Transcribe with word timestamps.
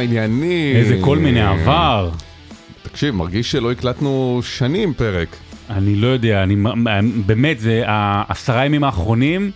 העניינים? 0.00 0.76
איזה 0.76 0.98
כל 1.00 1.18
מיני 1.18 1.40
עבר. 1.42 2.10
תקשיב, 2.82 3.14
מרגיש 3.14 3.50
שלא 3.50 3.72
הקלטנו 3.72 4.40
שנים 4.44 4.94
פרק. 4.94 5.36
אני 5.70 5.96
לא 5.96 6.06
יודע, 6.06 6.42
אני 6.42 6.56
באמת, 7.26 7.60
זה 7.60 7.82
העשרה 7.86 8.66
ימים 8.66 8.84
האחרונים, 8.84 9.50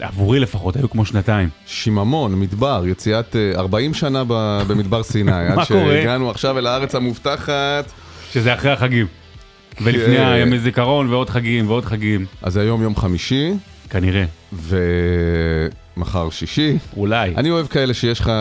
עבורי 0.00 0.40
לפחות, 0.40 0.76
היו 0.76 0.90
כמו 0.90 1.04
שנתיים. 1.04 1.48
שיממון, 1.66 2.40
מדבר, 2.40 2.82
יציאת 2.86 3.36
אה, 3.36 3.52
40 3.60 3.94
שנה 3.94 4.22
ב- 4.28 4.62
במדבר 4.66 5.02
סיני. 5.02 5.30
מה 5.56 5.62
עד? 5.62 5.64
שהגענו 5.64 6.30
עכשיו 6.30 6.58
אל 6.58 6.66
הארץ 6.66 6.94
המובטחת. 6.94 7.90
שזה 8.32 8.54
אחרי 8.54 8.70
החגים. 8.70 9.06
ולפני 9.80 10.16
כן. 10.16 10.26
הימי 10.26 10.58
זיכרון 10.58 11.08
ועוד 11.08 11.30
חגים 11.30 11.68
ועוד 11.68 11.84
חגים. 11.84 12.26
אז 12.42 12.56
היום 12.56 12.82
יום 12.82 12.96
חמישי, 12.96 13.50
כנראה. 13.90 14.24
ומחר 15.96 16.30
שישי. 16.30 16.78
אולי. 16.96 17.32
אני 17.36 17.50
אוהב 17.50 17.66
כאלה 17.66 17.94
שיש 17.94 18.20
לך 18.20 18.32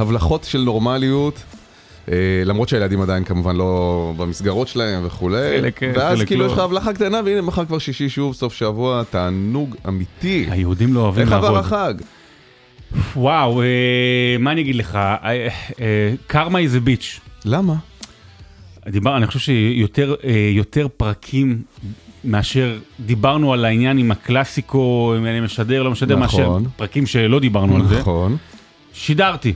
הבלחות 0.00 0.44
של 0.44 0.60
נורמליות. 0.60 1.42
אה, 2.08 2.14
למרות 2.44 2.68
שהילדים 2.68 3.00
עדיין 3.00 3.24
כמובן 3.24 3.56
לא 3.56 4.12
במסגרות 4.16 4.68
שלהם 4.68 5.06
וכולי, 5.06 5.60
חלק 5.60 5.78
כן, 5.78 5.92
ואז 5.94 6.18
חלק 6.18 6.26
כאילו 6.26 6.40
לא. 6.40 6.46
יש 6.46 6.52
לך 6.52 6.58
הבלחה 6.58 6.92
קטנה 6.92 7.20
והנה 7.24 7.40
מחר 7.40 7.64
כבר 7.64 7.78
שישי 7.78 8.08
שוב, 8.08 8.34
סוף 8.34 8.54
שבוע, 8.54 9.02
תענוג 9.10 9.76
אמיתי. 9.88 10.46
היהודים 10.50 10.94
לא 10.94 11.00
אוהבים 11.00 11.22
איך 11.22 11.32
עבר 11.32 11.50
לעבוד. 11.50 11.64
החג? 11.64 11.94
וואו, 13.16 13.62
אה, 13.62 14.36
מה 14.38 14.52
אני 14.52 14.60
אגיד 14.60 14.74
לך? 14.74 14.98
קרמה 16.26 16.58
is 16.58 16.84
a 16.84 16.88
bitch. 16.88 17.20
למה? 17.44 17.74
דיבר, 18.88 19.16
אני 19.16 19.26
חושב 19.26 19.38
שיותר 19.38 20.14
אה, 20.24 20.50
יותר 20.52 20.86
פרקים 20.96 21.62
מאשר 22.24 22.78
דיברנו 23.00 23.52
על 23.52 23.64
העניין 23.64 23.98
עם 23.98 24.10
הקלאסיקו, 24.10 25.14
אם 25.18 25.26
אני 25.26 25.40
משדר, 25.40 25.82
לא 25.82 25.90
משדר, 25.90 26.16
מאשר 26.16 26.42
נכון. 26.42 26.64
פרקים 26.76 27.06
שלא 27.06 27.40
דיברנו 27.40 27.76
על 27.76 27.86
זה. 27.86 27.98
נכון. 27.98 28.36
שידרתי. 28.92 29.52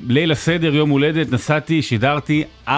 ליל 0.00 0.32
הסדר, 0.32 0.74
יום 0.74 0.90
הולדת, 0.90 1.32
נסעתי, 1.32 1.82
שידרתי 1.82 2.44
4-0 2.68 2.70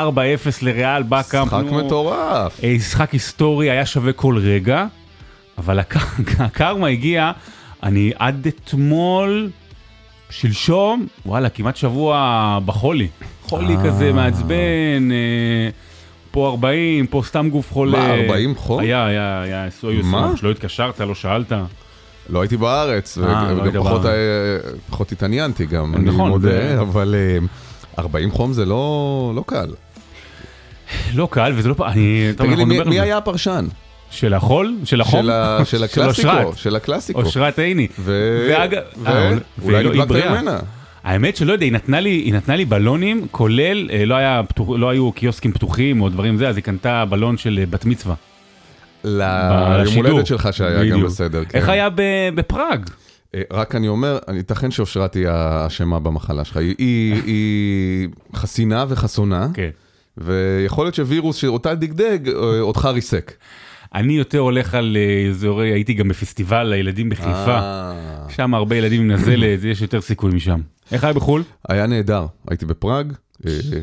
לריאל 0.62 1.02
בקאמפ. 1.02 1.52
משחק 1.52 1.72
מטורף. 1.72 2.60
אה, 2.64 2.74
משחק 2.76 3.10
היסטורי, 3.12 3.70
היה 3.70 3.86
שווה 3.86 4.12
כל 4.12 4.38
רגע, 4.42 4.86
אבל 5.58 5.78
הק- 5.78 5.96
הקרמה 6.40 6.88
הגיע, 6.88 7.32
אני 7.82 8.12
עד 8.18 8.46
אתמול, 8.46 9.50
שלשום, 10.30 11.06
וואלה, 11.26 11.48
כמעט 11.48 11.76
שבוע 11.76 12.58
בחולי. 12.64 13.08
חולי 13.42 13.76
אה. 13.76 13.84
כזה 13.84 14.12
מעצבן, 14.12 15.10
אה, 15.12 15.68
פה 16.30 16.48
40, 16.48 17.06
פה 17.06 17.22
סתם 17.26 17.48
גוף 17.50 17.72
חולה. 17.72 17.98
מה, 17.98 18.14
40 18.14 18.54
חום? 18.54 18.80
היה, 18.80 19.06
היה, 19.06 19.42
היה, 19.42 19.62
היה, 19.62 20.02
מה? 20.02 20.32
לא 20.42 20.50
התקשרת, 20.50 21.00
לא 21.00 21.14
שאלת. 21.14 21.52
לא 22.28 22.40
הייתי 22.42 22.56
בארץ, 22.56 23.18
אה, 23.18 23.52
לא 23.52 23.62
וגם 23.62 23.82
פחות. 23.84 24.06
אה, 24.06 24.10
פחות 24.90 25.12
התעניינתי 25.12 25.66
גם, 25.66 25.94
אני 25.94 26.04
נכון, 26.04 26.30
מודה, 26.30 26.80
אבל 26.80 27.14
אה, 27.18 27.38
40 27.98 28.30
חום 28.30 28.52
זה 28.52 28.64
לא 28.64 29.32
לא 29.34 29.44
קל. 29.46 29.66
לא 31.14 31.28
קל, 31.30 31.52
וזה 31.56 31.68
לא... 31.68 31.74
תגיד 32.36 32.58
לי, 32.58 32.64
מי-. 32.64 33.00
היה 33.00 33.16
הפרשן? 33.16 33.66
של 34.10 34.34
החול? 34.34 34.74
של 34.84 35.00
החום? 35.00 35.26
של 35.64 35.84
הקלאסיקו. 35.84 36.52
של 36.56 36.76
הקלאסיקו. 36.76 37.20
אושרת 37.22 37.58
עיני. 37.58 37.88
ו- 37.98 38.46
ואגב- 38.50 38.82
ו- 38.98 39.06
אה, 39.08 39.32
אולי 39.62 39.84
נדלקת. 39.88 40.26
ממנה. 40.30 40.58
האמת 41.04 41.36
שלא 41.36 41.52
יודע, 41.52 41.64
היא 41.64 41.72
נתנה 41.72 42.00
לי, 42.00 42.10
היא 42.10 42.34
נתנה 42.34 42.56
לי 42.56 42.64
בלונים, 42.64 43.26
כולל, 43.30 43.88
אה, 43.92 44.04
לא, 44.04 44.14
היה 44.14 44.42
פתוח, 44.48 44.68
לא 44.78 44.90
היו 44.90 45.12
קיוסקים 45.12 45.52
פתוחים 45.52 46.00
או 46.02 46.08
דברים 46.08 46.36
זה, 46.36 46.48
אז 46.48 46.56
היא 46.56 46.64
קנתה 46.64 47.04
בלון 47.04 47.36
של 47.36 47.58
אה, 47.60 47.66
בת 47.66 47.84
מצווה. 47.84 48.14
ליום. 49.04 49.94
הולדת 50.06 50.26
שלך 50.26 50.48
שהיה 50.52 50.90
גם. 50.90 51.02
בסדר. 51.02 51.44
כן. 51.44 51.58
איך 51.58 51.68
היה 51.68 51.90
ב- 51.90 52.00
בפראג? 52.34 52.90
אה, 53.34 53.42
רק 53.52 53.74
אני 53.74 53.88
אומר, 53.88 54.18
ייתכן 54.34 54.70
שאושרת 54.70 55.14
היא 55.14 55.28
האשמה 55.28 55.98
במחלה 56.00 56.44
שלך. 56.44 56.56
היא- 56.56 58.08
חסינה 58.34 58.84
וחסונה, 58.88 59.48
כן. 59.54 59.70
ויכול 60.18 60.84
להיות 60.86 60.94
שווירוס 60.94 61.36
שאותה 61.36 61.74
דגדג, 61.74 62.28
אה, 62.28 62.34
אותך 62.60 62.84
ריסק. 62.92 63.32
אני 63.94 64.12
יותר 64.12 64.38
הולך 64.38 64.74
על 64.74 64.96
אה, 65.00 65.30
אזורי, 65.30 65.72
הייתי 65.72 65.94
גם 65.94 66.08
בפסטיבל 66.08 66.62
לילדים 66.62 67.08
בחיפה, 67.08 67.58
שם 68.28 68.54
הרבה 68.54 68.76
ילדים 68.76 69.02
עם 69.02 69.10
נזלת, 69.10 69.64
יש 69.64 69.82
יותר 69.82 70.00
סיכוי 70.00 70.30
משם. 70.34 70.60
איך 70.92 71.04
היה 71.04 71.12
בחו"ל? 71.12 71.42
היה 71.68 71.86
נהדר, 71.86 72.26
הייתי 72.48 72.66
בפראג, 72.66 73.12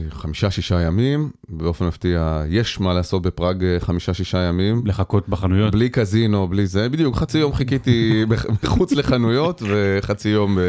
חמישה-שישה 0.10 0.82
ימים, 0.82 1.30
באופן 1.50 1.86
מפתיע, 1.86 2.44
יש 2.50 2.80
מה 2.80 2.94
לעשות 2.94 3.22
בפראג 3.22 3.64
אה, 3.64 3.80
חמישה-שישה 3.80 4.38
ימים. 4.38 4.82
לחכות 4.86 5.30
בחנויות? 5.30 5.72
בלי 5.72 5.90
קזינו, 5.90 6.48
בלי 6.48 6.68
זה, 6.68 6.90
בדיוק, 6.90 7.16
חצי 7.16 7.38
יום 7.38 7.54
חיכיתי 7.54 8.26
מחוץ 8.64 8.92
לחנויות, 8.92 9.62
וחצי 9.70 10.30
יום 10.30 10.60
אה, 10.60 10.64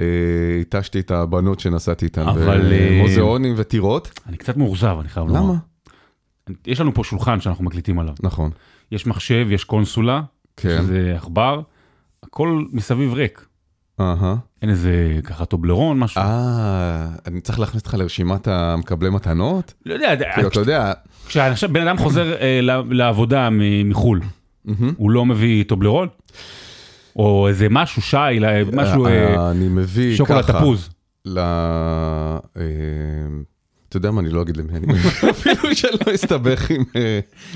אה, 0.00 0.60
התשתי 0.60 1.00
את 1.00 1.10
הבנות 1.10 1.60
שנסעתי 1.60 2.04
איתן 2.04 2.28
אבל, 2.28 2.72
במוזיאונים 2.72 3.54
וטירות. 3.56 4.20
אני 4.28 4.36
קצת 4.36 4.56
מאוכזב, 4.56 4.96
אני 5.00 5.08
חייב 5.08 5.26
לומר. 5.26 5.40
למה? 5.40 5.54
יש 6.66 6.80
לנו 6.80 6.94
פה 6.94 7.04
שולחן 7.04 7.40
שאנחנו 7.40 7.64
מקליטים 7.64 7.98
עליו. 7.98 8.14
נכון, 8.22 8.50
יש 8.92 9.06
מחשב, 9.06 9.46
יש 9.50 9.64
קונסולה, 9.64 10.22
כן. 10.56 10.78
שזה 10.82 11.12
עכבר, 11.16 11.60
הכל 12.22 12.64
מסביב 12.72 13.12
ריק. 13.14 13.46
אין 14.62 14.70
איזה 14.70 15.20
ככה 15.24 15.44
טובלרון, 15.44 15.98
משהו. 15.98 16.22
אה, 16.22 17.06
אני 17.26 17.40
צריך 17.40 17.60
להכניס 17.60 17.82
אותך 17.82 17.94
לרשימת 17.94 18.48
המקבלי 18.48 19.10
מתנות? 19.10 19.74
לא 19.86 19.94
יודע, 19.94 20.14
כאילו, 20.34 20.48
אתה 20.48 20.60
יודע, 20.60 20.92
כשבן 21.26 21.88
אדם 21.88 21.96
חוזר 21.98 22.34
אה, 22.40 22.60
לעבודה 22.90 23.48
מחו"ל. 23.84 24.20
הוא 24.96 25.10
לא 25.10 25.26
מביא 25.26 25.64
טובלרון? 25.64 26.08
או 27.16 27.48
איזה 27.48 27.66
משהו, 27.70 28.02
שי, 28.02 28.16
משהו, 28.72 29.06
אה, 29.06 29.36
אה, 29.36 29.50
אני 29.50 29.68
מביא 29.68 30.16
שוקולד 30.16 30.44
ככה. 30.44 30.58
תפוז. 30.58 30.90
ל... 31.24 31.38
אה, 31.38 32.62
אתה 33.88 33.96
יודע 33.96 34.10
מה, 34.10 34.20
אני 34.20 34.30
לא 34.30 34.42
אגיד 34.42 34.56
למי 34.56 34.72
אני 34.72 34.86
מביא, 34.86 35.10
אפילו 35.30 35.74
שלא 35.74 36.14
אסתבך 36.14 36.70
עם 36.70 36.84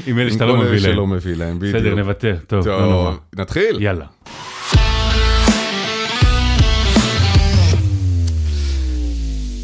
עם 0.06 0.18
אלה 0.18 0.30
שאתה 0.30 0.46
לא 0.46 0.56
מביא 0.56 0.78
שלא 0.78 0.92
להם. 0.94 1.10
מביא 1.10 1.36
להם, 1.36 1.58
בדיוק. 1.58 1.76
בסדר, 1.76 1.94
נוותר. 1.94 2.36
טוב, 2.46 2.66
לא. 2.68 2.78
טוב, 2.78 3.18
נתחיל? 3.36 3.82
יאללה. 3.82 4.06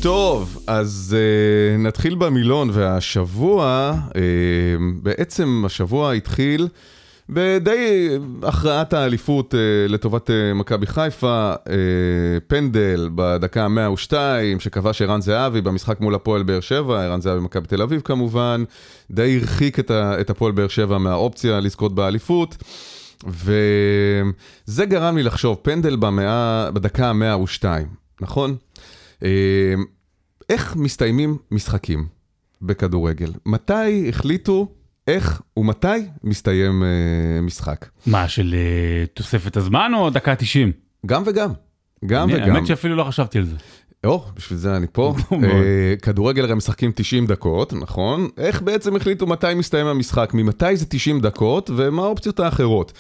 טוב, 0.05 0.59
אז 0.67 1.17
uh, 1.17 1.79
נתחיל 1.83 2.15
במילון, 2.15 2.71
והשבוע, 2.73 3.93
uh, 4.09 4.15
בעצם 5.03 5.63
השבוע 5.67 6.13
התחיל 6.13 6.69
בדי 7.29 8.09
הכרעת 8.43 8.93
האליפות 8.93 9.55
uh, 9.55 9.57
לטובת 9.93 10.31
uh, 10.31 10.33
מכבי 10.55 10.87
חיפה, 10.87 11.53
uh, 11.55 11.69
פנדל 12.47 13.11
בדקה 13.15 13.65
ה-102, 13.65 14.13
שכבש 14.59 15.03
ערן 15.03 15.21
זהבי 15.21 15.61
במשחק 15.61 16.01
מול 16.01 16.15
הפועל 16.15 16.43
באר 16.43 16.61
שבע, 16.61 17.05
ערן 17.05 17.21
זהבי 17.21 17.41
מכבי 17.41 17.67
תל 17.67 17.83
אביב 17.83 18.01
כמובן, 18.01 18.65
די 19.11 19.39
הרחיק 19.41 19.79
את, 19.79 19.91
ה- 19.91 20.21
את 20.21 20.31
הפועל 20.31 20.53
באר 20.53 20.69
שבע 20.69 20.99
מהאופציה 20.99 21.61
לזכות 21.61 21.95
באליפות. 21.95 22.57
וזה 23.27 24.85
גרם 24.85 25.17
לי 25.17 25.23
לחשוב, 25.23 25.59
פנדל 25.63 25.97
במאה, 25.97 26.71
בדקה 26.71 27.11
ה-102, 27.11 27.65
נכון? 28.21 28.57
איך 30.49 30.77
מסתיימים 30.77 31.37
משחקים 31.51 32.07
בכדורגל? 32.63 33.33
מתי 33.47 34.09
החליטו 34.09 34.69
איך 35.07 35.43
ומתי 35.57 35.87
מסתיים 36.25 36.83
אה, 36.83 37.41
משחק? 37.41 37.89
מה, 38.07 38.29
של 38.29 38.55
אה, 38.55 39.07
תוספת 39.15 39.57
הזמן 39.57 39.93
או 39.95 40.11
דקה 40.11 40.35
90? 40.35 40.73
גם 41.07 41.23
וגם. 41.27 41.51
גם 42.07 42.31
אני- 42.31 42.43
וגם. 42.43 42.55
האמת 42.57 42.67
שאפילו 42.67 42.97
לא 42.97 43.05
חשבתי 43.05 43.39
על 43.39 43.45
זה. 43.45 43.57
או, 44.07 44.25
בשביל 44.37 44.59
זה 44.59 44.77
אני 44.77 44.87
פה. 44.93 45.15
אה, 45.33 45.95
כדורגל 46.03 46.45
הרי 46.45 46.55
משחקים 46.55 46.93
90 46.95 47.27
דקות, 47.27 47.73
נכון? 47.73 48.29
איך 48.39 48.63
בעצם 48.63 48.97
החליטו 48.97 49.27
מתי 49.27 49.55
מסתיים 49.55 49.87
המשחק? 49.87 50.31
ממתי 50.35 50.77
זה 50.77 50.87
90 50.87 51.21
דקות 51.21 51.71
ומה 51.77 52.03
האופציות 52.03 52.41
האחרות? 52.41 52.93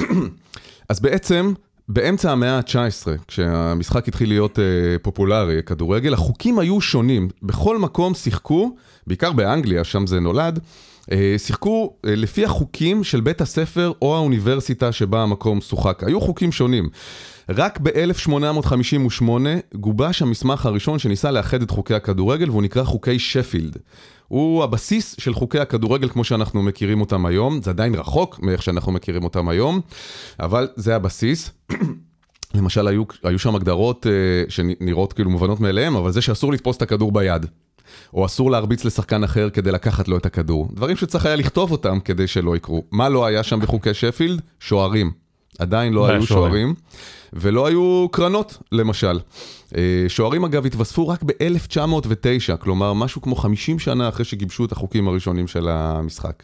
אז 0.88 1.00
בעצם, 1.00 1.52
באמצע 1.88 2.32
המאה 2.32 2.56
ה-19, 2.56 3.26
כשהמשחק 3.28 4.08
התחיל 4.08 4.28
להיות 4.28 4.58
אה, 4.58 4.64
פופולרי, 5.02 5.62
כדורגל, 5.62 6.14
החוקים 6.14 6.58
היו 6.58 6.80
שונים. 6.80 7.28
בכל 7.42 7.78
מקום 7.78 8.14
שיחקו, 8.14 8.76
בעיקר 9.06 9.32
באנגליה, 9.32 9.84
שם 9.84 10.06
זה 10.06 10.20
נולד, 10.20 10.60
אה, 11.12 11.34
שיחקו 11.38 11.92
אה, 12.06 12.16
לפי 12.16 12.44
החוקים 12.44 13.04
של 13.04 13.20
בית 13.20 13.40
הספר 13.40 13.92
או 14.02 14.16
האוניברסיטה 14.16 14.92
שבה 14.92 15.22
המקום 15.22 15.60
שוחק. 15.60 16.02
היו 16.06 16.20
חוקים 16.20 16.52
שונים. 16.52 16.88
רק 17.48 17.78
ב-1858 17.82 19.22
גובש 19.74 20.22
המסמך 20.22 20.66
הראשון 20.66 20.98
שניסה 20.98 21.30
לאחד 21.30 21.62
את 21.62 21.70
חוקי 21.70 21.94
הכדורגל 21.94 22.50
והוא 22.50 22.62
נקרא 22.62 22.84
חוקי 22.84 23.18
שפילד. 23.18 23.76
הוא 24.28 24.64
הבסיס 24.64 25.14
של 25.18 25.34
חוקי 25.34 25.58
הכדורגל 25.58 26.08
כמו 26.08 26.24
שאנחנו 26.24 26.62
מכירים 26.62 27.00
אותם 27.00 27.26
היום, 27.26 27.62
זה 27.62 27.70
עדיין 27.70 27.94
רחוק 27.94 28.40
מאיך 28.42 28.62
שאנחנו 28.62 28.92
מכירים 28.92 29.24
אותם 29.24 29.48
היום, 29.48 29.80
אבל 30.40 30.68
זה 30.76 30.96
הבסיס. 30.96 31.50
למשל 32.54 32.88
היו, 32.88 33.02
היו 33.22 33.38
שם 33.38 33.54
הגדרות 33.54 34.06
uh, 34.06 34.50
שנראות 34.50 35.12
כאילו 35.12 35.30
מובנות 35.30 35.60
מאליהם, 35.60 35.96
אבל 35.96 36.10
זה 36.10 36.22
שאסור 36.22 36.52
לתפוס 36.52 36.76
את 36.76 36.82
הכדור 36.82 37.12
ביד. 37.12 37.46
או 38.14 38.26
אסור 38.26 38.50
להרביץ 38.50 38.84
לשחקן 38.84 39.24
אחר 39.24 39.50
כדי 39.50 39.72
לקחת 39.72 40.08
לו 40.08 40.16
את 40.16 40.26
הכדור. 40.26 40.68
דברים 40.72 40.96
שצריך 40.96 41.26
היה 41.26 41.36
לכתוב 41.36 41.72
אותם 41.72 42.00
כדי 42.00 42.26
שלא 42.26 42.56
יקרו. 42.56 42.84
מה 42.90 43.08
לא 43.08 43.26
היה 43.26 43.42
שם 43.42 43.60
בחוקי 43.60 43.94
שפילד? 43.94 44.40
שוערים. 44.60 45.25
עדיין 45.58 45.92
לא 45.92 46.06
היו. 46.06 46.26
שוערים, 46.26 46.74
ולא 47.32 47.66
היו 47.66 48.06
קרנות, 48.12 48.58
למשל. 48.72 49.18
אה, 49.76 50.04
שוערים 50.08 50.44
אגב 50.44 50.66
התווספו 50.66 51.08
רק 51.08 51.22
ב-1909, 51.22 52.56
כלומר 52.56 52.92
משהו 52.92 53.22
כמו 53.22 53.36
50 53.36 53.78
שנה 53.78 54.08
אחרי 54.08 54.24
שגיבשו 54.24 54.64
את 54.64 54.72
החוקים 54.72 55.08
הראשונים 55.08 55.48
של 55.48 55.68
המשחק. 55.68 56.42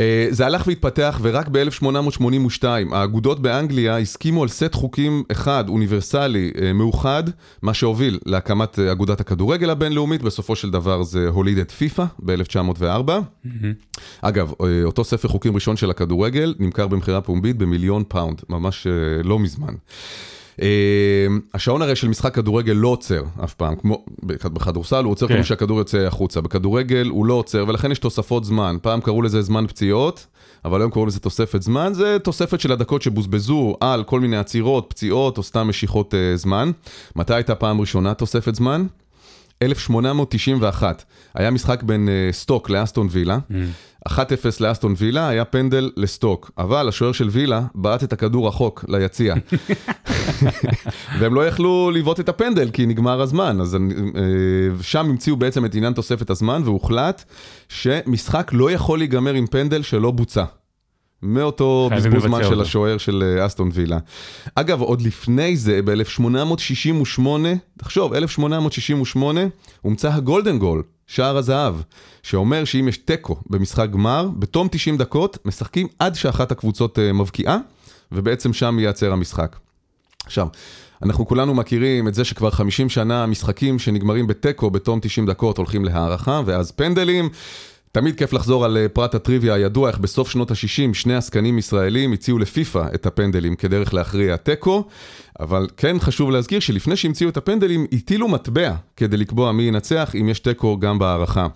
אה, 0.00 0.26
זה 0.30 0.46
הלך 0.46 0.66
והתפתח, 0.66 1.20
ורק 1.22 1.48
ב-1882 1.48 2.64
האגודות 2.92 3.42
באנגליה 3.42 3.98
הסכימו 3.98 4.42
על 4.42 4.48
סט 4.48 4.74
חוקים 4.74 5.22
אחד, 5.32 5.68
אוניברסלי, 5.68 6.52
אה, 6.60 6.72
מאוחד, 6.72 7.24
מה 7.62 7.74
שהוביל 7.74 8.18
להקמת 8.26 8.78
אה, 8.78 8.92
אגודת 8.92 9.20
הכדורגל 9.20 9.70
הבינלאומית, 9.70 10.22
בסופו 10.22 10.56
של 10.56 10.70
דבר 10.70 11.02
זה 11.02 11.28
הוליד 11.28 11.58
את 11.58 11.70
פיפ"א 11.70 12.04
ב-1904. 12.18 13.10
אגב, 14.22 14.52
אה, 14.60 14.84
אותו 14.84 15.04
ספר 15.04 15.28
חוקים 15.28 15.54
ראשון 15.54 15.76
של 15.76 15.90
הכדורגל 15.90 16.54
נמכר 16.58 16.86
במכירה 16.86 17.20
פומבית 17.20 17.56
במיליון 17.56 18.04
פאונד, 18.08 18.42
ממש 18.48 18.86
לא 19.24 19.38
מזמן. 19.38 19.74
אה, 20.62 20.66
השעון 21.54 21.82
הרי 21.82 21.96
של 21.96 22.08
משחק 22.08 22.34
כדורגל 22.34 22.72
לא 22.72 22.88
עוצר 22.88 23.22
אף 23.44 23.54
פעם, 23.54 23.76
כמו 23.76 24.04
בכ- 24.22 24.46
בכדורסל 24.46 25.04
הוא 25.04 25.12
עוצר 25.12 25.28
כן. 25.28 25.34
כמו 25.34 25.44
שהכדור 25.44 25.78
יוצא 25.78 25.98
החוצה, 25.98 26.40
בכדורגל 26.40 27.08
הוא 27.10 27.26
לא 27.26 27.34
עוצר 27.34 27.64
ולכן 27.68 27.92
יש 27.92 27.98
תוספות 27.98 28.44
זמן, 28.44 28.76
פעם 28.82 29.00
קראו 29.00 29.22
לזה 29.22 29.42
זמן 29.42 29.66
פציעות, 29.66 30.26
אבל 30.64 30.80
היום 30.80 30.90
קוראים 30.90 31.08
לזה 31.08 31.20
תוספת 31.20 31.62
זמן, 31.62 31.92
זה 31.94 32.16
תוספת 32.22 32.60
של 32.60 32.72
הדקות 32.72 33.02
שבוזבזו 33.02 33.76
על 33.80 34.04
כל 34.04 34.20
מיני 34.20 34.36
עצירות, 34.36 34.86
פציעות 34.88 35.38
או 35.38 35.42
סתם 35.42 35.68
משיכות 35.68 36.14
אה, 36.14 36.36
זמן. 36.36 36.70
מתי 37.16 37.34
הייתה 37.34 37.54
פעם 37.54 37.80
ראשונה 37.80 38.14
תוספת 38.14 38.54
זמן? 38.54 38.86
1891, 39.62 41.04
היה 41.34 41.50
משחק 41.50 41.82
בין 41.82 42.08
אה, 42.08 42.32
סטוק 42.32 42.70
לאסטון 42.70 43.08
וילה, 43.10 43.38
1-0 44.08 44.12
לאסטון 44.60 44.94
וילה, 44.96 45.28
היה 45.28 45.44
פנדל 45.44 45.90
לסטוק, 45.96 46.50
אבל 46.58 46.88
השוער 46.88 47.12
של 47.12 47.28
וילה 47.28 47.62
בעט 47.74 48.04
את 48.04 48.12
הכדור 48.12 48.48
רחוק 48.48 48.84
ליציע. 48.88 49.34
והם 51.18 51.34
לא 51.34 51.46
יכלו 51.46 51.90
לבעוט 51.94 52.20
את 52.20 52.28
הפנדל 52.28 52.70
כי 52.70 52.86
נגמר 52.86 53.20
הזמן, 53.20 53.60
אז 53.60 53.74
אה, 53.74 53.80
שם 54.82 55.06
המציאו 55.06 55.36
בעצם 55.36 55.64
את 55.64 55.74
עניין 55.74 55.92
תוספת 55.92 56.30
הזמן 56.30 56.62
והוחלט 56.64 57.24
שמשחק 57.68 58.50
לא 58.54 58.70
יכול 58.70 58.98
להיגמר 58.98 59.34
עם 59.34 59.46
פנדל 59.46 59.82
שלא 59.82 60.10
בוצע. 60.10 60.44
מאותו 61.22 61.90
בזבוז 61.96 62.22
זמן 62.22 62.42
של. 62.44 62.60
השוער 62.60 62.98
של 62.98 63.36
אה, 63.38 63.46
אסטון 63.46 63.70
וילה. 63.72 63.98
אגב, 64.54 64.80
עוד 64.80 65.02
לפני 65.02 65.56
זה, 65.56 65.80
ב-1868, 65.84 67.26
תחשוב, 67.78 68.14
1868, 68.14 69.40
הומצא 69.82 70.12
הגולדן 70.12 70.58
גול, 70.58 70.82
שער 71.06 71.36
הזהב, 71.36 71.74
שאומר 72.22 72.64
שאם 72.64 72.88
יש 72.88 72.96
תיקו 72.96 73.36
במשחק 73.50 73.90
גמר, 73.90 74.28
בתום 74.38 74.68
90 74.70 74.96
דקות, 74.96 75.38
משחקים 75.44 75.86
עד 75.98 76.14
שאחת 76.14 76.52
הקבוצות 76.52 76.98
אה, 76.98 77.12
מבקיעה, 77.12 77.58
ובעצם 78.12 78.52
שם 78.52 78.78
ייעצר 78.78 79.12
המשחק. 79.12 79.56
עכשיו, 80.26 80.46
אנחנו 81.02 81.26
כולנו 81.26 81.54
מכירים 81.54 82.08
את 82.08 82.14
זה 82.14 82.24
שכבר 82.24 82.50
50 82.50 82.88
שנה 82.88 83.26
משחקים 83.26 83.78
שנגמרים 83.78 84.26
בתיקו 84.26 84.70
בתום 84.70 85.00
90 85.02 85.26
דקות 85.26 85.58
הולכים 85.58 85.84
להערכה 85.84 86.40
ואז 86.46 86.70
פנדלים. 86.70 87.28
תמיד 87.96 88.18
כיף 88.18 88.32
לחזור 88.32 88.64
על 88.64 88.76
אה, 88.76 88.88
פרט 88.88 89.14
הטריוויה 89.14 89.54
הידוע 89.54 89.88
איך 89.88 89.98
בסוף 89.98 90.30
שנות 90.30 90.50
ה-60 90.50 90.94
שני 90.94 91.14
עסקנים 91.14 91.58
ישראלים 91.58 92.12
הציעו 92.12 92.38
לפיפ"א 92.38 92.86
את 92.94 93.06
הפנדלים 93.06 93.56
כדרך 93.56 93.94
להכריע 93.94 94.36
תיקו, 94.36 94.84
אבל 95.40 95.66
כן 95.76 95.96
חשוב 95.98 96.30
להזכיר 96.30 96.60
שלפני 96.60 96.96
שהמציאו 96.96 97.30
את 97.30 97.36
הפנדלים 97.36 97.86
הטילו 97.92 98.28
מטבע 98.28 98.74
כדי 98.96 99.16
לקבוע 99.16 99.52
מי 99.52 99.62
ינצח 99.62 100.14
אם 100.20 100.28
יש 100.28 100.40
תיקו 100.40 100.78
גם 100.78 100.98
בהערכה. 100.98 101.46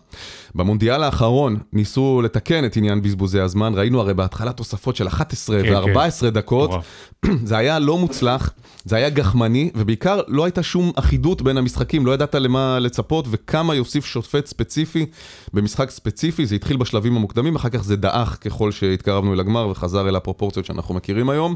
במונדיאל 0.55 1.03
האחרון 1.03 1.59
ניסו 1.73 2.23
לתקן 2.25 2.65
את 2.65 2.77
עניין 2.77 3.03
בזבוזי 3.03 3.41
הזמן, 3.41 3.73
ראינו 3.75 4.01
הרי 4.01 4.15
בהתחלה 4.15 4.53
תוספות 4.53 4.97
של 4.97 5.07
11 5.09 5.63
כן, 5.63 5.75
ו-14 5.75 6.31
דקות. 6.31 6.71
מטורף. 6.71 7.11
זה 7.49 7.57
היה 7.57 7.79
לא 7.79 7.99
מוצלח, 7.99 8.53
זה 8.85 8.97
היה 8.97 9.11
גחמני, 9.11 9.71
ובעיקר 9.75 10.21
לא 10.29 10.45
הייתה 10.45 10.63
שום 10.63 10.93
אחידות 10.97 11.43
בין 11.43 11.57
המשחקים, 11.57 12.07
לא 12.07 12.13
ידעת 12.13 12.35
למה 12.35 12.79
לצפות 12.79 13.27
וכמה 13.31 13.75
יוסיף 13.75 14.05
שופט 14.05 14.47
ספציפי 14.47 15.07
במשחק 15.55 15.91
ספציפי, 15.91 16.47
זה 16.47 16.55
התחיל 16.55 16.77
בשלבים 16.77 17.17
המוקדמים, 17.17 17.57
אחר 17.57 17.69
כך 17.69 17.85
זה 17.85 17.97
דעך 17.97 18.39
ככל 18.41 18.73
שהתקרבנו 18.73 19.35
אל 19.35 19.41
הגמר 19.41 19.69
וחזר 19.69 20.09
אל 20.09 20.17
הפרופורציות 20.17 20.67
שאנחנו 20.67 20.95
מכירים 20.95 21.31
היום. 21.31 21.55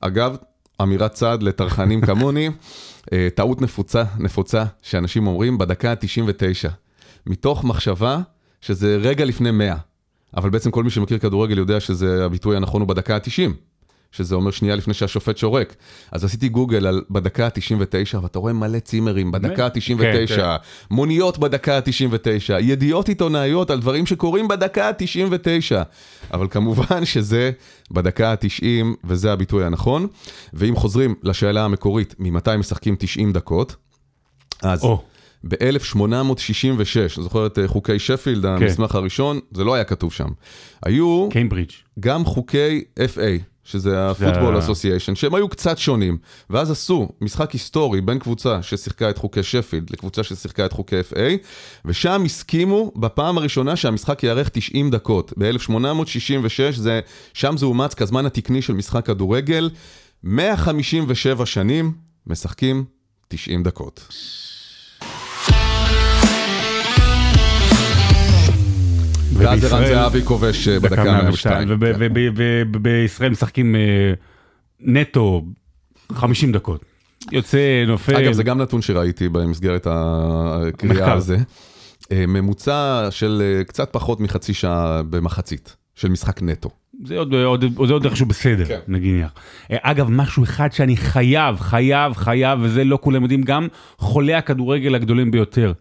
אגב, 0.00 0.36
אמירת 0.82 1.12
צד 1.12 1.42
לטרחנים 1.42 2.00
כמוני, 2.00 2.50
אה, 3.12 3.28
טעות 3.34 3.62
נפוצה, 3.62 4.04
נפוצה, 4.18 4.64
שאנשים 4.82 5.26
אומרים 5.26 5.58
בדקה 5.58 5.90
ה-99, 5.90 6.70
מתוך 7.26 7.64
מחשבה 7.64 8.18
שזה 8.60 8.96
רגע 8.96 9.24
לפני 9.24 9.50
100, 9.50 9.76
אבל 10.36 10.50
בעצם 10.50 10.70
כל 10.70 10.84
מי 10.84 10.90
שמכיר 10.90 11.18
כדורגל 11.18 11.58
יודע 11.58 11.80
שזה 11.80 12.24
הביטוי 12.24 12.56
הנכון 12.56 12.80
הוא 12.80 12.88
בדקה 12.88 13.16
ה-90. 13.16 13.52
שזה 14.12 14.34
אומר 14.34 14.50
שנייה 14.50 14.76
לפני 14.76 14.94
שהשופט 14.94 15.36
שורק. 15.36 15.74
אז 16.12 16.24
עשיתי 16.24 16.48
גוגל 16.48 16.86
על 16.86 17.02
בדקה 17.10 17.46
ה-99, 17.46 18.18
ואתה 18.22 18.38
רואה 18.38 18.52
מלא 18.52 18.78
צימרים, 18.78 19.32
בדקה 19.32 19.70
כן, 19.70 19.80
ה-99, 19.94 20.28
כן. 20.28 20.56
מוניות 20.90 21.38
בדקה 21.38 21.76
ה-99, 21.76 22.52
ידיעות 22.60 23.08
עיתונאיות 23.08 23.70
על 23.70 23.80
דברים 23.80 24.06
שקורים 24.06 24.48
בדקה 24.48 24.88
ה-99. 24.88 25.84
אבל 26.32 26.48
כמובן 26.50 27.04
שזה 27.04 27.50
בדקה 27.90 28.32
ה-90, 28.32 28.86
וזה 29.04 29.32
הביטוי 29.32 29.64
הנכון. 29.64 30.06
ואם 30.52 30.76
חוזרים 30.76 31.14
לשאלה 31.22 31.64
המקורית, 31.64 32.14
ממתי 32.18 32.56
משחקים 32.58 32.96
90 32.98 33.32
דקות, 33.32 33.76
אז... 34.62 34.84
או. 34.84 35.02
ב-1866, 35.48 37.20
זוכר 37.22 37.46
את 37.46 37.58
אה, 37.58 37.68
חוקי 37.68 37.98
שפילד, 37.98 38.46
המסמך 38.46 38.94
הראשון, 38.94 39.40
זה 39.52 39.64
לא 39.64 39.74
היה 39.74 39.84
כתוב 39.84 40.12
שם. 40.12 40.28
היו 40.86 41.28
קיימברידג'. 41.30 41.70
גם 42.00 42.24
חוקי 42.24 42.84
FA, 42.98 43.42
שזה 43.64 44.00
ה-Football 44.00 44.24
ה- 44.58 44.68
Association, 44.68 45.14
שהם 45.14 45.34
היו 45.34 45.48
קצת 45.48 45.78
שונים, 45.78 46.18
ואז 46.50 46.70
עשו 46.70 47.08
משחק 47.20 47.50
היסטורי 47.50 48.00
בין 48.00 48.18
קבוצה 48.18 48.62
ששיחקה 48.62 49.10
את 49.10 49.18
חוקי 49.18 49.42
שפילד 49.42 49.90
לקבוצה 49.90 50.22
ששיחקה 50.22 50.66
את 50.66 50.72
חוקי 50.72 51.00
FA, 51.00 51.16
ושם 51.84 52.22
הסכימו 52.24 52.92
בפעם 52.96 53.38
הראשונה 53.38 53.76
שהמשחק 53.76 54.22
יארך 54.22 54.48
90 54.48 54.90
דקות. 54.90 55.32
ב-1866, 55.38 56.76
זה, 56.76 57.00
שם 57.34 57.56
זה 57.56 57.66
אומץ 57.66 57.94
כזמן 57.94 58.26
התקני 58.26 58.62
של 58.62 58.72
משחק 58.72 59.06
כדורגל, 59.06 59.70
157 60.24 61.46
שנים 61.46 61.92
משחקים 62.26 62.84
90 63.28 63.62
דקות. 63.62 64.06
ואז 69.40 69.64
ערן 69.64 69.86
זהבי 69.86 70.22
כובש 70.24 70.68
אה, 70.68 70.80
בדקה 70.80 71.04
102. 71.04 71.68
ובישראל 72.72 73.30
משחקים 73.30 73.76
אה, 73.76 74.12
נטו 74.80 75.44
50 76.12 76.52
דקות. 76.52 76.84
יוצא, 77.32 77.84
נופל. 77.86 78.16
אגב, 78.16 78.32
זה 78.32 78.42
גם 78.42 78.58
נתון 78.58 78.82
שראיתי 78.82 79.28
במסגרת 79.28 79.86
הקריאה. 79.90 81.12
הזה. 81.12 81.36
אה, 82.12 82.24
ממוצע 82.28 83.08
של 83.10 83.62
קצת 83.66 83.88
פחות 83.92 84.20
מחצי 84.20 84.54
שעה 84.54 85.02
במחצית, 85.02 85.76
של 85.94 86.08
משחק 86.08 86.42
נטו. 86.42 86.70
זה 87.04 87.18
עוד, 87.18 87.34
עוד, 87.34 87.64
זה 87.86 87.92
עוד 87.92 88.04
איכשהו 88.04 88.26
בסדר, 88.26 88.64
כן. 88.64 88.78
נניח. 88.88 89.30
אה, 89.70 89.76
אגב, 89.82 90.10
משהו 90.10 90.44
אחד 90.44 90.72
שאני 90.72 90.96
חייב, 90.96 91.56
חייב, 91.60 92.12
חייב, 92.14 92.58
וזה 92.62 92.84
לא 92.84 92.98
כולם 93.02 93.22
יודעים, 93.22 93.42
גם 93.42 93.68
חולי 93.98 94.34
הכדורגל 94.34 94.94
הגדולים 94.94 95.30
ביותר. 95.30 95.72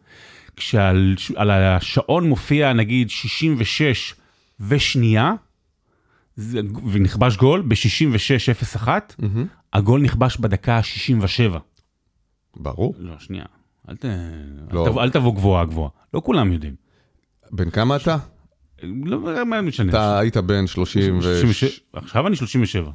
כשעל 0.55 1.15
על 1.35 1.51
השעון 1.51 2.29
מופיע 2.29 2.73
נגיד 2.73 3.09
66 3.09 4.13
ושנייה, 4.59 5.33
זה- 6.35 6.59
ונכבש 6.91 7.37
גול 7.37 7.63
ב-66-01, 7.67 8.87
הגול 9.73 10.01
נכבש 10.01 10.37
בדקה 10.37 10.77
ה-67. 10.77 11.57
ברור. 12.55 12.95
לא, 12.97 13.13
שנייה. 13.19 13.45
אל, 13.89 13.95
ת... 13.95 14.05
לא. 14.71 14.85
אל, 14.85 14.89
תבוא, 14.89 15.03
אל 15.03 15.09
תבוא 15.09 15.35
גבוהה 15.35 15.65
גבוהה. 15.65 15.89
לא 16.13 16.21
כולם 16.25 16.51
יודעים. 16.51 16.75
בן 17.51 17.69
כמה 17.69 17.95
אתה? 17.95 18.17
לא, 18.83 19.45
מה 19.45 19.61
משנה. 19.61 19.89
אתה 19.89 20.19
היית 20.19 20.37
בן 20.37 20.67
30 20.67 21.17
ו... 21.17 21.21
36 21.21 21.79
עכשיו 21.93 22.27
אני 22.27 22.35
37. 22.35 22.91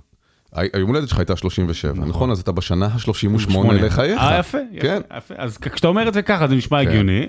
היום 0.55 0.91
הולדת 0.91 1.09
שלך 1.09 1.19
הייתה 1.19 1.37
37, 1.37 2.05
נכון? 2.07 2.31
אז 2.31 2.41
אתה 2.41 2.53
בשנה 2.53 2.87
ה-38 2.87 3.39
שמונה. 3.39 3.73
לחייך. 3.73 4.21
אה, 4.21 4.39
יפה, 4.39 4.59
כן. 4.81 5.01
יפה, 5.07 5.17
יפה. 5.17 5.35
אז 5.39 5.59
כשאתה 5.59 5.89
אומר 5.89 6.09
את 6.09 6.15
זה 6.15 6.23
ככה 6.23 6.49
זה 6.49 6.55
נשמע 6.55 6.81
הגיוני, 6.81 7.29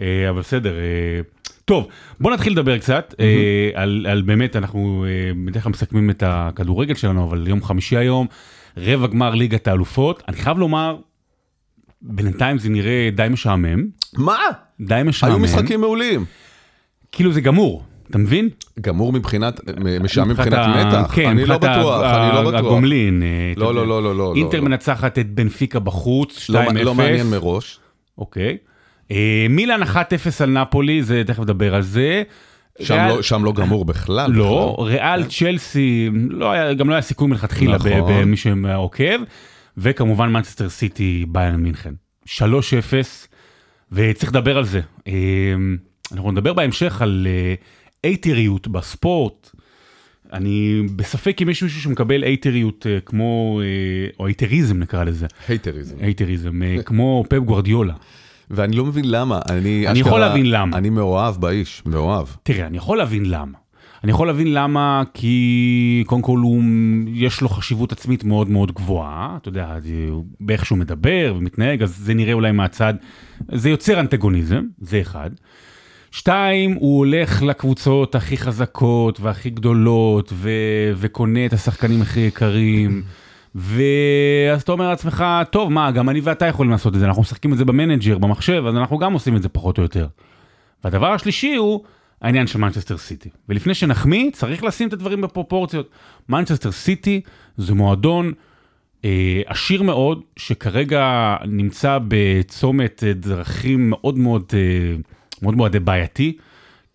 אה, 0.00 0.30
אבל 0.30 0.40
בסדר. 0.40 0.74
אה, 0.78 1.20
טוב, 1.64 1.88
בוא 2.20 2.30
נתחיל 2.30 2.52
לדבר 2.52 2.78
קצת 2.78 3.14
אה, 3.20 3.70
על 3.74 4.06
על 4.10 4.22
באמת, 4.22 4.56
אנחנו 4.56 5.06
אה, 5.08 5.30
בדרך 5.46 5.62
כלל 5.62 5.70
מסכמים 5.70 6.10
את 6.10 6.22
הכדורגל 6.26 6.94
שלנו, 6.94 7.24
אבל 7.24 7.48
יום 7.48 7.62
חמישי 7.62 7.96
היום, 7.96 8.26
רבע 8.76 9.06
גמר 9.06 9.34
ליגת 9.34 9.68
האלופות. 9.68 10.22
אני 10.28 10.36
חייב 10.36 10.58
לומר, 10.58 10.96
בינתיים 12.02 12.58
זה 12.58 12.68
נראה 12.68 13.08
די 13.14 13.26
משעמם, 13.30 13.84
מה? 14.18 14.38
די 14.80 15.00
משעמם. 15.04 15.32
היו 15.32 15.40
משחקים 15.40 15.80
מעולים. 15.80 16.24
כאילו 17.12 17.32
זה 17.32 17.40
גמור, 17.40 17.84
אתה 18.10 18.18
מבין? 18.18 18.48
גמור 18.80 19.12
מבחינת, 19.12 19.60
משעמם 20.00 20.30
מבחינת 20.30 20.58
מתח? 20.76 21.12
כן, 21.14 21.28
אני 21.28 21.44
לא 21.44 21.58
בטוח, 21.58 22.04
אני 22.04 22.34
לא 22.34 22.42
בטוח. 22.42 22.54
הגומלין. 22.60 23.22
אה, 23.22 23.28
לא. 23.56 23.74
לא, 23.74 23.86
לא, 23.86 24.02
לא, 24.02 24.16
לא. 24.16 24.32
אינטר 24.36 24.60
לא. 24.60 24.64
מנצחת 24.64 25.18
את 25.18 25.30
בנפיקה 25.30 25.78
בחוץ, 25.78 26.50
2-0. 26.50 26.52
לא 26.52 26.82
לא 26.82 26.94
מעניין 26.94 27.26
מראש. 27.30 27.78
אוקיי. 28.18 28.56
אה, 29.10 29.46
מילאן 29.50 29.82
1-0 29.82 29.86
על 30.40 30.50
נפולי, 30.50 31.02
זה 31.02 31.22
תכף 31.26 31.40
נדבר 31.40 31.74
על 31.74 31.82
זה. 31.82 32.22
שם 32.82 32.94
ריאל- 32.94 33.08
לא- 33.08 33.22
שם 33.22 33.44
לא 33.44 33.52
גמור 33.52 33.84
בכלל. 33.84 34.30
לא, 34.30 34.74
בכלל. 34.78 34.86
ריאל 34.86 35.24
צ'לסי, 35.24 36.10
לא 36.30 36.52
היה, 36.52 36.74
גם 36.74 36.88
לא 36.88 36.94
היה 36.94 37.02
סיכוי 37.02 37.28
מלכתחילה 37.28 37.74
נכון. 37.76 37.90
למי 38.08 38.36
שעוקב, 38.36 39.18
וכמובן 39.78 40.28
מנצ'סטר 40.32 40.68
סיטי 40.68 41.24
ביירן 41.28 41.56
מינכן. 41.60 41.94
3-0, 42.26 42.28
וצריך 43.92 44.30
לדבר 44.32 44.58
על 44.58 44.64
זה. 44.64 44.80
אה, 45.08 45.12
אנחנו 46.12 46.32
נדבר 46.32 46.52
בהמשך 46.52 47.02
על 47.02 47.26
אה, 47.30 47.54
הייטריות 48.06 48.68
בספורט. 48.68 49.50
אני 50.32 50.82
בספק 50.96 51.42
אם 51.42 51.48
יש 51.48 51.62
מישהו 51.62 51.80
שמקבל 51.80 52.24
הייטריות 52.24 52.86
אה, 52.86 53.00
כמו, 53.00 53.60
אה, 53.62 54.08
או 54.18 54.26
haterism 54.26 54.78
נקרא 54.78 55.04
לזה, 55.04 55.26
haterism. 55.48 55.96
haterism, 56.00 56.62
אה, 56.62 56.82
כמו 56.86 57.24
פפ 57.28 57.38
גוורדיולה. 57.38 57.94
ואני 58.50 58.76
לא 58.76 58.84
מבין 58.84 59.04
למה. 59.10 59.40
אני 59.48 59.88
אני 59.88 59.98
יכול 59.98 60.20
להבין 60.20 60.50
למה. 60.50 60.76
אני 60.76 60.90
מאוהב 60.90 61.36
באיש, 61.36 61.82
מאוהב. 61.86 62.26
תראה, 62.42 62.66
אני 62.66 62.76
יכול 62.76 62.98
להבין 62.98 63.24
למה. 63.30 63.58
אני 64.04 64.12
יכול 64.12 64.26
להבין 64.26 64.54
למה, 64.54 65.02
כי 65.14 66.04
קודם 66.06 66.22
כל 66.22 66.38
הוא, 66.38 66.62
יש 67.06 67.40
לו 67.40 67.48
חשיבות 67.48 67.92
עצמית 67.92 68.24
מאוד 68.24 68.50
מאוד 68.50 68.72
גבוהה, 68.72 69.36
אתה 69.40 69.48
יודע, 69.48 69.78
באיך 70.40 70.66
שהוא 70.66 70.78
מדבר 70.78 71.34
ומתנהג, 71.38 71.82
אז 71.82 71.96
זה 71.96 72.14
נראה 72.14 72.32
אולי 72.32 72.52
מהצד, 72.52 72.94
זה 73.52 73.70
יוצר 73.70 74.00
אנטגוניזם, 74.00 74.62
זה 74.80 75.00
אחד. 75.00 75.30
שתיים, 76.10 76.72
הוא 76.72 76.98
הולך 76.98 77.42
לקבוצות 77.42 78.14
הכי 78.14 78.36
חזקות 78.36 79.20
והכי 79.20 79.50
גדולות, 79.50 80.32
ו- 80.34 80.92
וקונה 80.96 81.46
את 81.46 81.52
השחקנים 81.52 82.02
הכי 82.02 82.20
יקרים, 82.20 83.02
ואז 83.54 84.62
אתה 84.62 84.72
אומר 84.72 84.88
לעצמך, 84.88 85.24
טוב, 85.50 85.72
מה, 85.72 85.90
גם 85.90 86.08
אני 86.08 86.20
ואתה 86.20 86.46
יכולים 86.46 86.72
לעשות 86.72 86.94
את 86.94 87.00
זה, 87.00 87.06
אנחנו 87.06 87.22
משחקים 87.22 87.52
את 87.52 87.58
זה 87.58 87.64
ב 87.64 87.70
manager, 87.70 88.18
במחשב, 88.18 88.64
אז 88.68 88.76
אנחנו 88.76 88.98
גם 88.98 89.12
עושים 89.12 89.36
את 89.36 89.42
זה 89.42 89.48
פחות 89.48 89.78
או 89.78 89.82
יותר. 89.82 90.06
והדבר 90.84 91.12
השלישי 91.12 91.54
הוא 91.54 91.80
העניין 92.22 92.46
של 92.46 92.58
מנצ'סטר 92.58 92.96
סיטי. 92.96 93.28
ולפני 93.48 93.74
שנחמיא, 93.74 94.30
צריך 94.30 94.64
לשים 94.64 94.88
את 94.88 94.92
הדברים 94.92 95.20
בפרופורציות. 95.20 95.90
מנצ'סטר 96.28 96.72
סיטי 96.72 97.20
זה 97.56 97.74
מועדון 97.74 98.32
אה, 99.04 99.42
עשיר 99.46 99.82
מאוד, 99.82 100.20
שכרגע 100.36 101.36
נמצא 101.48 101.98
בצומת 102.08 103.04
אה, 103.06 103.12
דרכים 103.12 103.90
מאוד 103.90 104.18
מאוד, 104.18 104.44
אה, 104.54 104.96
מאוד 105.42 105.56
מאוד 105.56 105.76
בעייתי, 105.76 106.36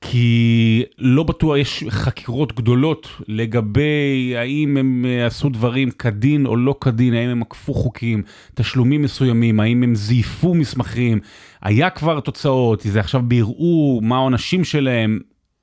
כי 0.02 0.84
לא 0.98 1.24
בטוח, 1.24 1.58
יש 1.58 1.84
חקירות 1.90 2.56
גדולות 2.56 3.08
לגבי 3.28 4.34
האם 4.38 4.78
הם 4.78 5.06
אה, 5.08 5.26
עשו 5.26 5.50
דברים 5.50 5.92
כדין 5.92 6.46
או 6.46 6.56
לא 6.56 6.76
כדין, 6.82 7.14
האם 7.14 7.30
הם 7.30 7.42
עקפו 7.42 7.74
חוקים, 7.74 8.24
תשלומים 8.56 9.02
מסוימים, 9.02 9.60
האם 9.60 9.84
הם 9.84 9.96
זייפו 9.96 10.54
מסמכים, 10.54 11.20
היה 11.62 11.90
כבר 11.90 12.20
תוצאות, 12.20 12.82
זה 12.82 13.00
עכשיו 13.00 13.22
בערעור, 13.22 14.02
מה 14.02 14.16
העונשים 14.16 14.64
שלהם. 14.64 15.20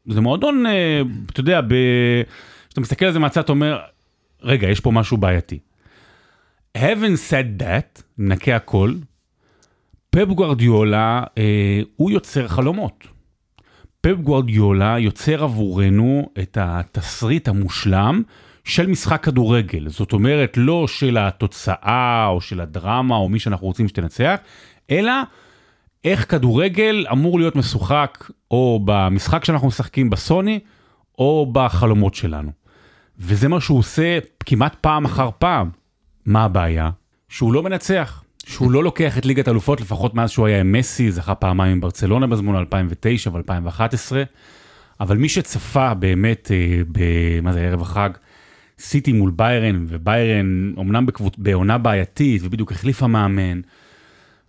זה 0.09 0.21
מועדון, 0.21 0.67
אה, 0.67 1.03
אתה 1.31 1.41
יודע. 1.41 1.61
כשאתה 2.69 2.81
מסתכל 2.81 3.07
על 3.07 3.13
זה 3.13 3.19
מהצד, 3.19 3.41
אתה 3.41 3.53
אומר, 3.53 3.79
רגע, 4.43 4.69
יש 4.69 4.81
פה 4.81 4.91
משהו 4.91 5.17
בעייתי. 5.17 5.59
having 6.79 7.17
said 7.31 7.63
that, 7.63 8.03
נקה 8.19 8.57
הכל, 8.57 8.95
פפ 10.19 10.29
גוורדיולה, 10.29 11.23
אה, 11.39 11.81
הוא 11.97 12.11
יוצר 12.11 12.49
חלומות. 12.49 13.05
פפ 14.01 14.17
גוורדיולה 14.23 14.99
יוצר 14.99 15.45
עבורנו 15.45 16.31
את 16.39 16.59
התסריט 16.61 17.49
המושלם 17.49 18.23
של 18.65 18.87
משחק 18.87 19.23
כדורגל. 19.23 19.89
זאת 19.89 20.13
אומרת, 20.13 20.57
לא 20.57 20.87
של 20.89 21.19
התוצאה 21.19 22.27
או 22.27 22.41
של 22.41 22.61
הדרמה 22.61 23.17
או 23.17 23.29
מי 23.29 23.39
שאנחנו 23.39 23.67
רוצים 23.67 23.89
שתנצח, 23.89 24.37
אלא 24.91 25.13
איך 26.05 26.31
כדורגל 26.31 27.07
אמור 27.13 27.39
להיות 27.39 27.57
משוחק 27.57 28.31
או 28.51 28.81
במשחק 28.85 29.45
שאנחנו 29.45 29.69
משחקים 29.69 30.11
בסוני 30.11 30.61
או 31.19 31.51
בחלומות 31.53 32.15
שלנו. 32.15 32.51
וזה 33.19 33.49
מה 33.49 33.61
שהוא 33.61 33.79
עושה 33.79 34.19
כמעט 34.47 34.77
פעם 34.81 35.05
אחר 35.05 35.31
פעם. 35.39 35.71
מה 36.27 36.45
הבעיה? 36.45 36.91
שהוא 37.29 37.53
לא 37.53 37.63
מנצח. 37.63 38.23
שהוא 38.49 38.71
לא 38.71 38.85
לוקח 38.85 39.19
את 39.19 39.27
ליגת 39.27 39.49
אלופות, 39.49 39.81
לפחות 39.81 40.15
מאז 40.15 40.31
שהוא 40.31 40.47
היה 40.47 40.61
עם 40.61 40.73
מסי, 40.73 41.11
זכה 41.11 41.35
פעמיים 41.35 41.73
עם 41.73 41.81
ברצלונה 41.81 42.27
בזמן 42.27 42.55
2009 42.55 43.31
ו-2011. 43.31 44.13
אבל 45.01 45.17
מי 45.17 45.29
שצפה 45.29 45.95
באמת, 45.95 46.51
אה, 46.55 46.83
ב... 46.93 47.01
מה 47.43 47.53
זה, 47.53 47.61
ערב 47.61 47.83
החג, 47.83 48.11
סיטי 48.79 49.13
מול 49.13 49.31
ביירן, 49.37 49.85
וביירן 49.89 50.73
אמנם 50.79 51.07
בקבוצ... 51.07 51.35
בעונה 51.39 51.79
בעייתית, 51.79 52.43
ובדיוק 52.45 52.73
החליפה 52.73 53.07
מאמן, 53.07 53.61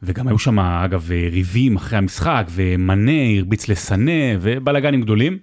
וגם 0.03 0.27
היו 0.27 0.39
שם, 0.39 0.59
אגב, 0.59 1.11
אה, 1.11 1.27
ריבים 1.31 1.75
אחרי 1.75 1.97
המשחק, 1.97 2.47
ומנה 2.49 3.37
הרביץ 3.37 3.67
לסנה, 3.67 4.21
ובלאגנים 4.41 5.01
גדולים. 5.01 5.37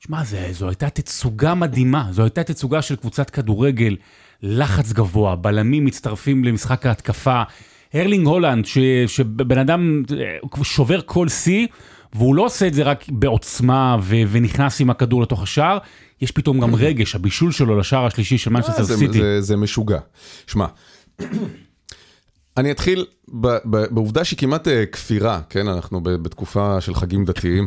שמע, 0.00 0.22
זו 0.50 0.68
הייתה 0.68 0.90
תצוגה 0.90 1.54
מדהימה, 1.54 2.08
זו 2.10 2.22
הייתה 2.22 2.42
תצוגה 2.42 2.82
של 2.82 2.96
קבוצת 2.96 3.30
כדורגל, 3.30 3.96
לחץ 4.42 4.92
גבוה, 4.92 5.36
בלמים 5.36 5.84
מצטרפים 5.84 6.44
למשחק 6.44 6.86
ההתקפה. 6.86 7.42
הרלינג 7.94 8.26
הולנד, 8.26 8.66
ש, 8.66 8.78
שבן 9.06 9.58
אדם 9.58 10.02
אה, 10.20 10.64
שובר 10.64 11.00
כל 11.06 11.28
שיא, 11.28 11.66
והוא 12.14 12.34
לא 12.34 12.44
עושה 12.44 12.66
את 12.66 12.74
זה 12.74 12.82
רק 12.82 13.04
בעוצמה 13.08 13.96
ו, 14.02 14.16
ונכנס 14.30 14.80
עם 14.80 14.90
הכדור 14.90 15.22
לתוך 15.22 15.42
השער, 15.42 15.78
יש 16.22 16.30
פתאום 16.30 16.60
גם 16.60 16.74
רגש, 16.74 17.14
הבישול 17.14 17.52
שלו 17.52 17.78
לשער 17.78 18.06
השלישי 18.06 18.38
של 18.38 18.50
אה, 18.50 18.54
מנצ'סטר 18.54 18.82
זה- 18.82 18.96
סיטי. 18.96 19.18
זה- 19.18 19.40
זה 19.40 19.56
משוגע. 19.56 19.98
שמע, 20.46 20.66
אני 22.56 22.70
אתחיל 22.70 23.04
ב- 23.40 23.46
ב- 23.64 23.86
בעובדה 23.90 24.24
שהיא 24.24 24.38
כמעט 24.38 24.68
אה, 24.68 24.86
כפירה, 24.86 25.40
כן? 25.50 25.68
אנחנו 25.68 26.00
בתקופה 26.02 26.80
של 26.80 26.94
חגים 26.94 27.24
דתיים. 27.24 27.66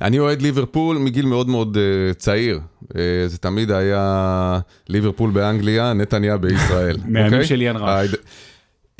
אני 0.00 0.18
אוהד 0.18 0.42
ליברפול 0.42 0.98
מגיל 0.98 1.26
מאוד 1.26 1.48
מאוד 1.48 1.76
אה, 1.76 2.14
צעיר. 2.14 2.60
אה, 2.96 3.00
זה 3.26 3.38
תמיד 3.38 3.70
היה 3.70 4.58
ליברפול 4.88 5.30
באנגליה, 5.30 5.92
נתניה 5.92 6.36
בישראל. 6.36 6.96
מהימים 7.08 7.32
אוקיי? 7.32 7.44
של 7.46 7.62
יאן 7.62 7.76
ראש. 7.78 8.10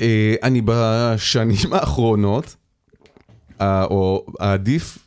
אה, 0.01 0.35
אני 0.43 0.61
בשנים 0.65 1.73
האחרונות, 1.73 2.55
אה, 3.61 3.83
או 3.83 4.25
העדיף, 4.39 4.97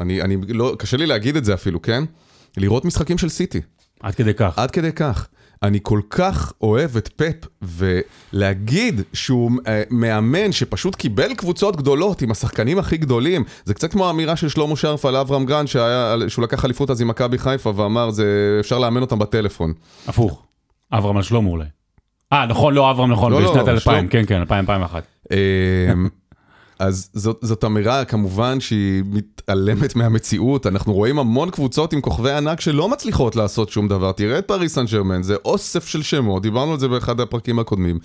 אני, 0.00 0.22
אני 0.22 0.36
לא, 0.48 0.74
קשה 0.78 0.96
לי 0.96 1.06
להגיד 1.06 1.36
את 1.36 1.44
זה 1.44 1.54
אפילו, 1.54 1.82
כן? 1.82 2.04
לראות 2.56 2.84
משחקים 2.84 3.18
של 3.18 3.28
סיטי. 3.28 3.60
עד 4.00 4.14
כדי 4.14 4.34
כך. 4.34 4.58
עד 4.58 4.70
כדי 4.70 4.92
כך. 4.92 5.28
אני 5.62 5.78
כל 5.82 6.00
כך 6.10 6.52
אוהב 6.60 6.96
את 6.96 7.08
פפ, 7.08 7.48
ולהגיד 7.62 9.00
שהוא 9.12 9.50
אה, 9.66 9.82
מאמן 9.90 10.52
שפשוט 10.52 10.94
קיבל 10.94 11.34
קבוצות 11.34 11.76
גדולות 11.76 12.22
עם 12.22 12.30
השחקנים 12.30 12.78
הכי 12.78 12.96
גדולים, 12.96 13.44
זה 13.64 13.74
קצת 13.74 13.92
כמו 13.92 14.06
האמירה 14.06 14.36
של 14.36 14.48
שלמה 14.48 14.76
שרף 14.76 15.04
על 15.04 15.16
אברהם 15.16 15.46
גרנט, 15.46 15.68
שהיה, 15.68 16.16
שהוא 16.28 16.42
לקח 16.42 16.64
אליפות 16.64 16.90
אז 16.90 17.00
עם 17.00 17.08
מכבי 17.08 17.38
חיפה 17.38 17.72
ואמר, 17.76 18.10
זה, 18.10 18.56
אפשר 18.60 18.78
לאמן 18.78 19.00
אותם 19.00 19.18
בטלפון. 19.18 19.72
הפוך. 20.06 20.46
אברהם 20.92 21.16
על 21.16 21.22
שלמה 21.22 21.48
אולי. 21.48 21.64
אה, 22.32 22.46
נכון, 22.46 22.74
לא 22.74 22.90
אברהם, 22.90 23.12
נכון, 23.12 23.32
לא, 23.32 23.42
לא, 23.42 23.52
בשנת 23.52 23.68
2000, 23.68 23.98
שלמה. 23.98 24.10
כן, 24.10 24.24
כן, 24.26 24.40
2000, 24.40 24.60
2001. 24.60 25.02
אמ, 25.32 26.08
אז 26.78 27.10
זאת, 27.12 27.38
זאת 27.42 27.64
אמירה 27.64 28.04
כמובן 28.04 28.60
שהיא 28.60 29.02
מתעלמת 29.06 29.96
מהמציאות, 29.96 30.66
אנחנו 30.66 30.92
רואים 30.92 31.18
המון 31.18 31.50
קבוצות 31.50 31.92
עם 31.92 32.00
כוכבי 32.00 32.32
ענק 32.32 32.60
שלא 32.60 32.88
מצליחות 32.88 33.36
לעשות 33.36 33.68
שום 33.68 33.88
דבר, 33.88 34.12
תראה 34.12 34.38
את 34.38 34.48
פריס 34.48 34.74
סן 34.74 34.84
ג'רמן, 34.84 35.22
זה 35.22 35.36
אוסף 35.44 35.86
של 35.86 36.02
שמות, 36.02 36.42
דיברנו 36.42 36.72
על 36.72 36.78
זה 36.78 36.88
באחד 36.88 37.20
הפרקים 37.20 37.58
הקודמים. 37.58 37.98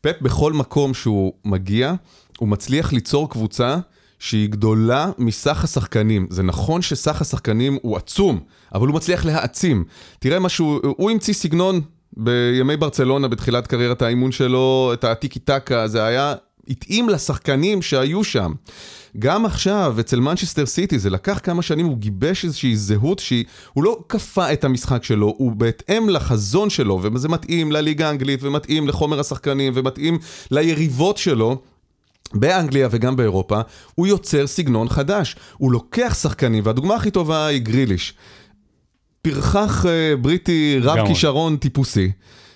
פפ 0.00 0.22
בכל 0.22 0.52
מקום 0.52 0.94
שהוא 0.94 1.32
מגיע, 1.44 1.94
הוא 2.38 2.48
מצליח 2.48 2.92
ליצור 2.92 3.30
קבוצה 3.30 3.76
שהיא 4.18 4.50
גדולה 4.50 5.10
מסך 5.18 5.64
השחקנים. 5.64 6.26
זה 6.30 6.42
נכון 6.42 6.82
שסך 6.82 7.20
השחקנים 7.20 7.78
הוא 7.82 7.96
עצום, 7.96 8.40
אבל 8.74 8.86
הוא 8.86 8.96
מצליח 8.96 9.24
להעצים. 9.24 9.84
תראה 10.18 10.38
משהו, 10.38 10.80
הוא 10.96 11.10
המציא 11.10 11.34
סגנון 11.34 11.80
בימי 12.16 12.76
ברצלונה 12.76 13.28
בתחילת 13.28 13.66
קריירת 13.66 14.02
האימון 14.02 14.32
שלו, 14.32 14.90
את 14.92 15.04
הטיקי 15.04 15.38
טקה, 15.38 15.88
זה 15.88 16.04
היה, 16.04 16.34
התאים 16.68 17.08
לשחקנים 17.08 17.82
שהיו 17.82 18.24
שם. 18.24 18.52
גם 19.18 19.46
עכשיו, 19.46 19.96
אצל 20.00 20.20
מנצ'סטר 20.20 20.66
סיטי, 20.66 20.98
זה 20.98 21.10
לקח 21.10 21.40
כמה 21.42 21.62
שנים, 21.62 21.86
הוא 21.86 21.98
גיבש 21.98 22.44
איזושהי 22.44 22.76
זהות 22.76 23.18
שהיא, 23.18 23.44
הוא 23.72 23.84
לא 23.84 23.98
כפה 24.08 24.52
את 24.52 24.64
המשחק 24.64 25.04
שלו, 25.04 25.34
הוא 25.38 25.52
בהתאם 25.52 26.08
לחזון 26.08 26.70
שלו, 26.70 27.00
וזה 27.02 27.28
מתאים 27.28 27.72
לליגה 27.72 28.08
האנגלית, 28.08 28.42
ומתאים 28.42 28.88
לחומר 28.88 29.20
השחקנים, 29.20 29.72
ומתאים 29.76 30.18
ליריבות 30.50 31.16
שלו. 31.16 31.60
באנגליה 32.34 32.88
וגם 32.90 33.16
באירופה, 33.16 33.60
הוא 33.94 34.06
יוצר 34.06 34.46
סגנון 34.46 34.88
חדש. 34.88 35.36
הוא 35.58 35.72
לוקח 35.72 36.16
שחקנים, 36.20 36.66
והדוגמה 36.66 36.94
הכי 36.94 37.10
טובה 37.10 37.46
היא 37.46 37.60
גריליש. 37.60 38.14
פרחח 39.24 39.86
אה, 39.86 40.16
בריטי 40.16 40.78
רב. 40.82 41.06
כישרון 41.06 41.56
טיפוסי, 41.56 42.10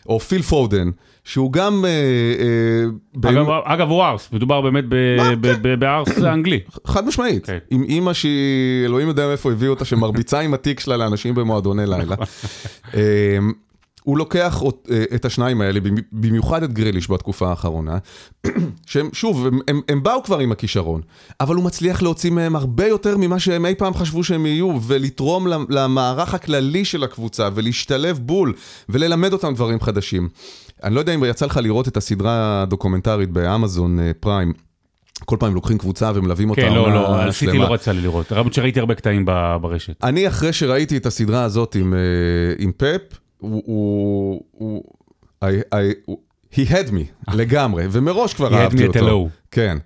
או 0.09 0.21
פיל 0.21 0.43
פודן, 0.43 0.91
שהוא 1.25 1.53
גם... 1.53 1.85
אה, 1.85 1.91
אה, 3.25 3.35
אגב, 3.65 3.91
הוא 3.91 4.03
ארס, 4.03 4.29
מדובר 4.33 4.61
באמת 4.61 4.85
ב- 4.89 5.75
בארס 5.79 6.09
האנגלי. 6.25 6.61
חד 6.87 7.07
משמעית, 7.07 7.47
כן. 7.47 7.59
עם 7.71 7.83
אימא 7.83 8.13
שהיא, 8.13 8.85
אלוהים 8.85 9.09
יודע 9.09 9.27
מאיפה 9.27 9.53
הביאו 9.53 9.71
אותה, 9.71 9.85
שמרביצה 9.85 10.41
עם 10.41 10.55
התיק 10.55 10.81
שלה 10.81 10.97
לאנשים 10.97 11.35
במועדוני 11.35 11.83
לילה. 11.87 12.17
הוא 14.02 14.19
לוקח 14.19 14.62
אה, 14.90 15.05
את 15.14 15.25
השניים 15.25 15.61
האלה, 15.61 15.81
במ- 15.81 15.95
במיוחד 16.12 16.62
את 16.62 16.73
גריליש 16.73 17.11
בתקופה 17.11 17.50
האחרונה, 17.50 17.99
שהם, 18.87 19.09
שוב, 19.12 19.47
הם, 19.47 19.59
הם, 19.69 19.81
הם 19.88 20.02
באו 20.02 20.23
כבר 20.23 20.38
עם 20.38 20.52
הכישרון, 20.52 21.00
אבל 21.40 21.55
הוא 21.55 21.64
מצליח 21.64 22.02
להוציא 22.02 22.31
מהם 22.31 22.57
הרבה 22.57 22.87
יותר 22.87 23.17
ממה 23.17 23.38
שהם 23.38 23.67
אי 23.67 23.75
פעם 23.75 23.95
חשבו 23.95 24.25
שהם 24.25 24.47
יהיו, 24.47 24.78
ולתרום 24.87 25.47
למ- 25.47 25.67
למערך 25.69 26.35
הכללי 26.35 26.85
של 26.85 27.05
הקבוצה, 27.05 27.49
ולהשתלב 27.55 28.19
בול, 28.23 28.52
וללמד 28.88 29.33
אותם 29.33 29.55
דברים 29.55 29.81
חדשים. 29.81 30.28
אני 30.85 30.95
לא 30.95 31.00
יודע 31.00 31.14
אם 31.14 31.25
יצא 31.25 31.47
לך 31.47 31.57
לראות 31.62 31.88
את 31.88 31.97
הסדרה 31.97 32.62
הדוקומנטרית 32.62 33.31
באמזון 33.31 33.99
אה, 34.00 34.11
פריים. 34.21 34.52
כל 35.25 35.37
פעם 35.40 35.55
לוקחים 35.55 35.78
קבוצה 35.78 36.12
ומלווים 36.14 36.50
אותה 36.50 36.61
כן, 36.61 36.73
לא, 36.75 36.93
לא, 36.93 37.31
שלמה. 37.33 37.55
לא 37.69 37.73
רצה 37.73 37.93
לי 37.93 38.00
לראות, 38.00 38.33
למרות 38.33 38.52
שראיתי 38.55 38.81
הרבה 38.81 38.95
קטעים 38.95 39.25
ברשת. 39.61 40.05
אני 40.05 40.28
אחרי 40.28 40.52
שראיתי 40.52 40.97
את 40.97 41.07
הסדרה 41.07 41.43
הזאת 41.43 41.75
עם, 41.75 41.95
אה, 41.95 41.99
עם 42.59 42.73
פפ, 42.76 43.00
הוא... 43.38 43.62
הוא, 43.66 44.42
הוא 44.52 44.85
I, 45.45 45.47
I, 45.75 45.76
הוא- 46.04 46.18
he 46.52 46.68
had 46.68 46.90
me 46.90 47.33
לגמרי, 47.35 47.87
ומראש 47.90 48.35
כבר 48.35 48.49
He 48.49 48.52
had 48.52 48.54
אהבתי 48.54 48.85
me 48.85 48.87
אותו. 48.87 48.99
hello. 49.26 49.28
כן. 49.50 49.78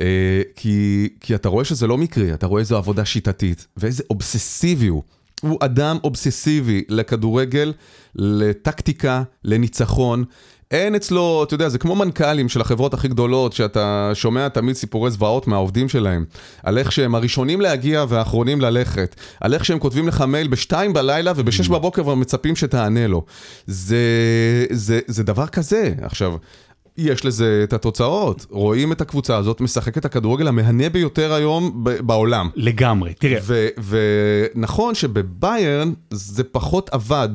אה, 0.00 0.42
כי, 0.56 1.08
כי 1.20 1.34
אתה 1.34 1.48
רואה 1.48 1.64
שזה 1.64 1.86
לא 1.86 1.98
מקרי, 1.98 2.34
אתה 2.34 2.46
רואה 2.46 2.60
איזו 2.60 2.76
עבודה 2.76 3.04
שיטתית, 3.04 3.66
ואיזה 3.76 4.02
אובססיבי 4.10 4.86
הוא. 4.86 5.02
הוא 5.42 5.58
אדם 5.60 5.98
אובססיבי 6.04 6.84
לכדורגל, 6.88 7.72
לטקטיקה, 8.14 9.22
לניצחון. 9.44 10.24
אין 10.72 10.94
אצלו, 10.94 11.42
אתה 11.42 11.54
יודע, 11.54 11.68
זה 11.68 11.78
כמו 11.78 11.96
מנכ"לים 11.96 12.48
של 12.48 12.60
החברות 12.60 12.94
הכי 12.94 13.08
גדולות, 13.08 13.52
שאתה 13.52 14.10
שומע 14.14 14.48
תמיד 14.48 14.76
סיפורי 14.76 15.10
זוועות 15.10 15.46
מהעובדים 15.46 15.88
שלהם. 15.88 16.24
על 16.62 16.78
איך 16.78 16.92
שהם 16.92 17.14
הראשונים 17.14 17.60
להגיע 17.60 18.04
והאחרונים 18.08 18.60
ללכת. 18.60 19.16
על 19.40 19.54
איך 19.54 19.64
שהם 19.64 19.78
כותבים 19.78 20.08
לך 20.08 20.20
מייל 20.20 20.48
בשתיים 20.48 20.92
בלילה 20.92 21.32
ובשש 21.36 21.68
בבוקר 21.68 22.08
ומצפים 22.08 22.56
שתענה 22.56 23.06
לו. 23.06 23.24
זה, 23.66 23.96
זה, 24.70 25.00
זה 25.06 25.22
דבר 25.22 25.46
כזה. 25.46 25.94
עכשיו, 26.02 26.34
יש 26.96 27.24
לזה 27.24 27.60
את 27.64 27.72
התוצאות. 27.72 28.46
רואים 28.50 28.92
את 28.92 29.00
הקבוצה 29.00 29.36
הזאת 29.36 29.60
משחקת 29.60 29.98
את 29.98 30.04
הכדורגל 30.04 30.48
המהנה 30.48 30.88
ביותר 30.88 31.32
היום 31.32 31.84
ב- 31.84 32.00
בעולם. 32.00 32.48
לגמרי, 32.56 33.14
תראה, 33.14 33.40
ונכון 34.54 34.94
שבביירן 34.94 35.92
זה 36.10 36.44
פחות 36.44 36.90
עבד 36.92 37.28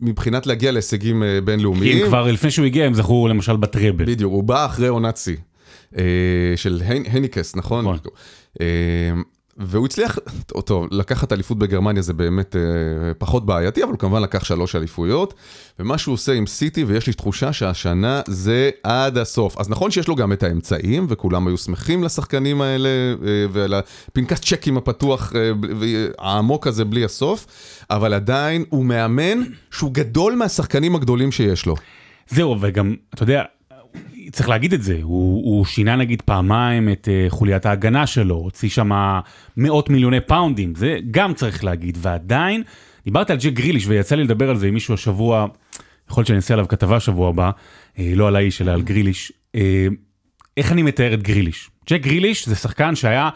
מבחינת 0.00 0.46
להגיע 0.46 0.72
להישגים 0.72 1.22
אה, 1.22 1.34
כי 1.34 1.40
בינלאומיים. 1.40 1.98
הם 2.02 2.06
כבר 2.06 2.32
לפני 2.32 2.50
שהוא 2.50 2.66
הגיע 2.66 2.84
הם 2.86 2.94
זכו 2.94 3.28
למשל 3.28 3.56
בטראבל. 3.56 4.04
בדיוק, 4.04 4.32
הוא 4.32 4.44
בא 4.44 4.66
אחרי 4.66 4.88
עונת 4.88 5.16
שיא. 5.16 5.36
אה, 5.98 6.02
של 6.56 6.82
הנ- 6.84 7.06
הניקס, 7.10 7.56
נכון? 7.56 7.84
נכון. 7.84 7.98
והוא 9.58 9.86
הצליח, 9.86 10.18
טוב, 10.46 10.86
לקחת 10.90 11.32
אליפות 11.32 11.58
בגרמניה 11.58 12.02
זה 12.02 12.12
באמת 12.12 12.56
אה, 12.56 12.60
פחות 13.18 13.46
בעייתי, 13.46 13.82
אבל 13.82 13.90
הוא 13.90 13.98
כמובן 13.98 14.22
לקח 14.22 14.44
שלוש 14.44 14.76
אליפויות, 14.76 15.34
ומה 15.78 15.98
שהוא 15.98 16.12
עושה 16.12 16.32
עם 16.32 16.46
סיטי, 16.46 16.84
ויש 16.84 17.06
לי 17.06 17.12
תחושה 17.12 17.52
שהשנה 17.52 18.20
זה 18.26 18.70
עד 18.82 19.18
הסוף. 19.18 19.58
אז 19.58 19.70
נכון 19.70 19.90
שיש 19.90 20.08
לו 20.08 20.16
גם 20.16 20.32
את 20.32 20.42
האמצעים, 20.42 21.06
וכולם 21.08 21.46
היו 21.46 21.58
שמחים 21.58 22.04
לשחקנים 22.04 22.60
האלה, 22.60 22.88
אה, 22.88 23.46
ולפנקס 23.52 24.40
צ'קים 24.40 24.76
הפתוח, 24.76 25.32
אה, 25.36 25.50
העמוק 26.18 26.66
הזה 26.66 26.84
בלי 26.84 27.04
הסוף, 27.04 27.46
אבל 27.90 28.14
עדיין 28.14 28.64
הוא 28.68 28.84
מאמן 28.84 29.38
שהוא 29.70 29.92
גדול 29.92 30.34
מהשחקנים 30.34 30.94
הגדולים 30.94 31.32
שיש 31.32 31.66
לו. 31.66 31.74
זהו, 32.30 32.56
וגם, 32.60 32.94
אתה 33.14 33.22
יודע, 33.22 33.42
צריך 34.32 34.48
להגיד 34.48 34.72
את 34.72 34.82
זה, 34.82 34.98
הוא, 35.02 35.44
הוא 35.44 35.64
שינה 35.64 35.96
נגיד 35.96 36.22
פעמיים 36.22 36.88
את 36.88 37.08
uh, 37.08 37.30
חוליית 37.30 37.66
ההגנה 37.66 38.06
שלו, 38.06 38.34
הוציא 38.34 38.68
שם 38.68 38.90
מאות 39.56 39.90
מיליוני 39.90 40.20
פאונדים, 40.20 40.74
זה 40.74 40.96
גם 41.10 41.34
צריך 41.34 41.64
להגיד, 41.64 41.98
ועדיין, 42.00 42.62
דיברת 43.04 43.30
על 43.30 43.36
ג'ק 43.36 43.52
גריליש 43.52 43.86
ויצא 43.86 44.14
לי 44.14 44.24
לדבר 44.24 44.50
על 44.50 44.56
זה 44.56 44.66
עם 44.66 44.74
מישהו 44.74 44.94
השבוע, 44.94 45.46
יכול 46.10 46.20
להיות 46.20 46.26
שאני 46.26 46.36
אעשה 46.36 46.54
עליו 46.54 46.68
כתבה 46.68 47.00
שבוע 47.00 47.28
הבא, 47.28 47.50
אה, 47.98 48.12
לא 48.16 48.28
על 48.28 48.36
האיש 48.36 48.62
אלא 48.62 48.72
על 48.72 48.82
גריליש, 48.82 49.32
אה, 49.54 49.86
איך 50.56 50.72
אני 50.72 50.82
מתאר 50.82 51.14
את 51.14 51.22
גריליש? 51.22 51.70
ג'ק 51.90 52.02
גריליש 52.02 52.48
זה 52.48 52.54
שחקן 52.54 52.94
שהיה... 52.94 53.30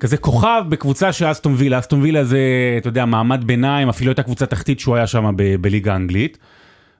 כזה 0.00 0.16
כוכב 0.16 0.62
בקבוצה 0.68 1.12
של 1.12 1.30
אסטון 1.30 1.54
וילה, 1.56 1.78
אסטון 1.78 2.02
וילה 2.02 2.24
זה, 2.24 2.38
אתה 2.78 2.88
יודע, 2.88 3.04
מעמד 3.04 3.44
ביניים, 3.44 3.88
אפילו 3.88 4.10
הייתה 4.10 4.22
קבוצה 4.22 4.46
תחתית 4.46 4.80
שהוא 4.80 4.96
היה 4.96 5.06
שם 5.06 5.30
בליגה 5.60 5.92
האנגלית. 5.92 6.38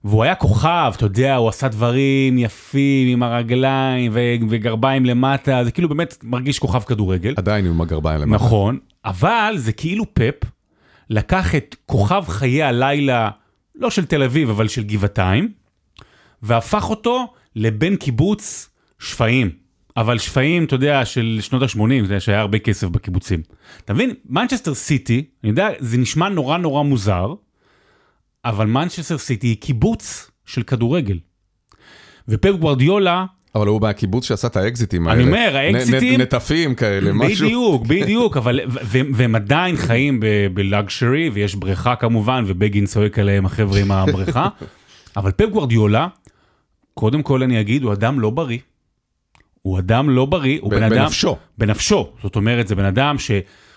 והוא 0.05 0.23
היה 0.25 0.35
כוכב, 0.35 0.93
אתה 0.97 1.07
יודע, 1.07 1.37
הוא 1.37 1.49
עשה 1.49 1.69
דברים 1.69 2.39
יפים 2.39 3.09
עם 3.09 3.23
הרגליים 3.23 4.13
ו- 4.15 4.47
וגרביים 4.51 5.07
למטה, 5.07 5.65
זה 5.65 5.71
כאילו 5.71 5.89
באמת 5.89 6.17
מרגיש 6.23 6.59
כוכב 6.59 6.81
כדורגל. 6.81 7.35
עדיין 7.37 7.67
עם 7.67 7.81
הגרביים 7.81 8.21
למטה. 8.21 8.45
נכון, 8.45 8.79
אבל 9.05 9.55
זה 9.57 9.73
כאילו 9.73 10.15
פפ 10.15 10.35
לקח 11.11 11.55
את 11.55 11.77
כוכב 11.87 12.25
חיי 12.29 12.63
הלילה, 12.63 13.31
לא 13.75 13.91
של 13.91 14.05
תל 14.05 14.23
אביב, 14.23 14.51
אבל 14.51 14.69
של 14.69 14.85
גבעתיים, 14.85 15.53
והפך 16.43 16.91
אותו 16.91 17.27
לבן 17.57 17.97
קיבוץ 17.97 18.69
שפיים. 18.99 19.51
אבל 19.97 20.19
שפיים, 20.19 20.65
אתה 20.65 20.75
יודע, 20.75 21.05
של 21.05 21.39
שנות 21.41 21.63
ה-80, 21.63 22.07
זה 22.07 22.21
שהיה 22.21 22.41
הרבה 22.41 22.59
כסף 22.59 22.89
בקיבוצים. 22.89 23.43
אתה 23.85 23.95
מבין? 23.95 24.15
מנצ'סטר 24.29 24.75
סיטי, 24.75 25.25
אני 25.45 25.51
יודע, 25.51 25.69
זה 25.79 25.99
נשמע 25.99 26.29
נורא 26.29 26.59
נורא 26.59 26.83
מוזר, 26.83 27.35
אבל 28.47 28.67
מנצ'סטר 28.67 29.19
סיטי 29.19 29.47
היא 29.47 29.57
קיבוץ 29.61 30.31
של 30.47 30.63
כדורגל. 30.63 31.19
ופפ 32.29 32.51
גוורדיולה, 32.51 33.25
אבל 33.55 33.67
הוא 33.67 33.81
מהקיבוץ 33.81 34.25
שעשה 34.25 34.47
את 34.49 34.57
האקזיטים 34.57 35.09
האלה. 35.09 35.21
אני 35.23 35.29
אומר, 35.29 35.57
האקזיטים- 35.57 36.21
נטפים 36.21 36.75
כאלה, 36.75 37.13
משהו. 37.13 37.47
בדיוק, 37.47 37.87
בדיוק, 37.87 38.37
אבל, 38.37 38.61
והם 38.91 39.35
עדיין 39.35 39.77
חיים 39.77 40.21
בלאגשרי, 40.55 41.31
ויש 41.33 41.55
בריכה 41.55 41.97
כמובן, 41.97 42.45
ובגין 42.47 42.87
צועק 42.87 43.19
עליהם 43.19 43.47
החבר'ה 43.47 43.81
עם 43.81 43.93
הבריכה, 43.93 44.49
אבל 45.17 45.31
פפ 45.31 45.49
גוורדיולה, 45.49 46.09
קודם 46.95 47.23
כל 47.23 47.43
אני 47.43 47.61
אגיד, 47.61 47.83
הוא 47.83 47.93
אדם 47.93 48.21
לא 48.21 48.31
בריא. 48.31 48.59
הוא 49.63 49.79
אדם 49.79 50.11
לא 50.11 50.25
בריא, 50.25 50.59
הוא 50.61 50.71
בן 50.71 50.83
אדם... 50.83 50.97
בנפשו. 51.03 51.37
בנפשו. 51.59 52.13
זאת 52.23 52.37
אומרת, 52.37 52.69
זה 52.69 52.75
בן 52.75 52.85
אדם 52.85 53.19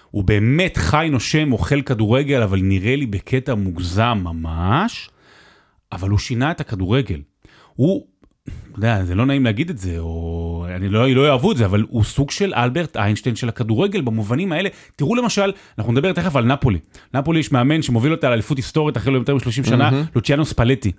שהוא 0.09 0.23
באמת 0.23 0.77
חי, 0.77 1.07
נושם, 1.11 1.51
אוכל 1.51 1.81
כדורגל, 1.81 2.41
אבל 2.41 2.59
נראה 2.59 2.95
לי 2.95 3.05
בקטע 3.05 3.55
מוגזם 3.55 4.21
ממש, 4.23 5.09
אבל 5.91 6.09
הוא 6.09 6.19
שינה 6.19 6.51
את 6.51 6.61
הכדורגל. 6.61 7.21
הוא, 7.75 8.05
אתה 8.43 8.77
יודע, 8.77 9.03
זה 9.03 9.15
לא 9.15 9.25
נעים 9.25 9.45
להגיד 9.45 9.69
את 9.69 9.77
זה, 9.77 9.99
או 9.99 10.65
אני 10.75 10.89
לא, 10.89 11.11
לא 11.11 11.27
יאהבו 11.27 11.51
את 11.51 11.57
זה, 11.57 11.65
אבל 11.65 11.85
הוא 11.89 12.03
סוג 12.03 12.31
של 12.31 12.53
אלברט 12.53 12.97
איינשטיין 12.97 13.35
של 13.35 13.49
הכדורגל 13.49 14.01
במובנים 14.01 14.51
האלה. 14.51 14.69
תראו 14.95 15.15
למשל, 15.15 15.51
אנחנו 15.77 15.91
נדבר 15.91 16.13
תכף 16.13 16.35
על 16.35 16.45
נפולי. 16.45 16.79
נפולי 17.13 17.39
יש 17.39 17.51
מאמן 17.51 17.81
שמוביל 17.81 18.11
אותה 18.11 18.29
לאליפות 18.29 18.57
היסטורית 18.57 18.97
אחרי 18.97 19.13
יותר 19.13 19.35
מ-30 19.35 19.51
שנה, 19.51 20.03
לוציאנו 20.15 20.45
ספלטי. 20.45 20.91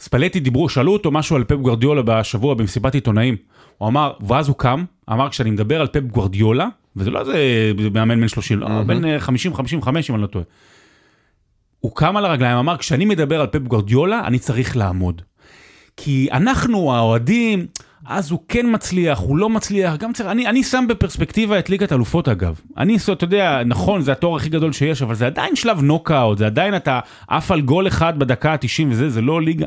ספלטי 0.00 0.40
דיברו, 0.40 0.68
שאלו 0.68 0.92
אותו 0.92 1.10
משהו 1.10 1.36
על 1.36 1.44
פפ 1.44 1.56
גוורדיולה 1.56 2.02
בשבוע 2.02 2.54
במסיבת 2.54 2.94
עיתונאים. 2.94 3.36
הוא 3.78 3.88
אמר, 3.88 4.12
ואז 4.26 4.48
הוא 4.48 4.56
קם, 4.56 4.84
אמר, 5.12 5.28
כשאני 5.30 5.50
מדבר 5.50 5.80
על 5.80 5.86
פפ 5.86 6.00
גוורדיולה, 6.00 6.68
וזה 6.96 7.10
לא 7.10 7.20
איזה 7.20 7.38
מאמן 7.94 8.20
בן 8.20 8.28
30, 8.28 8.60
לא, 8.60 8.82
בן 8.82 9.18
50-55 9.18 9.88
אם 10.10 10.14
אני 10.14 10.22
לא 10.22 10.26
טועה. 10.26 10.44
הוא 11.80 11.92
קם 11.94 12.16
על 12.16 12.24
הרגליים, 12.24 12.58
אמר, 12.58 12.76
כשאני 12.76 13.04
מדבר 13.04 13.40
על 13.40 13.46
פפ 13.46 13.62
גוורדיולה, 13.62 14.20
אני 14.26 14.38
צריך 14.38 14.76
לעמוד. 14.76 15.22
כי 15.96 16.28
אנחנו, 16.32 16.94
האוהדים, 16.94 17.66
אז 18.06 18.30
הוא 18.30 18.40
כן 18.48 18.66
מצליח, 18.74 19.18
הוא 19.18 19.36
לא 19.36 19.48
מצליח, 19.50 19.96
גם 19.96 20.12
צריך, 20.12 20.28
אני, 20.28 20.48
אני 20.48 20.62
שם 20.62 20.84
בפרספקטיבה 20.88 21.58
את 21.58 21.70
ליגת 21.70 21.92
אלופות 21.92 22.28
אגב. 22.28 22.60
אני, 22.78 22.96
אתה 23.12 23.24
יודע, 23.24 23.62
נכון, 23.66 24.02
זה 24.02 24.12
התואר 24.12 24.36
הכי 24.36 24.48
גדול 24.48 24.72
שיש, 24.72 25.02
אבל 25.02 25.14
זה 25.14 25.26
עדיין 25.26 25.56
שלב 25.56 25.82
נוקאוט, 25.82 26.38
זה 26.38 26.46
עדיין 26.46 26.76
אתה 26.76 27.00
עף 27.28 27.50
על 27.50 27.60
גול 27.60 27.88
אחד 27.88 28.18
בדקה 28.18 28.52
ה-90 28.52 28.86
וזה, 28.90 29.08
זה 29.10 29.20
לא 29.20 29.42
ליגה. 29.42 29.66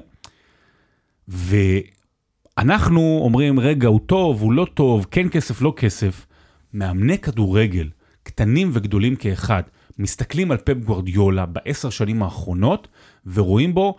ואנחנו 1.28 3.20
אומרים, 3.24 3.60
רגע, 3.60 3.88
הוא 3.88 4.00
טוב, 4.06 4.42
הוא 4.42 4.54
לא 4.54 4.68
טוב, 4.74 5.06
כן 5.12 5.30
כסף, 5.30 5.62
לא 5.62 5.74
כסף. 5.78 6.26
מאמני 6.74 7.18
כדורגל, 7.18 7.90
קטנים 8.24 8.70
וגדולים 8.74 9.16
כאחד, 9.16 9.64
מסתכלים 10.00 10.52
על 10.52 10.58
פפ 10.58 10.74
גוורדיולה 10.86 11.46
בעשר 11.46 11.90
שנים 11.90 12.24
האחרונות, 12.24 12.88
ורואים 13.34 13.74
בו, 13.74 13.96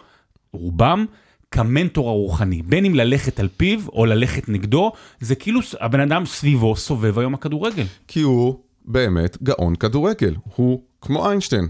רובם, 0.53 1.07
כמנטור 1.51 2.09
הרוחני. 2.09 2.63
בין 2.63 2.85
אם 2.85 2.95
ללכת 2.95 3.41
על 3.41 3.49
פיו 3.57 3.81
או 3.89 4.07
ללכת 4.07 4.49
נגדו, 4.49 4.93
זה 5.21 5.35
כאילו 5.35 5.61
הבן 5.81 6.01
אדם 6.01 6.27
סביבו 6.27 6.77
סובב 6.77 7.19
היום 7.19 7.35
הכדורגל. 7.35 7.85
כי 8.09 8.21
הוא 8.21 8.61
באמת 8.85 9.43
גאון 9.43 9.77
כדורגל. 9.77 10.35
הוא 10.57 10.83
כמו 11.01 11.29
איינשטיין, 11.29 11.69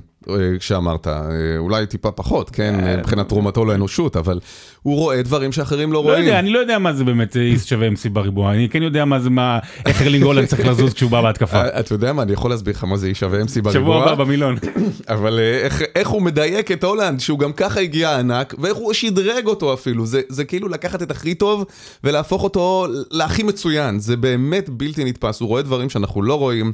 כשאמרת, 0.59 1.07
אה, 1.07 1.13
אולי 1.59 1.87
טיפה 1.87 2.11
פחות, 2.11 2.51
כן, 2.51 2.81
אה, 2.85 2.97
מבחינת 2.97 3.29
תרומתו 3.29 3.65
לאנושות, 3.65 4.17
אבל 4.17 4.41
הוא 4.83 4.97
רואה 4.97 5.23
דברים 5.23 5.53
שאחרים 5.53 5.93
לא 5.93 6.01
לא 6.05 6.11
רואים. 6.11 6.25
יודע, 6.25 6.39
אני 6.39 6.51
לא 6.51 6.59
יודע 6.59 6.79
מה 6.79 6.93
זה 6.93 7.05
באמת 7.05 7.37
אה, 7.37 7.43
איסט 7.43 7.69
שווה 7.69 7.89
MC 7.89 8.09
בריבוע, 8.13 8.53
אני 8.53 8.69
כן 8.69 8.83
יודע 8.83 9.05
מה 9.05 9.21
זה, 9.21 9.31
מה, 9.31 9.59
איך 9.87 10.03
ארלינג 10.03 10.25
הולנד 10.25 10.47
צריך 10.47 10.67
לזוז 10.67 10.95
כשהוא 10.95 11.11
בא 11.11 11.23
בהתקפה. 11.23 11.57
אה, 11.57 11.81
אתה 11.81 11.95
יודע 11.95 12.13
מה, 12.13 12.23
אני 12.23 12.33
יכול 12.33 12.51
להסביר 12.51 12.75
לך 12.75 12.85
מה 12.85 12.97
זה 12.97 13.07
איש 13.07 13.21
שווה 13.21 13.43
MC 13.43 13.63
בריבוע. 13.63 13.73
שבוע 13.73 14.03
הבא 14.03 14.15
במילון. 14.15 14.57
אבל 15.09 15.39
אה, 15.39 15.69
איך, 15.95 16.09
הוא 16.09 16.23
מדייק 16.23 16.73
את 16.73 16.85
הולנד, 16.85 17.21
שהוא 17.21 17.39
גם 17.39 17.53
ככה 17.53 17.81
הגיע 17.81 18.19
ענק, 18.19 18.55
ואיך 18.59 18.77
הוא 18.77 18.93
שדרג 18.93 19.47
אותו 19.47 19.75
אפילו. 19.75 20.07
זה 20.07 20.45
כאילו 20.45 20.69
לקחת 20.69 21.03
את 21.03 21.11
הכי 21.11 21.35
טוב 21.35 21.65
ולהפוך 22.05 22.43
אותו 22.43 22.87
להכי 23.11 23.43
מצוין. 23.43 24.01
זה 24.01 24.17
באמת 24.17 24.69
בלתי 24.69 25.05
נתפס, 25.05 25.41
הוא 25.41 25.49
רואה 25.49 25.63
דברים 25.63 25.91
שאנחנו 25.91 26.23
לא 26.23 26.35
רואים. 26.35 26.73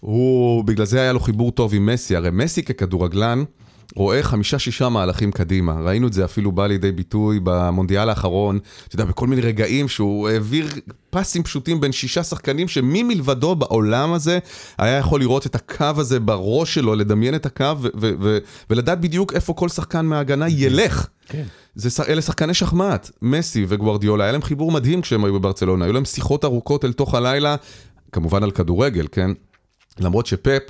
הוא, 0.00 0.64
בגלל 0.64 0.86
זה 0.86 1.00
היה 1.00 1.12
לו 1.12 1.20
חיבור 1.20 1.52
טוב 1.52 1.74
עם 1.74 1.86
מסי. 1.86 2.16
הרי 2.16 2.30
מסי 2.32 2.62
ככדורגלן, 2.62 3.44
רואה 3.94 4.22
חמישה-שישה 4.22 4.88
מהלכים 4.88 5.32
קדימה. 5.32 5.80
ראינו 5.80 6.06
את 6.06 6.12
זה 6.12 6.24
אפילו 6.24 6.52
בא 6.52 6.66
לידי 6.66 6.92
ביטוי 6.92 7.40
במונדיאל 7.42 8.08
האחרון, 8.08 8.58
אתה 8.88 8.94
יודע, 8.94 9.04
בכל 9.04 9.26
מיני 9.26 9.42
רגעים 9.42 9.88
שהוא 9.88 10.28
העביר 10.28 10.68
פסים 11.10 11.42
פשוטים 11.42 11.80
בין 11.80 11.92
שישה 11.92 12.22
שחקנים, 12.22 12.68
שמי 12.68 13.02
מלבדו 13.02 13.54
בעולם 13.54 14.12
הזה 14.12 14.38
היה 14.78 14.98
יכול 14.98 15.20
לראות 15.20 15.46
את 15.46 15.54
הקו 15.54 15.84
הזה 15.96 16.20
בראש 16.20 16.74
שלו, 16.74 16.94
לדמיין 16.94 17.34
את 17.34 17.46
הקו 17.46 17.64
ו- 17.80 17.88
ו- 18.00 18.12
ו- 18.20 18.38
ולדעת 18.70 19.00
בדיוק 19.00 19.32
איפה 19.32 19.54
כל 19.54 19.68
שחקן 19.68 20.06
מההגנה 20.06 20.48
ילך. 20.48 21.08
כן. 21.28 21.44
זה, 21.74 22.02
אלה 22.08 22.22
שחקני 22.22 22.54
שחמט, 22.54 23.10
מסי 23.22 23.64
וגוארדיולה, 23.68 24.24
היה 24.24 24.32
להם 24.32 24.42
חיבור 24.42 24.72
מדהים 24.72 25.00
כשהם 25.00 25.24
היו 25.24 25.34
בברצלונה, 25.34 25.84
היו 25.84 25.92
להם 25.92 26.04
שיחות 26.04 26.44
ארוכות 26.44 26.84
אל 26.84 26.92
תוך 26.92 27.14
הלילה, 27.14 27.56
כמובן 28.12 28.42
על 28.42 28.50
כדורגל, 28.50 29.06
כן? 29.12 29.30
למרות 30.00 30.26
שפפ, 30.26 30.62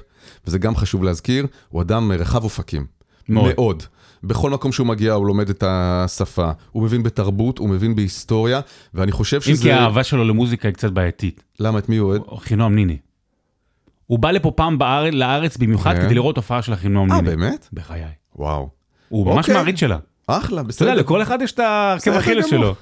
וזה 0.47 0.59
גם 0.59 0.77
חשוב 0.77 1.05
להזכיר, 1.05 1.47
הוא 1.69 1.83
אדם 1.83 2.13
רחב 2.13 2.45
אופקים. 2.45 2.87
מאוד. 3.29 3.53
מאוד. 3.57 3.83
בכל 4.23 4.51
מקום 4.51 4.73
שהוא 4.73 4.87
מגיע 4.87 5.13
הוא 5.13 5.27
לומד 5.27 5.51
את 5.51 5.65
השפה, 5.67 6.51
הוא 6.73 6.83
מבין 6.83 7.03
בתרבות, 7.03 7.59
הוא 7.59 7.69
מבין 7.69 7.95
בהיסטוריה, 7.95 8.61
ואני 8.95 9.13
חושב 9.13 9.37
אם 9.37 9.43
שזה... 9.43 9.63
כי 9.63 9.73
האהבה 9.73 10.05
שלו 10.05 10.25
למוזיקה 10.25 10.69
היא 10.69 10.75
קצת 10.75 10.91
בעייתית. 10.91 11.43
למה, 11.61 11.79
את 11.79 11.89
מי 11.89 11.97
הוא 11.97 12.11
אוהד? 12.11 12.23
חינום 12.39 12.75
ניני. 12.75 12.99
הוא 14.07 14.19
בא 14.19 14.31
לפה 14.31 14.51
פעם 14.51 14.79
בארץ, 14.79 15.15
לארץ 15.15 15.57
במיוחד 15.57 15.95
כן. 15.95 16.03
כדי 16.03 16.15
לראות 16.15 16.37
הופעה 16.37 16.63
של 16.63 16.73
החינום 16.73 17.13
אה, 17.13 17.17
ניני. 17.21 17.37
באמת? 17.37 17.69
בחיי. 17.73 18.05
וואו. 18.37 18.69
הוא 19.09 19.27
ממש 19.27 19.39
אוקיי. 19.39 19.55
מעריץ 19.55 19.81
שלה. 19.81 19.99
אחלה, 20.27 20.61
אתה 20.61 20.69
בסדר. 20.69 20.89
יודע, 20.89 21.01
לכל 21.01 21.23
אחד 21.23 21.39
יש 21.43 21.53
את 21.53 21.61
בסדר 21.97 22.19
אכילס. 22.19 22.47
שלו. 22.47 22.75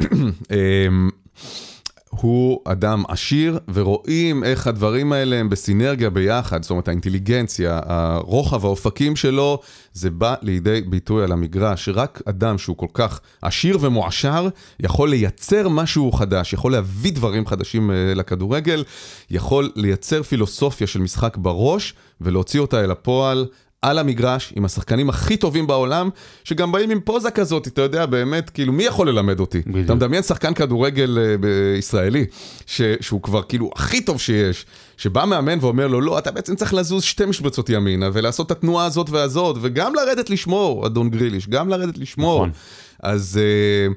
הוא 2.20 2.60
אדם 2.64 3.02
עשיר, 3.08 3.58
ורואים 3.74 4.44
איך 4.44 4.66
הדברים 4.66 5.12
האלה 5.12 5.36
הם 5.36 5.48
בסינרגיה 5.48 6.10
ביחד, 6.10 6.62
זאת 6.62 6.70
אומרת 6.70 6.88
האינטליגנציה, 6.88 7.80
הרוחב 7.84 8.64
האופקים 8.64 9.16
שלו, 9.16 9.60
זה 9.92 10.10
בא 10.10 10.34
לידי 10.42 10.80
ביטוי 10.80 11.24
על 11.24 11.32
המגרש, 11.32 11.84
שרק 11.84 12.22
אדם 12.24 12.58
שהוא 12.58 12.76
כל 12.76 12.86
כך 12.94 13.20
עשיר 13.42 13.78
ומועשר, 13.80 14.48
יכול 14.80 15.10
לייצר 15.10 15.68
משהו 15.68 16.12
חדש, 16.12 16.52
יכול 16.52 16.72
להביא 16.72 17.12
דברים 17.12 17.46
חדשים 17.46 17.90
אה, 17.90 18.14
לכדורגל, 18.14 18.84
יכול 19.30 19.72
לייצר 19.76 20.22
פילוסופיה 20.22 20.86
של 20.86 21.00
משחק 21.00 21.36
בראש, 21.36 21.94
ולהוציא 22.20 22.60
אותה 22.60 22.84
אל 22.84 22.90
הפועל. 22.90 23.46
על 23.82 23.98
המגרש, 23.98 24.52
עם 24.56 24.64
השחקנים 24.64 25.08
הכי 25.08 25.36
טובים 25.36 25.66
בעולם, 25.66 26.08
שגם 26.44 26.72
באים 26.72 26.90
עם 26.90 27.00
פוזה 27.00 27.30
כזאת, 27.30 27.66
אתה 27.66 27.82
יודע, 27.82 28.06
באמת, 28.06 28.50
כאילו, 28.50 28.72
מי 28.72 28.82
יכול 28.84 29.08
ללמד 29.08 29.40
אותי? 29.40 29.58
בדיוק. 29.66 29.84
אתה 29.84 29.94
מדמיין 29.94 30.22
שחקן 30.22 30.54
כדורגל 30.54 31.36
ב- 31.40 31.74
ישראלי, 31.78 32.24
ש- 32.66 32.80
שהוא 33.00 33.22
כבר 33.22 33.42
כאילו 33.42 33.70
הכי 33.76 34.00
טוב 34.04 34.20
שיש, 34.20 34.66
שבא 34.96 35.24
מאמן 35.24 35.58
ואומר 35.60 35.86
לו, 35.86 36.00
לא, 36.00 36.18
אתה 36.18 36.30
בעצם 36.30 36.54
צריך 36.54 36.74
לזוז 36.74 37.02
שתי 37.02 37.24
משבצות 37.24 37.68
ימינה, 37.70 38.08
ולעשות 38.12 38.46
את 38.46 38.50
התנועה 38.50 38.86
הזאת 38.86 39.10
והזאת, 39.10 39.56
וגם 39.60 39.92
לרדת 39.94 40.30
לשמור, 40.30 40.86
אדון 40.86 41.10
גריליש, 41.10 41.48
גם 41.48 41.68
לרדת 41.68 41.98
לשמור. 41.98 42.36
נכון. 42.46 42.50
אז... 43.02 43.40
אה, 43.42 43.92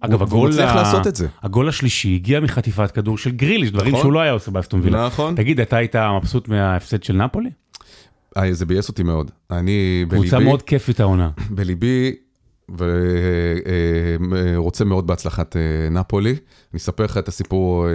אגב, 0.00 0.20
הוא- 0.20 0.26
הגול 0.28 0.50
מצליח 0.50 0.70
ה- 0.70 0.74
לעשות 0.74 1.06
את 1.06 1.16
זה. 1.16 1.26
הגול 1.42 1.68
השלישי 1.68 2.14
הגיע 2.14 2.40
מחטיפת 2.40 2.90
כדור 2.90 3.18
של 3.18 3.30
גריליש, 3.30 3.70
דברים 3.70 3.88
נכון. 3.92 4.02
שהוא 4.02 4.12
לא 4.12 4.20
היה 4.20 4.32
עושה 4.32 4.50
באסטון 4.50 4.80
וילה. 4.84 5.06
נכון. 5.06 5.34
תגיד, 5.34 5.60
אתה 5.60 5.76
היית 5.76 5.96
מבסוט 5.96 6.48
מההפסד 6.48 7.02
של 7.02 7.12
נפולי? 7.16 7.50
אה, 8.36 8.52
זה 8.52 8.66
ביאס 8.66 8.88
אותי 8.88 9.02
מאוד. 9.02 9.30
אני 9.50 10.04
קבוצה 10.08 10.30
בליבי, 10.30 10.44
מאוד 10.44 10.62
כיפית 10.62 11.00
העונה. 11.00 11.30
בליבי, 11.50 12.12
ורוצה 14.28 14.84
מאוד 14.84 15.06
בהצלחת 15.06 15.56
אה, 15.56 15.88
נפולי. 15.90 16.30
אני 16.30 16.78
אספר 16.78 17.04
לך 17.04 17.18
את 17.18 17.28
הסיפור 17.28 17.86
אה, 17.86 17.92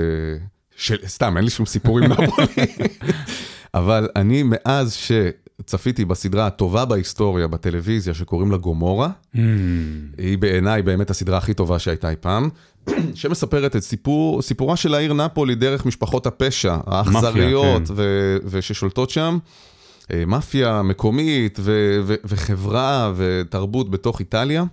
של... 0.75 0.97
סתם, 1.07 1.37
אין 1.37 1.45
לי 1.45 1.51
שום 1.51 1.65
סיפור 1.65 1.99
עם 1.99 2.05
נפולי. 2.11 2.65
אבל 3.73 4.09
אני, 4.15 4.43
מאז 4.45 4.93
שצפיתי 4.93 6.05
בסדרה 6.05 6.47
הטובה 6.47 6.85
בהיסטוריה 6.85 7.47
בטלוויזיה, 7.47 8.13
שקוראים 8.13 8.51
לה 8.51 8.57
גומורה, 8.57 9.09
Hmm. 9.35 9.37
היא 10.17 10.37
בעיניי 10.37 10.81
באמת 10.81 11.09
הסדרה 11.09 11.37
הכי 11.37 11.53
טובה 11.53 11.79
שהייתה 11.79 12.09
אי 12.09 12.15
פעם, 12.19 12.49
שמספרת 13.15 13.75
את 13.75 13.83
סיפור, 13.83 14.41
סיפורה 14.41 14.75
של 14.75 14.93
העיר 14.93 15.13
נפולי 15.13 15.55
דרך 15.55 15.85
משפחות 15.85 16.27
הפשע, 16.27 16.77
האכזריות 16.85 17.87
כן. 17.87 17.93
וששולטות 18.45 19.09
שם. 19.09 19.37
אה, 20.11 20.25
מאפיה 20.25 20.81
מקומית 20.81 21.59
ו- 21.61 22.01
ו- 22.03 22.15
וחברה 22.25 23.13
ותרבות 23.15 23.91
בתוך 23.91 24.19
איטליה. 24.19 24.63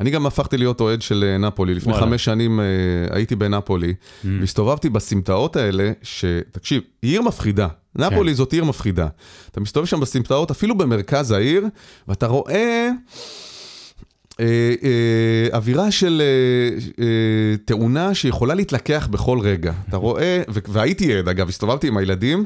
אני 0.00 0.10
גם 0.10 0.26
הפכתי 0.26 0.56
להיות 0.56 0.80
אוהד 0.80 1.02
של 1.02 1.24
אה, 1.28 1.38
נפולי. 1.38 1.74
לפני 1.74 1.92
וואלה. 1.92 2.06
חמש 2.06 2.24
שנים 2.24 2.60
אה, 2.60 2.64
הייתי 3.10 3.36
בנפולי, 3.36 3.94
והסתובבתי 4.24 4.88
בסמטאות 4.88 5.56
האלה, 5.56 5.92
שתקשיב, 6.02 6.82
היא 7.02 7.10
עיר 7.12 7.22
מפחידה. 7.22 7.68
נפולי 7.96 8.34
זאת 8.34 8.52
עיר 8.52 8.64
מפחידה. 8.64 9.08
אתה 9.50 9.60
מסתובב 9.60 9.86
שם 9.86 10.00
בסמטאות, 10.00 10.50
אפילו 10.50 10.78
במרכז 10.78 11.30
העיר, 11.30 11.66
ואתה 12.08 12.26
רואה... 12.26 12.90
אה, 14.40 14.74
אה, 14.82 15.56
אווירה 15.56 15.90
של 15.90 16.22
אה, 16.24 17.04
אה, 17.04 17.56
תאונה 17.64 18.14
שיכולה 18.14 18.54
להתלקח 18.54 19.08
בכל 19.10 19.38
רגע. 19.40 19.72
אתה 19.88 19.96
רואה, 19.96 20.42
ו- 20.50 20.58
והייתי 20.68 21.14
עד 21.18 21.28
אגב, 21.28 21.48
הסתובבתי 21.48 21.88
עם 21.88 21.96
הילדים, 21.96 22.44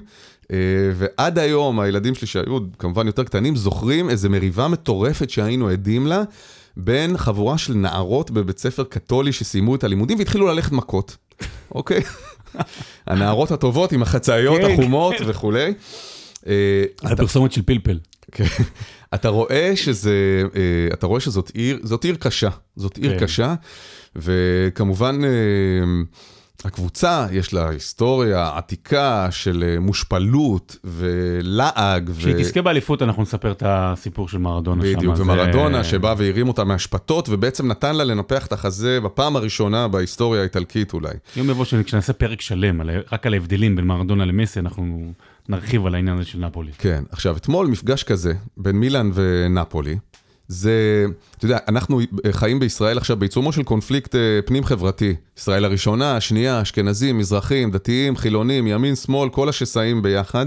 ועד 0.94 1.38
היום 1.38 1.80
הילדים 1.80 2.14
שלי 2.14 2.26
שהיו 2.26 2.58
כמובן 2.78 3.06
יותר 3.06 3.24
קטנים, 3.24 3.56
זוכרים 3.56 4.10
איזו 4.10 4.30
מריבה 4.30 4.68
מטורפת 4.68 5.30
שהיינו 5.30 5.68
עדים 5.68 6.06
לה, 6.06 6.22
בין 6.76 7.16
חבורה 7.16 7.58
של 7.58 7.74
נערות 7.74 8.30
בבית 8.30 8.58
ספר 8.58 8.84
קתולי 8.84 9.32
שסיימו 9.32 9.74
את 9.74 9.84
הלימודים 9.84 10.18
והתחילו 10.18 10.46
ללכת 10.46 10.72
מכות, 10.72 11.16
אוקיי? 11.74 12.02
הנערות 13.06 13.50
הטובות 13.50 13.92
עם 13.92 14.02
החצאיות 14.02 14.60
כן, 14.60 14.72
החומות 14.72 15.14
וכולי. 15.26 15.74
אה, 16.46 16.84
על 17.02 17.16
פרסומת 17.16 17.52
של 17.52 17.62
פלפל. 17.62 17.98
כן. 18.32 18.44
אתה 19.14 19.28
רואה 19.28 19.72
שזה, 19.76 20.42
אה, 20.56 20.60
אתה 20.92 21.06
רואה 21.06 21.20
שזאת 21.20 21.50
עיר, 21.54 21.78
זאת 21.82 22.04
עיר 22.04 22.16
קשה, 22.16 22.50
זאת 22.76 22.96
עיר 22.96 23.18
כן. 23.18 23.24
קשה, 23.24 23.54
וכמובן 24.16 25.20
אה, 25.24 25.30
הקבוצה 26.64 27.26
יש 27.32 27.54
לה 27.54 27.68
היסטוריה 27.68 28.50
עתיקה 28.56 29.28
של 29.30 29.64
אה, 29.66 29.80
מושפלות 29.80 30.76
ולעג. 30.84 32.10
ו- 32.14 32.18
כשהיא 32.18 32.34
תזכה 32.34 32.62
באליפות 32.62 33.02
אנחנו 33.02 33.22
נספר 33.22 33.52
את 33.52 33.62
הסיפור 33.66 34.28
של 34.28 34.38
מרדונה 34.38 34.82
שם. 34.84 34.96
בדיוק, 34.96 35.14
ומרדונה 35.18 35.78
אה, 35.78 35.84
שבא 35.84 36.14
והרים 36.18 36.48
אותה 36.48 36.64
מהשפתות, 36.64 37.28
ובעצם 37.28 37.68
נתן 37.68 37.96
לה 37.96 38.04
לנפח 38.04 38.46
את 38.46 38.52
החזה 38.52 39.00
בפעם 39.00 39.36
הראשונה 39.36 39.88
בהיסטוריה 39.88 40.40
האיטלקית 40.40 40.92
אולי. 40.92 41.12
יום 41.36 41.50
יבוא 41.50 41.64
כשנעשה 41.84 42.12
פרק 42.12 42.40
שלם 42.40 42.80
על- 42.80 42.90
רק 43.12 43.26
על 43.26 43.34
ההבדלים 43.34 43.76
בין 43.76 43.84
מרדונה 43.84 44.24
למסי, 44.24 44.60
אנחנו 44.60 45.12
נרחיב 45.48 45.86
על 45.86 45.94
העניין 45.94 46.16
הזה 46.18 46.26
של 46.28 46.38
נפולי. 46.38 46.70
כן, 46.78 47.02
עכשיו, 47.10 47.36
אתמול 47.36 47.66
מפגש 47.66 48.02
כזה 48.02 48.32
בין 48.56 48.76
מילאן 48.76 49.10
ונפולי, 49.14 49.96
זה, 50.48 51.06
אתה 51.36 51.44
יודע, 51.44 51.58
אנחנו 51.68 52.00
חיים 52.30 52.60
בישראל 52.60 52.98
עכשיו 52.98 53.16
בעיצומו 53.16 53.52
של 53.52 53.62
קונפליקט 53.62 54.14
אה, 54.14 54.20
פנים-חברתי. 54.46 55.14
ישראל 55.38 55.64
הראשונה, 55.64 56.16
השנייה, 56.16 56.62
אשכנזים, 56.62 57.18
מזרחים, 57.18 57.70
דתיים, 57.70 58.16
חילונים, 58.16 58.66
ימין, 58.66 58.96
שמאל, 58.96 59.28
כל 59.28 59.48
השסעים 59.48 60.02
ביחד. 60.02 60.46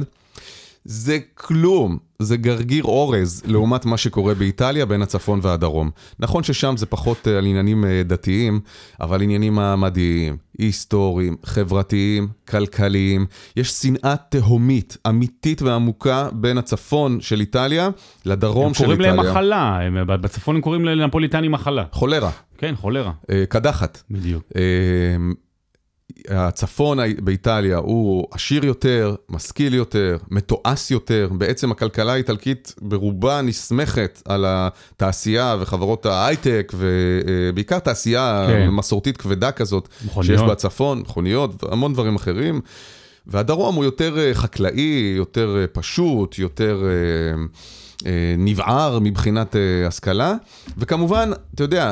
זה 0.90 1.18
כלום, 1.34 1.98
זה 2.20 2.38
גרגיר 2.38 2.84
אורז 2.84 3.44
לעומת 3.46 3.86
מה 3.86 3.98
שקורה 3.98 4.34
באיטליה 4.34 4.86
בין 4.86 5.02
הצפון 5.02 5.40
והדרום. 5.44 5.90
נכון 6.20 6.44
ששם 6.44 6.78
זה 6.78 6.86
פחות 6.86 7.28
אה, 7.28 7.38
על 7.38 7.46
עניינים 7.46 7.86
אה, 7.86 8.02
דתיים, 8.06 8.60
אבל 9.02 9.22
עניינים 9.22 9.54
מעמדיים, 9.56 10.38
היסטוריים, 10.58 11.36
חברתיים, 11.44 12.28
כלכליים. 12.50 13.26
יש 13.58 13.70
שנאה 13.72 14.16
תהומית, 14.30 14.98
אמיתית 15.10 15.62
ועמוקה 15.62 16.30
בין 16.34 16.58
הצפון 16.58 17.22
של 17.22 17.40
איטליה 17.40 17.90
לדרום 18.26 18.68
הם 18.68 18.74
של 18.74 18.84
קוראים 18.84 19.02
איטליה. 19.02 19.16
להם 19.24 19.32
מחלה, 19.32 19.80
הם- 19.82 20.22
בצפון 20.22 20.56
הם 20.56 20.62
קוראים 20.62 20.86
לנפוליטני 20.86 21.48
מחלה. 21.48 21.84
חולרה, 21.92 22.32
כן, 22.58 22.74
חולרה. 22.76 23.12
אה, 23.32 23.44
קדחת. 23.50 24.02
בדיוק. 24.12 24.44
אה, 26.32 26.48
הצפון 26.48 26.98
באיטליה 27.22 27.78
הוא 27.78 28.28
עשיר 28.32 28.66
יותר, 28.66 29.16
משכיל 29.30 29.74
יותר, 29.74 30.18
מתועש 30.30 30.92
יותר. 30.92 31.30
בעצם 31.32 31.72
הכלכלה 31.72 32.14
האיטלקית 32.14 32.76
ברובה 32.82 33.42
נסמכת 33.42 34.22
על 34.26 34.46
התעשייה 34.48 35.56
וחברות 35.60 36.06
ההייטק, 36.06 36.74
ובעיקר 36.76 37.80
תעשייה 37.80 38.46
כן. 38.48 38.70
מסורתית 38.70 39.18
כבדה 39.18 39.52
כזאת, 39.52 39.90
מכוניות. 40.06 40.40
שיש 40.40 40.50
בצפון, 40.50 41.00
מכוניות 41.00 41.64
והמון 41.64 41.94
דברים 41.94 42.16
אחרים. 42.16 42.62
והדרום 43.28 43.76
הוא 43.76 43.86
יותר 43.86 44.20
אה, 44.20 44.34
חקלאי, 44.34 45.14
יותר 45.18 45.58
אה, 45.60 45.68
פשוט, 45.68 46.40
יותר 46.40 46.84
אה, 46.86 47.44
אה, 48.06 48.36
נבער 48.38 49.00
מבחינת 49.02 49.56
אה, 49.56 49.88
השכלה. 49.88 50.34
וכמובן, 50.78 51.32
אתה 51.56 51.64
יודע, 51.64 51.92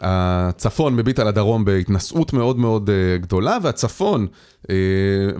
הצפון 0.00 0.96
מביט 0.96 1.18
על 1.18 1.28
הדרום 1.28 1.64
בהתנשאות 1.64 2.32
מאוד 2.32 2.58
מאוד 2.58 2.90
אה, 2.90 3.18
גדולה, 3.18 3.58
והצפון, 3.62 4.26
אה, 4.70 4.74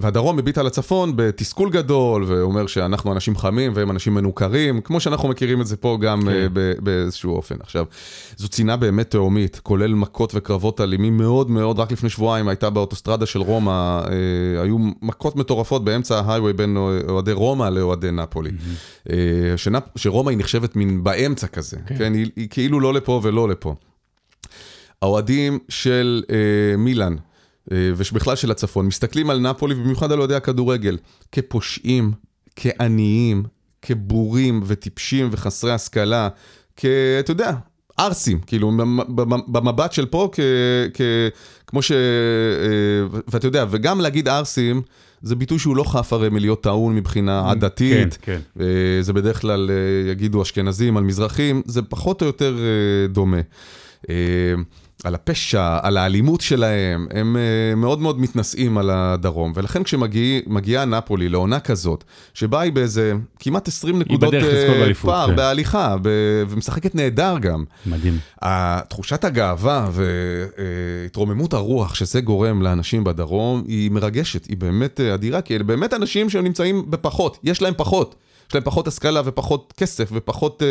והדרום 0.00 0.36
מביט 0.36 0.58
על 0.58 0.66
הצפון 0.66 1.12
בתסכול 1.16 1.70
גדול, 1.70 2.24
ואומר 2.26 2.66
שאנחנו 2.66 3.12
אנשים 3.12 3.36
חמים 3.36 3.72
והם 3.74 3.90
אנשים 3.90 4.14
מנוכרים, 4.14 4.80
כמו 4.80 5.00
שאנחנו 5.00 5.28
מכירים 5.28 5.60
את 5.60 5.66
זה 5.66 5.76
פה 5.76 5.98
גם 6.00 6.20
כן. 6.22 6.28
אה, 6.28 6.46
ב- 6.52 6.72
באיזשהו 6.80 7.36
אופן. 7.36 7.54
עכשיו, 7.60 7.84
זו 8.36 8.48
צינה 8.48 8.76
באמת 8.76 9.10
תהומית, 9.10 9.60
כולל 9.62 9.94
מכות 9.94 10.32
וקרבות 10.34 10.80
אלימים 10.80 11.16
מאוד 11.16 11.50
מאוד, 11.50 11.78
רק 11.78 11.92
לפני 11.92 12.08
שבועיים 12.08 12.48
הייתה 12.48 12.70
באוטוסטרדה 12.70 13.26
של 13.26 13.40
רומא, 13.40 14.00
היו 14.62 14.76
מכות 15.02 15.36
מטורפות 15.36 15.84
באמצע 15.84 16.20
ההיghway 16.20 16.52
בין 16.56 16.76
אוהדי 17.08 17.32
רומא 17.32 17.64
לאוהדי 17.68 18.10
נפולי. 18.10 18.50
שנפ- 19.56 19.96
שרומא 19.96 20.30
היא 20.30 20.38
נחשבת 20.38 20.76
מין 20.76 21.04
באמצע 21.04 21.46
כזה, 21.46 21.76
כן. 21.86 21.98
כן, 21.98 22.14
היא, 22.14 22.30
היא 22.36 22.48
כאילו 22.50 22.80
לא 22.80 22.94
לפה 22.94 23.20
ולא 23.22 23.48
לפה. 23.48 23.74
האוהדים 25.02 25.58
של 25.68 26.22
אה, 26.30 26.76
מילאן, 26.76 27.16
אה, 27.72 27.90
ובכלל 27.96 28.36
של 28.36 28.50
הצפון, 28.50 28.86
מסתכלים 28.86 29.30
על 29.30 29.38
נפולי, 29.40 29.74
ובמיוחד 29.74 30.12
על 30.12 30.18
אוהדי 30.18 30.34
הכדורגל, 30.34 30.96
כפושעים, 31.32 32.12
כעניים, 32.56 33.42
כבורים 33.82 34.62
וטיפשים 34.66 35.28
וחסרי 35.32 35.72
השכלה, 35.72 36.28
כ... 36.76 36.84
אתה 37.20 37.30
יודע, 37.30 37.52
ערסים, 37.96 38.38
כאילו, 38.46 38.70
במ- 38.70 39.16
במ- 39.16 39.52
במבט 39.52 39.92
של 39.92 40.06
פה, 40.06 40.28
כ... 40.32 40.40
כ... 40.94 41.00
כמו 41.66 41.82
ש... 41.82 41.92
אה, 41.92 41.96
ואתה 43.28 43.46
יודע, 43.46 43.64
וגם 43.70 44.00
להגיד 44.00 44.28
ערסים, 44.28 44.82
זה 45.22 45.36
ביטוי 45.36 45.58
שהוא 45.58 45.76
לא 45.76 45.84
חף 45.84 46.12
הרי 46.12 46.28
מלהיות 46.28 46.62
טעון 46.62 46.94
מבחינה 46.94 47.50
עדתית. 47.50 48.18
כן, 48.22 48.40
אה, 48.60 48.66
זה 49.00 49.12
בדרך 49.12 49.40
כלל 49.40 49.70
אה, 49.70 50.10
יגידו 50.10 50.42
אשכנזים 50.42 50.96
על 50.96 51.04
מזרחים, 51.04 51.62
זה 51.66 51.82
פחות 51.82 52.22
או 52.22 52.26
יותר 52.26 52.56
דומה. 53.08 53.40
על 55.06 55.14
הפשע, 55.14 55.78
על 55.82 55.96
האלימות 55.96 56.40
שלהם, 56.40 57.06
הם 57.10 57.36
אה, 57.36 57.74
מאוד 57.74 58.00
מאוד 58.00 58.20
מתנשאים 58.20 58.78
על 58.78 58.90
הדרום, 58.90 59.52
ולכן 59.54 59.82
כשמגיעה 59.82 60.84
נפולי 60.84 61.28
לעונה 61.28 61.60
כזאת, 61.60 62.04
שבה 62.34 62.60
היא 62.60 62.72
באיזה 62.72 63.12
כמעט 63.38 63.68
20 63.68 63.98
נקודות 63.98 64.34
אה, 64.34 64.94
פער 65.02 65.26
כן. 65.26 65.36
בהליכה, 65.36 65.96
ב- 66.02 66.08
ומשחקת 66.48 66.94
נהדר 66.94 67.36
גם. 67.40 67.64
מדהים. 67.86 68.18
תחושת 68.88 69.24
הגאווה 69.24 69.88
והתרוממות 69.92 71.52
הרוח 71.52 71.94
שזה 71.94 72.20
גורם 72.20 72.62
לאנשים 72.62 73.04
בדרום 73.04 73.64
היא 73.66 73.90
מרגשת, 73.90 74.46
היא 74.46 74.56
באמת 74.56 75.00
אה, 75.00 75.14
אדירה, 75.14 75.40
כי 75.40 75.54
אלה 75.56 75.64
באמת 75.64 75.94
אנשים 75.94 76.30
שהם 76.30 76.44
נמצאים 76.44 76.90
בפחות, 76.90 77.38
יש 77.44 77.62
להם 77.62 77.74
פחות. 77.76 78.14
יש 78.48 78.54
להם 78.54 78.64
פחות 78.64 78.88
השכלה 78.88 79.20
ופחות 79.24 79.72
כסף 79.76 80.08
ופחות... 80.12 80.62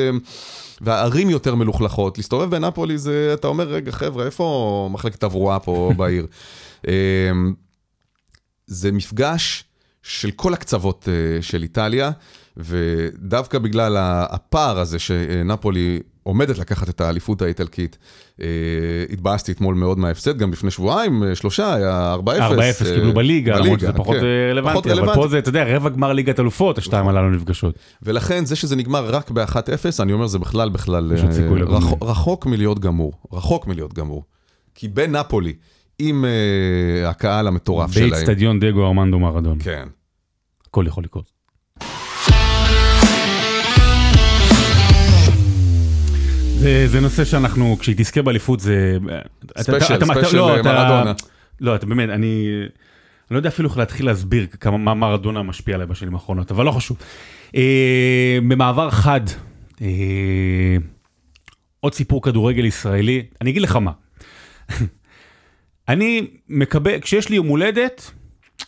והערים 0.82 1.30
יותר 1.30 1.56
מלוכלכות. 1.56 2.18
להסתובב 2.18 2.50
בנפולי 2.50 2.98
זה, 2.98 3.32
אתה 3.34 3.48
אומר, 3.48 3.68
רגע, 3.68 3.92
חבר'ה, 3.92 4.26
איפה 4.26 4.90
מחלקת 4.92 5.20
תברואה 5.20 5.60
פה 5.60 5.92
בעיר? 5.98 6.28
אה, 6.88 6.94
זה 8.68 8.92
מפגש 8.92 9.64
של 10.04 10.32
כל 10.32 10.54
הקצוות 10.54 11.10
אה, 11.10 11.42
של 11.42 11.64
איטליה, 11.64 12.12
ודווקא 12.58 13.60
בגלל 13.60 13.98
הפער 14.30 14.80
הזה 14.80 15.00
שנפולי 15.00 16.00
עומדת 16.28 16.58
לקחת 16.58 16.90
את 16.90 17.02
האליפות 17.02 17.42
האיטלקית, 17.42 17.98
אה, 18.42 18.48
התבאסתי 19.10 19.52
אתמול 19.52 19.76
מאוד 19.76 20.00
מההפסד, 20.00 20.38
גם 20.38 20.52
לפני 20.52 20.72
שבועיים, 20.72 21.24
אה, 21.24 21.36
שלושה, 21.36 21.74
היה 21.74 22.14
4-0. 22.14 22.18
4-0 22.18 22.86
אה, 22.86 22.96
קיבלו 22.96 23.14
בליגה, 23.14 23.60
למרות 23.60 23.80
שזה 23.80 23.94
פחות 23.94 24.16
כן. 24.16 24.24
אה, 24.58 24.72
פחות 24.72 24.88
רלוונטי, 24.88 25.12
אבל. 25.12 25.16
פה 25.16 25.28
זה, 25.28 25.40
אתה 25.40 25.50
יודע, 25.50 25.76
רבע 25.76 25.90
גמר 25.90 26.14
ליגת 26.14 26.40
אלופות, 26.40 26.78
השתיים 26.78 27.08
הללו 27.08 27.30
נפגשות. 27.30 27.76
ולכן 28.04 28.46
זה 28.46 28.56
שזה 28.56 28.76
נגמר 28.76 29.10
רק 29.10 29.32
ב-1-0, 29.32 29.60
אני 30.00 30.14
אומר, 30.14 30.28
זה 30.28 30.40
בכלל 30.40 30.70
בכלל. 30.70 31.12
רחוק, 32.02 32.46
מלהיות 32.46 32.80
גמור, 32.80 33.14
רחוק 33.34 33.68
מלהיות 33.68 33.94
גמור. 33.94 34.24
כי 34.76 34.88
בנפולי, 34.88 35.54
עם 36.00 36.26
הקהל 37.06 37.48
המטורף 37.48 37.92
שלהם, 37.92 38.10
באיצטדיון 38.10 38.60
דייגו 38.60 38.86
ארמנדו 38.86 39.20
מרדונה, 39.20 39.58
כן. 39.62 39.88
הכל 40.68 40.86
יכול 40.88 41.04
לקרות. 41.04 41.35
זה, 46.66 46.88
זה 46.88 47.00
נושא 47.02 47.26
שאנחנו, 47.26 47.78
כשהיא 47.80 47.96
תזכה 47.98 48.22
באליפות 48.22 48.60
זה... 48.60 48.98
special, 49.58 50.06
special 50.06 50.38
לא, 50.38 50.60
אתה- 50.60 50.74
מרדונה. 50.74 51.14
לא, 51.62 51.76
אתה 51.76 51.86
באמת, 51.86 52.10
אני... 52.10 52.48
אני 53.30 53.34
לא 53.36 53.38
יודע 53.38 53.50
אפילו 53.50 53.70
איך 53.70 53.78
להתחיל 53.78 54.06
להסביר 54.06 54.48
כמה 54.48 54.78
מה 54.78 54.94
מרדונה 54.94 55.44
משפיע 55.44 55.76
עליי 55.76 55.88
בשנים 55.88 56.14
האחרונות, 56.14 56.52
אבל 56.52 56.66
לא 56.66 56.72
חשוב. 56.72 56.98
אה, 57.56 58.38
במעבר 58.48 58.90
חד, 58.90 59.22
אה, 59.82 59.88
עוד 61.80 61.94
סיפור 61.94 62.22
כדורגל 62.22 62.66
ישראלי, 62.66 63.26
אני 63.42 63.50
אגיד 63.50 63.62
לך 63.62 63.76
מה. 63.76 63.92
אני 65.90 66.28
מקבל, 66.50 67.00
כשיש 67.00 67.30
לי 67.30 67.36
יום 67.36 67.48
הולדת, 67.48 68.12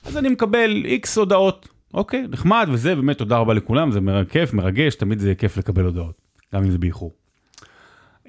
אז 0.06 0.18
אני 0.18 0.30
מקבל 0.30 0.82
איקס 0.86 1.18
הודעות. 1.18 1.70
אוקיי, 1.94 2.26
נחמד 2.30 2.68
וזה, 2.72 2.96
באמת 2.96 3.18
תודה 3.18 3.38
רבה 3.38 3.54
לכולם, 3.54 3.92
זה 3.92 4.02
מר- 4.02 4.26
כיף, 4.26 4.54
מרגש, 4.54 4.96
תמיד 4.96 5.20
זה 5.20 5.36
כיף 5.36 5.58
לקבל 5.58 5.84
הודעות, 5.84 6.22
גם 6.56 6.64
אם 6.64 6.72
זה 6.72 6.78
באיחור. 6.78 7.12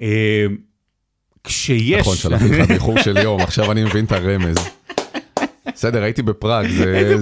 אה, 0.01 0.45
כשיש... 1.43 1.99
נכון, 1.99 2.15
שלחתי 2.15 2.49
לך 2.49 2.67
באיחור 2.67 3.01
של 3.01 3.17
יום, 3.17 3.41
עכשיו 3.41 3.71
אני 3.71 3.83
מבין 3.83 4.05
את 4.05 4.11
הרמז. 4.11 4.55
בסדר, 5.73 6.03
הייתי 6.03 6.21
בפראג, 6.21 6.67
זה- 6.69 7.17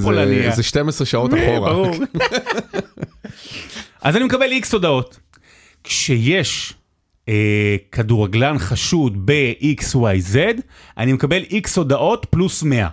זה-. 0.50 0.56
זה 0.56 0.64
12 0.64 1.06
שעות 1.08 1.32
אחורה. 1.34 1.74
ברור. 1.74 1.96
אז 4.02 4.16
אני 4.16 4.26
מקבל 4.26 4.52
איקס 4.52 4.74
הודעות. 4.74 5.20
כשיש 5.84 6.74
אה, 7.30 7.76
כדורגלן 7.92 8.58
חשוד 8.58 9.26
ב-XYZ, 9.26 10.38
אני 10.98 11.14
מקבל 11.14 11.44
איקס 11.52 11.78
הודעות 11.78 12.26
פלוס 12.30 12.64
100. 12.64 12.88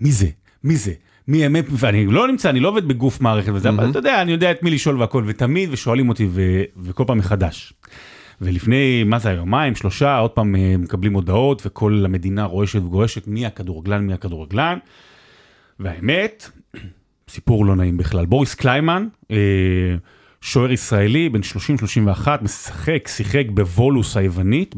מי 0.00 0.12
זה? 0.12 0.26
מי 0.64 0.76
זה? 0.76 0.92
מי 1.28 1.42
האמת? 1.44 1.64
ואני 1.70 2.06
לא 2.06 2.28
נמצא, 2.28 2.50
אני 2.50 2.60
לא 2.60 2.68
עובד 2.68 2.88
בגוף 2.88 3.20
מערכת 3.20 3.52
וזה, 3.54 3.68
אבל 3.68 3.90
אתה 3.90 3.98
יודע, 3.98 4.22
אני 4.22 4.32
יודע 4.32 4.50
את 4.50 4.62
מי 4.62 4.70
לשאול 4.70 5.00
והכל, 5.00 5.24
ותמיד, 5.26 5.68
ושואלים 5.72 6.08
אותי, 6.08 6.26
ו- 6.30 6.62
וכל 6.82 7.04
פעם 7.06 7.18
מחדש. 7.18 7.72
ולפני, 8.40 9.04
מה 9.04 9.18
זה, 9.18 9.30
יומיים, 9.30 9.74
שלושה, 9.74 10.18
עוד 10.18 10.30
פעם 10.30 10.56
אה, 10.56 10.74
מקבלים 10.78 11.14
הודעות, 11.14 11.62
וכל 11.66 12.02
המדינה 12.04 12.44
רועשת 12.44 12.78
וגועשת, 12.78 13.26
מי 13.26 13.46
הכדורגלן, 13.46 14.06
מי 14.06 14.12
הכדורגלן. 14.12 14.78
והאמת, 15.80 16.50
סיפור 17.28 17.66
לא 17.66 17.76
נעים 17.76 17.96
בכלל. 17.96 18.26
בוריס 18.26 18.54
קליימן, 18.54 19.08
אה, 19.30 19.36
שוער 20.40 20.72
ישראלי, 20.72 21.28
בן 21.28 21.40
30-31, 21.42 22.28
משחק, 22.42 23.08
שיחק 23.08 23.44
בוולוס 23.54 24.16
היוונית 24.16 24.74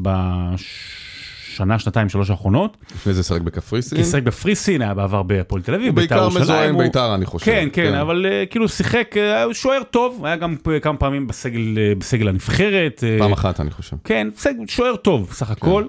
בשנה, 1.53 1.79
שנתיים, 1.79 2.09
שלוש 2.09 2.31
האחרונות. 2.31 2.77
לפני 2.95 3.13
זה 3.13 3.23
שחק 3.23 3.41
בקפריסין. 3.41 3.99
כי 3.99 4.05
שיחק 4.05 4.23
בפריסין, 4.23 4.83
היה 4.83 4.95
בעבר 4.95 5.23
בהפועל 5.23 5.63
תל 5.63 5.75
אביב, 5.75 5.87
הוא 5.89 5.97
בית"ר 5.97 6.15
בעיקר 6.15 6.23
ירושלים, 6.25 6.43
מזוהה 6.43 6.69
עם 6.69 6.75
הוא- 6.75 6.83
בית"ר, 6.83 7.15
אני 7.15 7.27
חושב. 7.27 7.45
כן, 7.47 7.69
כן, 7.73 7.95
אבל 7.95 8.27
אה, 8.27 8.45
כאילו 8.51 8.69
שיחק, 8.69 9.15
אה, 9.17 9.43
הוא 9.43 9.53
שוער 9.53 9.83
טוב, 9.91 10.25
היה 10.27 10.37
גם 10.37 10.57
כמה 10.83 10.97
פעמים 10.97 11.27
בסגל 11.27 11.79
אה, 11.79 11.93
בסגל 11.99 12.29
הנבחרת. 12.29 13.05
פעם 13.19 13.33
אחת, 13.33 13.61
אני 13.61 13.71
חושב. 13.71 13.97
כן, 14.05 14.29
שוער 14.69 14.97
טוב, 14.97 15.29
סך 15.33 15.51
הכל. 15.51 15.85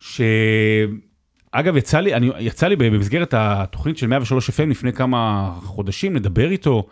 ש... 0.00 0.20
אגב, 1.52 1.76
יצא 1.76 2.00
לי, 2.00 2.14
אני, 2.14 2.30
יצא 2.38 2.66
לי 2.68 2.76
במסגרת 2.76 3.34
התוכנית 3.36 3.98
של 3.98 4.06
103 4.06 4.50
FM 4.50 4.66
לפני 4.70 4.92
כמה 4.92 5.50
חודשים 5.62 6.16
לדבר 6.16 6.50
איתו, 6.50 6.86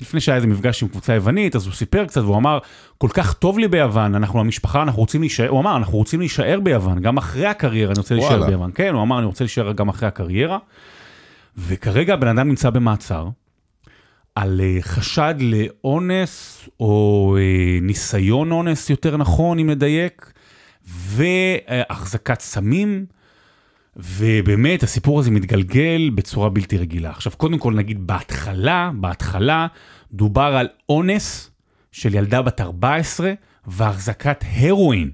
לפני 0.00 0.20
שהיה 0.20 0.36
איזה 0.36 0.46
מפגש 0.46 0.82
עם 0.82 0.88
קבוצה 0.88 1.14
יוונית, 1.14 1.56
אז 1.56 1.66
הוא 1.66 1.74
סיפר 1.74 2.04
קצת 2.04 2.20
והוא 2.20 2.36
אמר, 2.36 2.58
כל 2.98 3.08
כך 3.12 3.32
טוב 3.32 3.58
לי 3.58 3.68
ביוון, 3.68 4.14
אנחנו 4.14 4.40
המשפחה, 4.40 4.82
אנחנו 4.82 5.00
רוצים 5.00 5.20
להישאר, 5.20 5.48
הוא 5.48 5.60
אמר, 5.60 5.76
אנחנו 5.76 5.98
רוצים 5.98 6.20
להישאר 6.20 6.60
ביוון, 6.62 7.00
גם 7.00 7.16
אחרי 7.16 7.46
הקריירה 7.46 7.92
אני 7.92 7.98
רוצה 7.98 8.14
להישאר 8.14 8.30
וואלה. 8.30 8.46
ביוון. 8.46 8.70
כן, 8.74 8.94
הוא 8.94 9.02
אמר, 9.02 9.18
אני 9.18 9.26
רוצה 9.26 9.44
להישאר 9.44 9.72
גם 9.72 9.88
אחרי 9.88 10.08
הקריירה. 10.08 10.58
וכרגע 11.58 12.14
הבן 12.14 12.28
אדם 12.28 12.48
נמצא 12.48 12.70
במעצר, 12.70 13.28
על 14.34 14.60
אה, 14.60 14.78
חשד 14.80 15.34
לאונס, 15.40 16.68
או 16.80 17.36
אה, 17.38 17.78
ניסיון 17.82 18.52
אונס, 18.52 18.90
יותר 18.90 19.16
נכון, 19.16 19.58
אם 19.58 19.70
נדייק, 19.70 20.32
והחזקת 20.86 22.40
סמים, 22.40 23.06
ובאמת 23.96 24.82
הסיפור 24.82 25.18
הזה 25.20 25.30
מתגלגל 25.30 26.10
בצורה 26.14 26.48
בלתי 26.48 26.78
רגילה. 26.78 27.10
עכשיו, 27.10 27.32
קודם 27.36 27.58
כל 27.58 27.74
נגיד 27.74 28.06
בהתחלה, 28.06 28.90
בהתחלה 28.94 29.66
דובר 30.12 30.42
על 30.56 30.68
אונס 30.88 31.50
של 31.92 32.14
ילדה 32.14 32.42
בת 32.42 32.60
14 32.60 33.32
והחזקת 33.66 34.44
הרואין. 34.56 35.10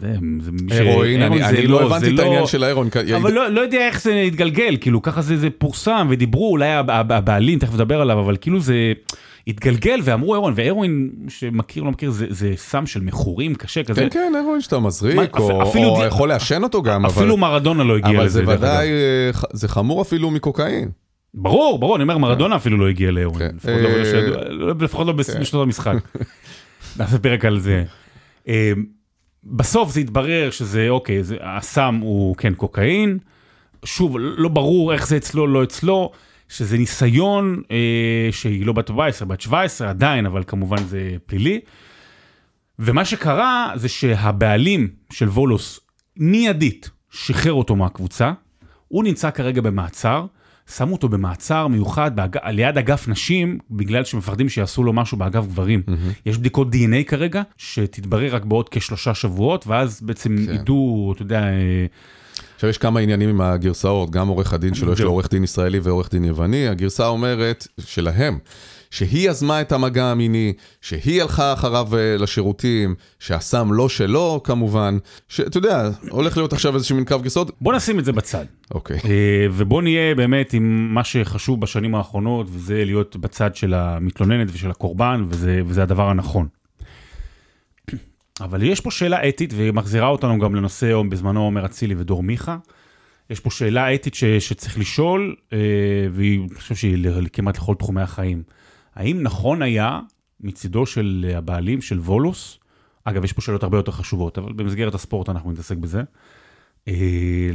זה, 0.00 0.14
זה, 0.40 0.50
ש- 0.68 0.72
הרואין, 0.72 1.22
אני- 1.22 1.38
זה 1.38 1.48
אני 1.48 1.66
לא 1.66 1.86
הבנתי 1.86 2.06
זה 2.06 2.14
את 2.14 2.18
העניין 2.18 2.46
של 2.46 2.64
ההרואין. 2.64 2.90
אבל 3.14 3.32
לא, 3.32 3.48
לא 3.48 3.60
יודע 3.60 3.86
איך 3.86 4.02
זה 4.02 4.20
התגלגל, 4.20 4.76
כאילו 4.80 5.02
ככה 5.02 5.22
זה, 5.22 5.36
זה 5.36 5.48
פורסם 5.50 6.06
ודיברו, 6.10 6.50
אולי 6.50 6.72
הב- 6.72 6.90
הב- 6.90 7.12
הבעלים, 7.12 7.58
תכף 7.58 7.74
נדבר 7.74 8.00
עליו, 8.00 8.20
אבל 8.20 8.36
כאילו 8.40 8.60
זה 8.60 8.92
התגלגל 9.48 10.00
ואמרו 10.04 10.34
הרואין, 10.34 10.54
והרואין 10.56 11.10
שמכיר 11.28 11.82
לא 11.82 11.90
מכיר 11.90 12.10
זה, 12.10 12.26
זה 12.30 12.52
סם 12.56 12.86
של 12.86 13.00
מכורים 13.00 13.54
קשה 13.54 13.82
כזה. 13.84 14.00
כן, 14.00 14.08
כן, 14.10 14.32
הרואין 14.42 14.60
שאתה 14.60 14.78
מזריק, 14.78 15.16
מה, 15.16 15.24
או 15.38 15.62
אפילו 15.70 15.88
או 15.88 16.00
די- 16.00 16.06
יכול 16.06 16.28
לעשן 16.28 16.62
אותו 16.62 16.82
גם, 16.82 17.04
אבל... 17.04 17.14
אפילו 17.14 17.36
מרדונה 17.36 17.84
לא 17.84 17.96
הגיע 17.96 18.10
אבל 18.18 18.24
לזה. 18.24 18.28
זה 18.34 18.40
דרך 18.40 18.48
אגב. 18.50 18.58
ודאי, 18.60 18.88
אה, 18.88 19.30
זה 19.52 19.68
חמור 19.68 20.02
אפילו 20.02 20.30
מקוקאין. 20.30 20.88
ברור, 21.34 21.78
ברור, 21.78 21.96
אני 21.96 22.02
אומר, 22.02 22.18
מרדונה 22.18 22.56
אפילו 22.56 22.76
לא 22.78 22.88
הגיע 22.88 23.10
להרואין. 23.10 23.40
כן. 23.50 23.56
לפחות 23.56 23.82
לא- 23.82 23.88
אה, 23.88 24.04
שידוע- 24.04 24.44
לא- 24.48 24.68
לא 24.68 24.74
כן. 25.24 25.40
בשנות 25.40 25.62
המשחק. 25.66 25.94
נעשה 26.98 27.18
פרק 27.18 27.44
על 27.44 27.60
זה. 27.60 27.84
אה, 28.48 28.72
בסוף 29.44 29.92
זה 29.92 30.00
התברר 30.00 30.50
שזה, 30.50 30.86
אוקיי, 30.88 31.22
זה, 31.24 31.36
הסם 31.40 31.98
הוא 32.02 32.36
כן 32.36 32.54
קוקאין, 32.54 33.18
שוב, 33.84 34.16
לא 34.18 34.48
ברור 34.48 34.92
איך 34.92 35.06
זה 35.08 35.16
אצלו, 35.16 35.46
לא 35.46 35.62
אצלו, 35.62 36.10
שזה 36.48 36.78
ניסיון 36.78 37.62
אה, 37.70 38.28
שהיא 38.30 38.66
לא 38.66 38.72
בת 38.72 38.90
14, 38.90 39.28
בת 39.28 39.40
17 39.40 39.90
עדיין, 39.90 40.26
אבל 40.26 40.42
כמובן 40.46 40.84
זה 40.84 41.16
פלילי. 41.26 41.60
ומה 42.78 43.04
שקרה 43.04 43.72
זה 43.74 43.88
שהבעלים 43.88 44.88
של 45.12 45.28
וולוס 45.28 45.80
מיידית 46.16 46.90
שחרר 47.10 47.52
אותו 47.52 47.76
מהקבוצה, 47.76 48.32
הוא 48.88 49.04
נמצא 49.04 49.30
כרגע 49.30 49.60
במעצר, 49.60 50.26
שמו 50.76 50.92
אותו 50.92 51.08
במעצר 51.08 51.66
מיוחד 51.66 52.16
באג... 52.16 52.36
ליד 52.46 52.78
אגף 52.78 53.08
נשים, 53.08 53.58
בגלל 53.70 54.04
שמפחדים 54.04 54.48
שיעשו 54.48 54.84
לו 54.84 54.92
משהו 54.92 55.18
באגף 55.18 55.46
גברים. 55.46 55.82
Mm-hmm. 55.86 56.20
יש 56.26 56.38
בדיקות 56.38 56.68
DNA 56.74 57.04
כרגע, 57.06 57.42
שתתברר 57.56 58.34
רק 58.34 58.44
בעוד 58.44 58.68
כשלושה 58.68 59.14
שבועות, 59.14 59.66
ואז 59.66 60.02
בעצם 60.02 60.36
כן. 60.46 60.52
ידעו, 60.54 61.12
אתה 61.14 61.22
יודע... 61.22 61.42
עכשיו 62.58 62.70
יש 62.70 62.78
כמה 62.78 63.00
עניינים 63.00 63.28
עם 63.28 63.40
הגרסאות, 63.40 64.10
גם 64.10 64.28
עורך 64.28 64.52
הדין 64.52 64.74
שלו, 64.74 64.92
יש 64.92 65.00
לו 65.00 65.10
עורך 65.10 65.30
דין 65.30 65.44
ישראלי 65.44 65.78
ועורך 65.78 66.10
דין 66.10 66.24
יווני, 66.24 66.68
הגרסה 66.68 67.06
אומרת, 67.06 67.66
שלהם, 67.80 68.38
שהיא 68.90 69.30
יזמה 69.30 69.60
את 69.60 69.72
המגע 69.72 70.04
המיני, 70.04 70.52
שהיא 70.80 71.22
הלכה 71.22 71.52
אחריו 71.52 71.88
אה, 71.96 72.16
לשירותים, 72.18 72.94
שהסם 73.18 73.72
לא 73.72 73.88
שלו 73.88 74.40
כמובן, 74.44 74.98
שאתה 75.28 75.58
יודע, 75.58 75.90
הולך 76.10 76.36
להיות 76.36 76.52
עכשיו 76.52 76.74
איזשהו 76.74 76.96
מין 76.96 77.04
קו 77.04 77.18
גרסאות. 77.18 77.50
בוא 77.60 77.72
נשים 77.72 77.98
את 77.98 78.04
זה 78.04 78.12
בצד. 78.12 78.44
אוקיי. 78.74 78.98
אה, 79.04 79.46
ובוא 79.50 79.82
נהיה 79.82 80.14
באמת 80.14 80.52
עם 80.52 80.94
מה 80.94 81.04
שחשוב 81.04 81.60
בשנים 81.60 81.94
האחרונות, 81.94 82.46
וזה 82.50 82.84
להיות 82.84 83.16
בצד 83.16 83.54
של 83.54 83.74
המתלוננת 83.74 84.48
ושל 84.52 84.70
הקורבן, 84.70 85.24
וזה, 85.28 85.60
וזה 85.66 85.82
הדבר 85.82 86.08
הנכון. 86.08 86.57
אבל 88.40 88.62
יש 88.62 88.80
פה 88.80 88.90
שאלה 88.90 89.28
אתית, 89.28 89.52
והיא 89.52 89.72
מחזירה 89.72 90.08
אותנו 90.08 90.38
גם 90.38 90.54
לנושא 90.54 91.02
בזמנו 91.08 91.44
עומר 91.44 91.66
אצילי 91.66 91.94
ודור 91.98 92.22
מיכה. 92.22 92.58
יש 93.30 93.40
פה 93.40 93.50
שאלה 93.50 93.94
אתית 93.94 94.14
ש, 94.14 94.24
שצריך 94.24 94.78
לשאול, 94.78 95.36
אה, 95.52 95.58
אני 96.16 96.54
חושב 96.54 96.74
שהיא 96.74 97.06
כמעט 97.32 97.56
לכל 97.56 97.74
תחומי 97.74 98.00
החיים. 98.02 98.42
האם 98.94 99.22
נכון 99.22 99.62
היה 99.62 100.00
מצידו 100.40 100.86
של 100.86 101.32
הבעלים 101.36 101.80
של 101.80 101.98
וולוס, 101.98 102.58
אגב, 103.04 103.24
יש 103.24 103.32
פה 103.32 103.40
שאלות 103.40 103.62
הרבה 103.62 103.78
יותר 103.78 103.92
חשובות, 103.92 104.38
אבל 104.38 104.52
במסגרת 104.52 104.94
הספורט 104.94 105.28
אנחנו 105.28 105.52
נתעסק 105.52 105.76
בזה, 105.76 106.02
אה, 106.88 107.50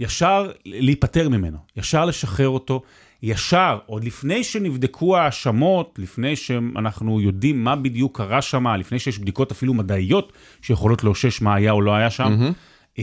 ישר 0.00 0.50
להיפטר 0.64 1.28
ממנו, 1.28 1.58
ישר 1.76 2.04
לשחרר 2.04 2.48
אותו, 2.48 2.82
ישר, 3.22 3.78
עוד 3.86 4.04
לפני 4.04 4.44
שנבדקו 4.44 5.16
ההאשמות, 5.16 5.98
לפני 5.98 6.36
שאנחנו 6.36 7.20
יודעים 7.20 7.64
מה 7.64 7.76
בדיוק 7.76 8.16
קרה 8.16 8.42
שם, 8.42 8.66
לפני 8.66 8.98
שיש 8.98 9.18
בדיקות 9.18 9.50
אפילו 9.50 9.74
מדעיות 9.74 10.32
שיכולות 10.62 11.04
לאושש 11.04 11.42
מה 11.42 11.54
היה 11.54 11.72
או 11.72 11.80
לא 11.80 11.94
היה 11.94 12.10
שם, 12.10 12.52
mm-hmm. 12.96 13.00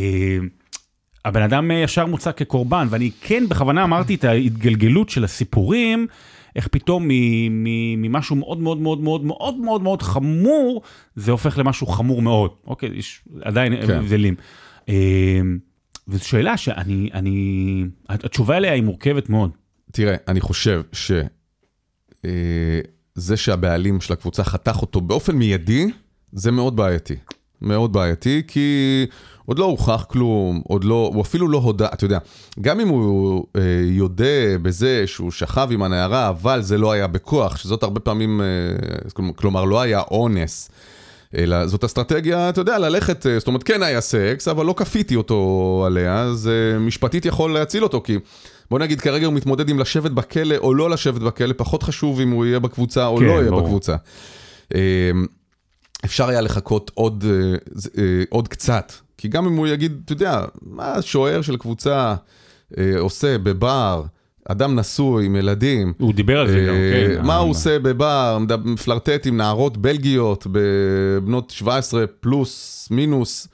הבן 1.25 1.41
אדם 1.41 1.71
ישר 1.71 2.05
מוצא 2.05 2.31
כקורבן, 2.31 2.87
ואני 2.89 3.11
כן 3.21 3.43
בכוונה 3.49 3.83
אמרתי 3.83 4.15
את 4.15 4.23
ההתגלגלות 4.23 5.09
של 5.09 5.23
הסיפורים, 5.23 6.07
איך 6.55 6.67
פתאום 6.67 7.07
ממשהו 7.97 8.35
מאוד 8.35 8.59
מאוד 8.59 8.77
מאוד 8.77 8.99
מאוד 9.01 9.23
מאוד 9.25 9.55
מאוד 9.55 9.81
מאוד 9.81 10.01
חמור, 10.01 10.81
זה 11.15 11.31
הופך 11.31 11.57
למשהו 11.57 11.87
חמור 11.87 12.21
מאוד. 12.21 12.51
אוקיי, 12.67 12.89
יש 12.95 13.21
עדיין 13.41 13.87
כן. 13.87 13.97
הבדלים. 13.97 14.35
אה, 14.89 15.41
וזו 16.07 16.27
שאלה 16.27 16.57
שאני, 16.57 17.09
אני, 17.13 17.83
התשובה 18.09 18.57
אליה 18.57 18.73
היא 18.73 18.83
מורכבת 18.83 19.29
מאוד. 19.29 19.51
תראה, 19.91 20.15
אני 20.27 20.41
חושב 20.41 20.81
שזה 20.91 21.23
אה, 23.31 23.37
שהבעלים 23.37 24.01
של 24.01 24.13
הקבוצה 24.13 24.43
חתך 24.43 24.77
אותו 24.81 25.01
באופן 25.01 25.35
מיידי, 25.35 25.87
זה 26.33 26.51
מאוד 26.51 26.75
בעייתי. 26.75 27.15
מאוד 27.61 27.93
בעייתי, 27.93 28.41
כי 28.47 29.05
עוד 29.45 29.59
לא 29.59 29.65
הוכח 29.65 30.05
כלום, 30.09 30.61
עוד 30.67 30.83
לא, 30.83 31.11
הוא 31.13 31.21
אפילו 31.21 31.47
לא 31.47 31.57
הודה, 31.57 31.87
אתה 31.93 32.05
יודע, 32.05 32.19
גם 32.61 32.79
אם 32.79 32.87
הוא 32.87 33.45
אה, 33.55 33.61
יודה 33.85 34.57
בזה 34.61 35.03
שהוא 35.07 35.31
שכב 35.31 35.67
עם 35.71 35.83
הנערה, 35.83 36.29
אבל 36.29 36.61
זה 36.61 36.77
לא 36.77 36.91
היה 36.91 37.07
בכוח, 37.07 37.57
שזאת 37.57 37.83
הרבה 37.83 37.99
פעמים, 37.99 38.41
אה, 38.41 39.31
כלומר, 39.35 39.65
לא 39.65 39.81
היה 39.81 40.01
אונס. 40.11 40.69
אלא 41.37 41.67
זאת 41.67 41.83
אסטרטגיה, 41.83 42.49
אתה 42.49 42.61
יודע, 42.61 42.77
ללכת, 42.77 43.25
אה, 43.25 43.39
זאת 43.39 43.47
אומרת, 43.47 43.63
כן 43.63 43.83
היה 43.83 44.01
סקס, 44.01 44.47
אבל 44.47 44.65
לא 44.65 44.73
כפיתי 44.77 45.15
אותו 45.15 45.83
עליה, 45.85 46.21
אז 46.21 46.47
אה, 46.47 46.79
משפטית 46.79 47.25
יכול 47.25 47.53
להציל 47.53 47.83
אותו, 47.83 48.01
כי 48.01 48.17
בוא 48.71 48.79
נגיד, 48.79 49.01
כרגע 49.01 49.25
הוא 49.25 49.33
מתמודד 49.33 49.69
עם 49.69 49.79
לשבת 49.79 50.11
בכלא 50.11 50.55
או 50.57 50.73
לא 50.73 50.89
לשבת 50.89 51.21
בכלא, 51.21 51.53
פחות 51.57 51.83
חשוב 51.83 52.19
אם 52.19 52.31
הוא 52.31 52.45
יהיה 52.45 52.59
בקבוצה 52.59 53.07
או 53.07 53.17
כן, 53.17 53.25
לא 53.25 53.31
יהיה 53.31 53.51
בקבוצה. 53.51 53.95
אה, 54.75 55.11
אפשר 56.05 56.29
היה 56.29 56.41
לחכות 56.41 56.91
עוד, 56.93 57.25
עוד 58.29 58.47
קצת, 58.47 58.93
כי 59.17 59.27
גם 59.27 59.45
אם 59.45 59.55
הוא 59.55 59.67
יגיד, 59.67 60.01
אתה 60.05 60.13
יודע, 60.13 60.45
מה 60.61 60.91
השוער 60.93 61.41
של 61.41 61.57
קבוצה 61.57 62.15
עושה 62.99 63.37
בבר, 63.37 64.03
אדם 64.51 64.79
נשוי 64.79 65.25
עם 65.25 65.35
ילדים. 65.35 65.93
הוא 65.99 66.13
דיבר 66.13 66.39
על 66.39 66.47
זה 66.47 66.65
גם, 66.67 66.73
כן. 66.73 67.25
מה 67.25 67.37
הוא 67.37 67.49
עושה 67.49 67.79
בבר, 67.79 68.37
מפלרטט 68.65 69.25
עם 69.25 69.37
נערות 69.37 69.77
בלגיות, 69.77 70.47
בבנות 70.51 71.49
17 71.49 72.07
פלוס, 72.07 72.87
מינוס. 72.91 73.47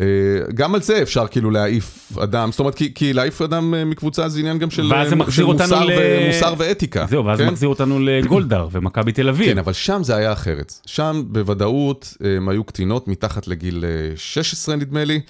אה, 0.00 0.06
גם 0.54 0.74
על 0.74 0.82
זה 0.82 1.02
אפשר 1.02 1.26
כאילו 1.26 1.50
להעיף 1.50 2.12
אדם, 2.22 2.50
זאת 2.50 2.60
אומרת, 2.60 2.74
כי, 2.74 2.94
כי 2.94 3.12
להעיף 3.12 3.42
אדם 3.42 3.74
אה, 3.74 3.84
מקבוצה 3.84 4.28
זה 4.28 4.40
עניין 4.40 4.58
גם 4.58 4.70
של, 4.70 4.90
של 5.30 5.44
מוסר, 5.44 5.84
ל... 5.84 5.90
ומוסר 5.98 6.54
ואתיקה. 6.58 7.06
זהו, 7.10 7.24
ואז 7.24 7.38
כן? 7.38 7.44
זה 7.44 7.50
מחזיר 7.50 7.68
אותנו 7.68 7.98
לגולדהר 8.00 8.68
ומכבי 8.72 9.12
תל 9.12 9.28
אביב. 9.28 9.46
כן, 9.46 9.58
אבל 9.58 9.72
שם 9.72 10.02
זה 10.04 10.16
היה 10.16 10.32
אחרת. 10.32 10.72
שם 10.86 11.22
בוודאות 11.26 12.16
הם 12.36 12.48
היו 12.48 12.64
קטינות 12.64 13.08
מתחת 13.08 13.46
לגיל 13.46 13.84
16 14.16 14.76
נדמה 14.76 15.04
לי. 15.04 15.20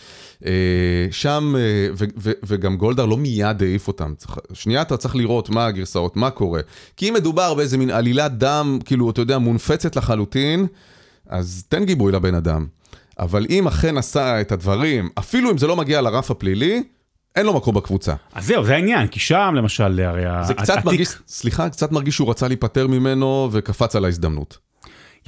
שם, 1.11 1.55
ו, 1.94 2.05
ו, 2.18 2.33
וגם 2.46 2.77
גולדהר 2.77 3.07
לא 3.07 3.16
מיד 3.16 3.62
העיף 3.62 3.88
אותם. 3.88 4.14
שנייה 4.53 4.83
אתה 4.83 4.96
צריך 4.96 5.16
לראות 5.16 5.50
מה 5.50 5.66
הגרסאות, 5.66 6.16
מה 6.16 6.31
קורה. 6.31 6.61
כי 6.96 7.09
אם 7.09 7.14
מדובר 7.14 7.55
באיזה 7.55 7.79
מין 7.79 7.90
עלילת 7.90 8.38
דם, 8.38 8.79
כאילו, 8.85 9.11
אתה 9.11 9.20
יודע, 9.20 9.38
מונפצת 9.38 9.96
לחלוטין, 9.96 10.66
אז 11.29 11.64
תן 11.68 11.85
גיבוי 11.85 12.12
לבן 12.12 12.35
אדם. 12.35 12.66
אבל 13.18 13.46
אם 13.50 13.66
אכן 13.66 13.96
עשה 13.96 14.40
את 14.40 14.53
הדברים, 14.53 15.09
אפילו 15.18 15.50
אם 15.50 15.59
זה 15.59 15.66
לא 15.66 15.77
מגיע 15.77 16.00
לרף 16.00 16.31
הפלילי, 16.31 16.83
אין 17.37 17.46
לו 17.46 17.55
מקום 17.55 17.74
בקבוצה. 17.74 18.14
אז 18.33 18.46
זהו, 18.46 18.64
זה 18.64 18.74
העניין, 18.74 19.09
כי 19.09 19.20
שם 19.20 19.55
למשל, 19.57 20.00
הרי 20.00 20.44
זה 20.44 20.55
קצת 20.55 20.85
מרגיש, 20.85 21.09
סליחה, 21.27 21.68
קצת 21.68 21.92
מרגיש 21.92 22.14
שהוא 22.14 22.31
רצה 22.31 22.48
להיפטר 22.48 22.87
ממנו 22.87 23.48
וקפץ 23.53 23.96
על 23.96 24.05
ההזדמנות. 24.05 24.59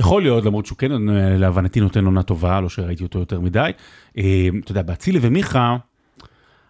יכול 0.00 0.22
להיות, 0.22 0.44
למרות 0.44 0.66
שהוא 0.66 0.78
כן 0.78 0.92
להבנתי 1.38 1.80
נותן 1.80 2.04
עונה 2.04 2.22
טובה, 2.22 2.60
לא 2.60 2.68
שראיתי 2.68 3.02
אותו 3.02 3.18
יותר 3.18 3.40
מדי. 3.40 3.70
אה, 4.18 4.48
אתה 4.64 4.70
יודע, 4.70 4.82
באצילי 4.82 5.18
ומיכה, 5.22 5.76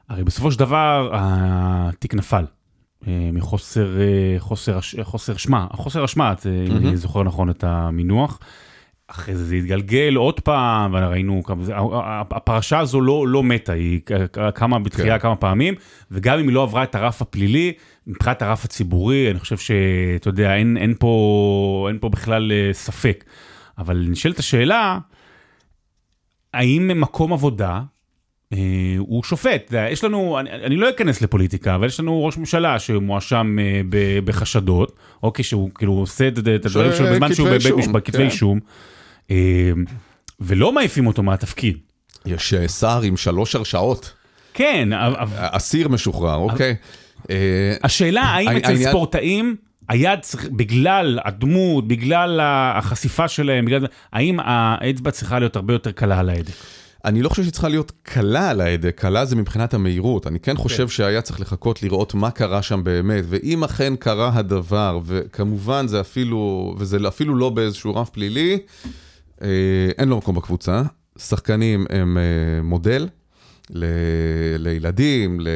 הרי 0.08 0.24
בסופו 0.24 0.52
של 0.52 0.58
דבר 0.58 1.10
התיק 1.12 2.14
נפל. 2.14 2.44
אה, 3.06 3.30
מחוסר 3.32 4.00
אה, 4.00 4.36
חוסר, 4.38 4.78
חוסר 5.02 5.36
אשמה, 5.36 5.66
חוסר 5.72 6.04
אשמה, 6.04 6.34
אם 6.68 6.76
אני 6.76 6.96
זוכר 6.96 7.22
נכון 7.22 7.50
את 7.50 7.64
המינוח. 7.64 8.38
אחרי 9.08 9.34
זה 9.36 9.44
זה 9.44 9.54
התגלגל 9.54 10.14
עוד 10.16 10.40
פעם, 10.40 10.94
וראינו 10.94 11.42
כמה 11.44 11.64
זה, 11.64 11.72
הפרשה 12.30 12.78
הזו 12.78 13.00
לא, 13.00 13.28
לא 13.28 13.42
מתה, 13.42 13.72
היא 13.72 14.00
קמה 14.54 14.78
בתחייה 14.78 15.18
כן. 15.18 15.22
כמה 15.22 15.36
פעמים, 15.36 15.74
וגם 16.10 16.38
אם 16.38 16.48
היא 16.48 16.54
לא 16.54 16.62
עברה 16.62 16.82
את 16.82 16.94
הרף 16.94 17.22
הפלילי, 17.22 17.72
מבחינת 18.06 18.42
הרף 18.42 18.64
הציבורי, 18.64 19.30
אני 19.30 19.38
חושב 19.38 19.56
שאתה 19.56 20.28
יודע, 20.28 20.54
אין, 20.54 20.76
אין, 20.76 20.94
פה, 20.98 21.86
אין 21.88 21.98
פה 21.98 22.08
בכלל 22.08 22.52
אה, 22.52 22.72
ספק. 22.72 23.24
אבל 23.78 24.06
נשאלת 24.08 24.38
השאלה, 24.38 24.98
האם 26.54 27.00
מקום 27.00 27.32
עבודה 27.32 27.80
אה, 28.52 28.58
הוא 28.98 29.22
שופט? 29.22 29.74
יש 29.90 30.04
לנו, 30.04 30.40
אני, 30.40 30.50
אני 30.50 30.76
לא 30.76 30.90
אכנס 30.90 31.22
לפוליטיקה, 31.22 31.74
אבל 31.74 31.86
יש 31.86 32.00
לנו 32.00 32.24
ראש 32.24 32.36
ממשלה 32.36 32.78
שמואשם 32.78 33.56
אה, 33.58 33.80
בחשדות, 34.24 34.92
אוקיי, 35.22 35.44
שהוא 35.44 35.70
כאילו 35.74 35.92
עושה 35.92 36.28
את 36.28 36.38
הדברים 36.38 36.92
שלו 36.92 37.06
בזמן 37.12 37.34
שהוא 37.34 37.48
בבית 37.48 37.74
משפט, 37.76 38.04
כתבי 38.04 38.18
כן. 38.18 38.24
אישום. 38.24 38.58
אמ, 38.58 38.95
ולא 40.40 40.72
מעיפים 40.72 41.06
אותו 41.06 41.22
מהתפקיד. 41.22 41.78
יש 42.26 42.54
אה, 42.54 42.68
שר 42.68 43.00
עם 43.02 43.16
שלוש 43.16 43.54
הרשעות. 43.54 44.12
כן. 44.54 44.88
אסיר 45.36 45.88
משוחרר, 45.88 46.36
אוקיי. 46.36 46.74
אה, 47.30 47.74
השאלה 47.82 48.22
האם 48.22 48.48
אצל 48.48 48.76
ספורטאים... 48.76 49.56
היד 49.88 50.20
צריך, 50.20 50.48
בגלל 50.48 51.18
הדמות, 51.24 51.88
בגלל 51.88 52.40
החשיפה 52.42 53.28
שלהם, 53.28 53.64
בגלל, 53.64 53.86
האם 54.12 54.38
האצבע 54.42 55.10
צריכה 55.10 55.38
להיות 55.38 55.56
הרבה 55.56 55.72
יותר 55.72 55.92
קלה 55.92 56.18
על 56.18 56.30
ההדק? 56.30 56.52
אני 57.04 57.22
לא 57.22 57.28
חושב 57.28 57.42
שהיא 57.42 57.52
צריכה 57.52 57.68
להיות 57.68 57.92
קלה 58.02 58.50
על 58.50 58.60
ההדק, 58.60 58.94
קלה 58.96 59.24
זה 59.24 59.36
מבחינת 59.36 59.74
המהירות. 59.74 60.26
אני 60.26 60.40
כן 60.40 60.56
חושב 60.56 60.86
okay. 60.86 60.90
שהיה 60.90 61.22
צריך 61.22 61.40
לחכות 61.40 61.82
לראות 61.82 62.14
מה 62.14 62.30
קרה 62.30 62.62
שם 62.62 62.84
באמת, 62.84 63.24
ואם 63.28 63.64
אכן 63.64 63.96
קרה 63.96 64.30
הדבר, 64.34 65.00
וכמובן 65.04 65.88
זה 65.88 66.00
אפילו, 66.00 66.74
וזה 66.78 66.98
אפילו 67.08 67.36
לא 67.36 67.50
באיזשהו 67.50 67.94
רף 67.94 68.10
פלילי, 68.10 68.52
אה, 68.52 68.90
אין 69.98 70.08
לו 70.08 70.16
מקום 70.16 70.34
בקבוצה, 70.34 70.82
שחקנים 71.18 71.86
הם 71.90 72.18
אה, 72.18 72.62
מודל 72.62 73.08
ל, 73.70 73.84
לילדים, 74.58 75.40
ל, 75.40 75.48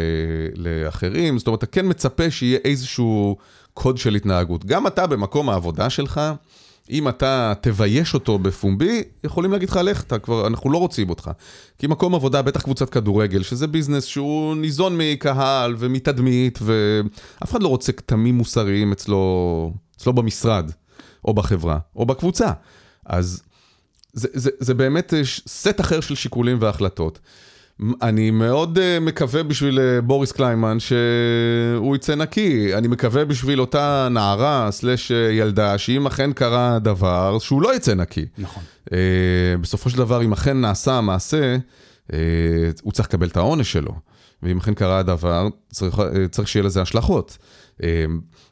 לאחרים, 0.55 1.39
זאת 1.39 1.47
אומרת, 1.47 1.59
אתה 1.59 1.67
כן 1.67 1.89
מצפה 1.89 2.31
שיהיה 2.31 2.59
איזשהו 2.65 3.37
קוד 3.75 3.99
של 3.99 4.15
התנהגות. 4.15 4.65
גם 4.65 4.87
אתה 4.87 5.07
במקום 5.07 5.49
העבודה 5.49 5.91
שלך, 5.91 6.21
אם 6.91 7.09
אתה 7.09 7.53
תבייש 7.61 8.15
אותו 8.15 8.39
בפומבי, 8.39 9.03
יכולים 9.25 9.53
להגיד 9.53 9.71
לך, 9.71 9.77
לך, 9.77 10.03
אתה 10.03 10.19
כבר, 10.19 10.47
אנחנו 10.47 10.71
לא 10.71 10.79
רוצים 10.79 11.11
אותך. 11.11 11.31
כי 11.79 11.87
מקום 11.87 12.15
עבודה, 12.15 12.43
בטח 12.43 12.63
קבוצת 12.63 12.91
כדורגל, 12.91 13.43
שזה 13.43 13.67
ביזנס 13.67 14.05
שהוא 14.05 14.57
ניזון 14.57 14.99
מקהל 14.99 15.75
ומתדמית, 15.79 16.59
ואף 16.63 17.51
אחד 17.51 17.63
לא 17.63 17.69
רוצה 17.69 17.93
כתמים 17.93 18.35
מוסריים 18.35 18.93
אצלו, 18.93 19.73
אצלו 19.97 20.13
במשרד, 20.13 20.71
או 21.25 21.35
בחברה, 21.35 21.79
או 21.97 22.07
בקבוצה. 22.07 22.53
אז 23.07 23.43
זה, 24.13 24.29
זה, 24.33 24.51
זה 24.59 24.75
באמת 24.75 25.15
סט 25.47 25.81
אחר 25.81 26.01
של 26.01 26.15
שיקולים 26.15 26.57
והחלטות. 26.61 27.19
אני 28.03 28.31
מאוד 28.31 28.79
uh, 28.79 29.01
מקווה 29.01 29.43
בשביל 29.43 29.79
uh, 29.79 30.03
בוריס 30.05 30.33
קליימן 30.33 30.81
שהוא 30.81 31.97
יצא 31.97 32.15
נקי. 32.15 32.75
אני 32.75 32.89
מקווה 32.89 33.25
בשביל 33.25 33.61
אותה 33.61 34.09
נערה 34.11 34.69
סלש 34.71 35.13
ילדה, 35.31 35.79
שאם 35.79 36.07
אכן 36.07 36.33
קרה 36.33 36.79
דבר, 36.79 37.39
שהוא 37.39 37.63
לא 37.63 37.75
יצא 37.77 37.95
נקי. 37.95 38.27
נכון. 38.39 38.63
Uh, 38.87 38.93
בסופו 39.61 39.91
של 39.91 39.99
דבר, 39.99 40.23
אם 40.23 40.33
אכן 40.33 40.61
נעשה 40.61 41.01
מעשה, 41.01 41.57
uh, 42.09 42.15
הוא 42.83 42.93
צריך 42.93 43.09
לקבל 43.09 43.29
את 43.29 43.37
העונש 43.37 43.73
שלו. 43.73 43.93
ואם 44.43 44.59
אכן 44.59 44.75
קרה 44.75 44.99
הדבר, 44.99 45.49
צריך, 45.73 46.01
צריך 46.31 46.49
שיהיה 46.49 46.65
לזה 46.65 46.83
השלכות. 46.83 47.39
Uh, 47.81 47.83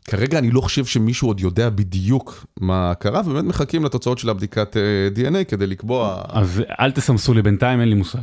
כרגע 0.04 0.38
אני 0.38 0.50
לא 0.50 0.60
חושב 0.60 0.84
שמישהו 0.84 1.28
עוד 1.28 1.40
יודע 1.40 1.70
בדיוק 1.70 2.46
מה 2.60 2.92
קרה, 2.94 3.20
ובאמת 3.20 3.44
מחכים 3.44 3.84
לתוצאות 3.84 4.18
של 4.18 4.28
הבדיקת 4.28 4.76
DNA 5.16 5.44
כדי 5.44 5.66
לקבוע... 5.66 6.22
אז 6.28 6.62
אל 6.80 6.90
תסמסו 6.90 7.34
לי 7.34 7.42
בינתיים, 7.42 7.80
אין 7.80 7.88
לי 7.88 7.94
מושג. 7.94 8.22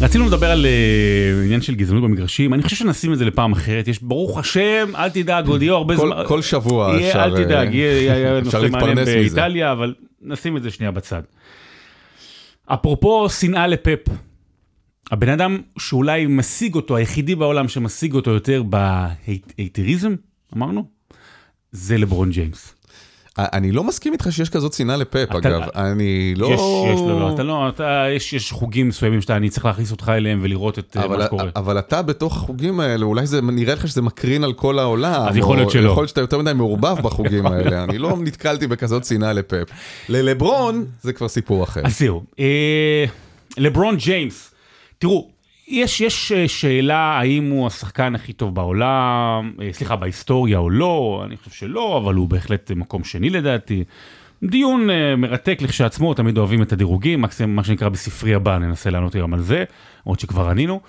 רצינו 0.00 0.26
לדבר 0.26 0.50
על 0.50 0.66
uh, 0.66 1.44
עניין 1.44 1.60
של 1.60 1.74
גזענות 1.74 2.02
במגרשים, 2.02 2.54
אני 2.54 2.62
חושב 2.62 2.76
שנשים 2.76 3.12
את 3.12 3.18
זה 3.18 3.24
לפעם 3.24 3.52
אחרת, 3.52 3.88
יש 3.88 4.02
ברוך 4.02 4.38
השם, 4.38 4.90
אל 4.96 5.10
תדאג, 5.10 5.48
עוד 5.48 5.62
יהיו 5.62 5.74
הרבה 5.74 5.96
זמן, 5.96 6.22
כל 6.26 6.42
שבוע 6.42 6.88
יהיה, 6.88 7.08
אפשר, 7.08 7.24
אל 7.24 7.44
תדאג, 7.44 7.74
יהיה 7.74 8.38
אפשר 8.38 8.62
נושא 8.62 8.72
מעניין. 8.72 9.04
באיטליה, 9.04 9.72
אבל 9.72 9.94
נשים 10.22 10.56
את 10.56 10.62
זה 10.62 10.70
שנייה 10.70 10.90
בצד. 10.90 11.22
אפרופו 12.66 13.30
שנאה 13.30 13.66
לפפ, 13.66 14.08
הבן 15.10 15.28
אדם 15.28 15.58
שאולי 15.78 16.26
משיג 16.26 16.74
אותו, 16.74 16.96
היחידי 16.96 17.34
בעולם 17.34 17.68
שמשיג 17.68 18.14
אותו 18.14 18.30
יותר 18.30 18.62
ב 18.62 18.77
haterism, 18.77 20.14
אמרנו, 20.56 20.84
זה 21.72 21.98
לברון 21.98 22.30
ג'יימס. 22.30 22.74
אני 23.38 23.72
לא 23.72 23.84
מסכים 23.84 24.12
איתך 24.12 24.26
שיש 24.30 24.50
כזאת 24.50 24.72
שנאה 24.72 24.96
לפפ, 24.96 25.30
אגב. 25.34 25.62
אני 25.74 26.34
לא... 26.36 26.46
יש, 26.46 26.60
יש, 26.94 27.00
לא, 27.00 27.20
לא, 27.20 27.34
אתה 27.34 27.42
לא, 27.42 27.68
אתה, 27.68 28.04
יש, 28.16 28.32
יש 28.32 28.52
חוגים 28.52 28.88
מסוימים 28.88 29.20
שאתה, 29.20 29.36
אני 29.36 29.50
צריך 29.50 29.64
להכניס 29.64 29.90
אותך 29.90 30.08
אליהם 30.08 30.38
ולראות 30.42 30.78
את 30.78 30.96
אה, 30.96 31.04
אבל, 31.04 31.16
מה 31.16 31.24
שקורה. 31.24 31.50
אבל 31.56 31.78
אתה 31.78 32.02
בתוך 32.02 32.36
החוגים 32.36 32.80
האלה, 32.80 33.04
אולי 33.04 33.26
זה 33.26 33.40
נראה 33.42 33.74
לך 33.74 33.88
שזה 33.88 34.02
מקרין 34.02 34.44
על 34.44 34.52
כל 34.52 34.78
העולם. 34.78 35.28
אז 35.28 35.36
יכול 35.36 35.56
להיות 35.56 35.70
שלא. 35.70 35.88
יכול 35.88 36.02
להיות 36.02 36.08
שאתה 36.08 36.20
יותר 36.20 36.38
מדי 36.38 36.52
מעורבב 36.52 36.96
בחוגים 37.04 37.46
האלה. 37.46 37.84
אני 37.84 37.98
לא 37.98 38.16
נתקלתי 38.20 38.66
בכזאת 38.66 39.04
שנאה 39.04 39.32
לפפ. 39.32 39.68
ללברון 40.08 40.84
זה 41.02 41.12
כבר 41.12 41.28
סיפור 41.28 41.64
אחר. 41.64 41.80
אז 41.84 41.98
זהו, 41.98 42.22
אה, 42.38 43.04
לברון 43.58 43.96
ג'יימס, 43.96 44.51
תראו, 45.02 45.28
יש, 45.68 46.00
יש 46.00 46.32
אה, 46.32 46.48
שאלה 46.48 46.96
האם 46.96 47.50
הוא 47.50 47.66
השחקן 47.66 48.14
הכי 48.14 48.32
טוב 48.32 48.54
בעולם, 48.54 49.52
אה, 49.62 49.72
סליחה, 49.72 49.96
בהיסטוריה 49.96 50.58
או 50.58 50.70
לא, 50.70 51.22
אני 51.26 51.36
חושב 51.36 51.50
שלא, 51.50 52.00
אבל 52.04 52.14
הוא 52.14 52.28
בהחלט 52.28 52.70
מקום 52.70 53.04
שני 53.04 53.30
לדעתי. 53.30 53.84
דיון 54.42 54.90
אה, 54.90 55.16
מרתק 55.16 55.58
לכשעצמו, 55.62 56.14
תמיד 56.14 56.38
אוהבים 56.38 56.62
את 56.62 56.72
הדירוגים, 56.72 57.22
מקסימום 57.22 57.56
מה 57.56 57.64
שנקרא 57.64 57.88
בספרי 57.88 58.34
הבא, 58.34 58.58
ננסה 58.58 58.90
לענות 58.90 59.14
היום 59.14 59.34
על 59.34 59.40
זה, 59.40 59.64
למרות 60.06 60.20
שכבר 60.20 60.48
ענינו. 60.48 60.80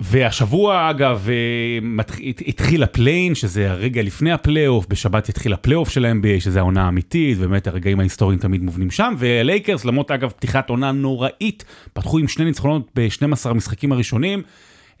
והשבוע 0.00 0.90
אגב 0.90 1.28
אה, 1.28 2.02
התחיל 2.46 2.82
ה 2.82 2.88
play-in, 2.88 3.34
שזה 3.34 3.70
הרגע 3.70 4.02
לפני 4.02 4.32
הפלייאוף, 4.32 4.86
בשבת 4.88 5.28
התחיל 5.28 5.52
הפלייאוף 5.52 5.88
של 5.88 6.04
ה-NBA, 6.04 6.40
שזה 6.40 6.58
העונה 6.58 6.84
האמיתית, 6.84 7.38
ובאמת 7.40 7.66
הרגעים 7.66 8.00
ההיסטוריים 8.00 8.38
תמיד 8.38 8.62
מובנים 8.62 8.90
שם, 8.90 9.14
והלייקרס, 9.18 9.84
למרות 9.84 10.10
אגב 10.10 10.30
פתיחת 10.30 10.70
עונה 10.70 10.92
נוראית, 10.92 11.64
פתחו 11.92 12.18
עם 12.18 12.28
שני 12.28 12.44
ניצחונות 12.44 12.90
ב-12 12.96 13.48
המשחקים 13.50 13.92
הראשונים, 13.92 14.42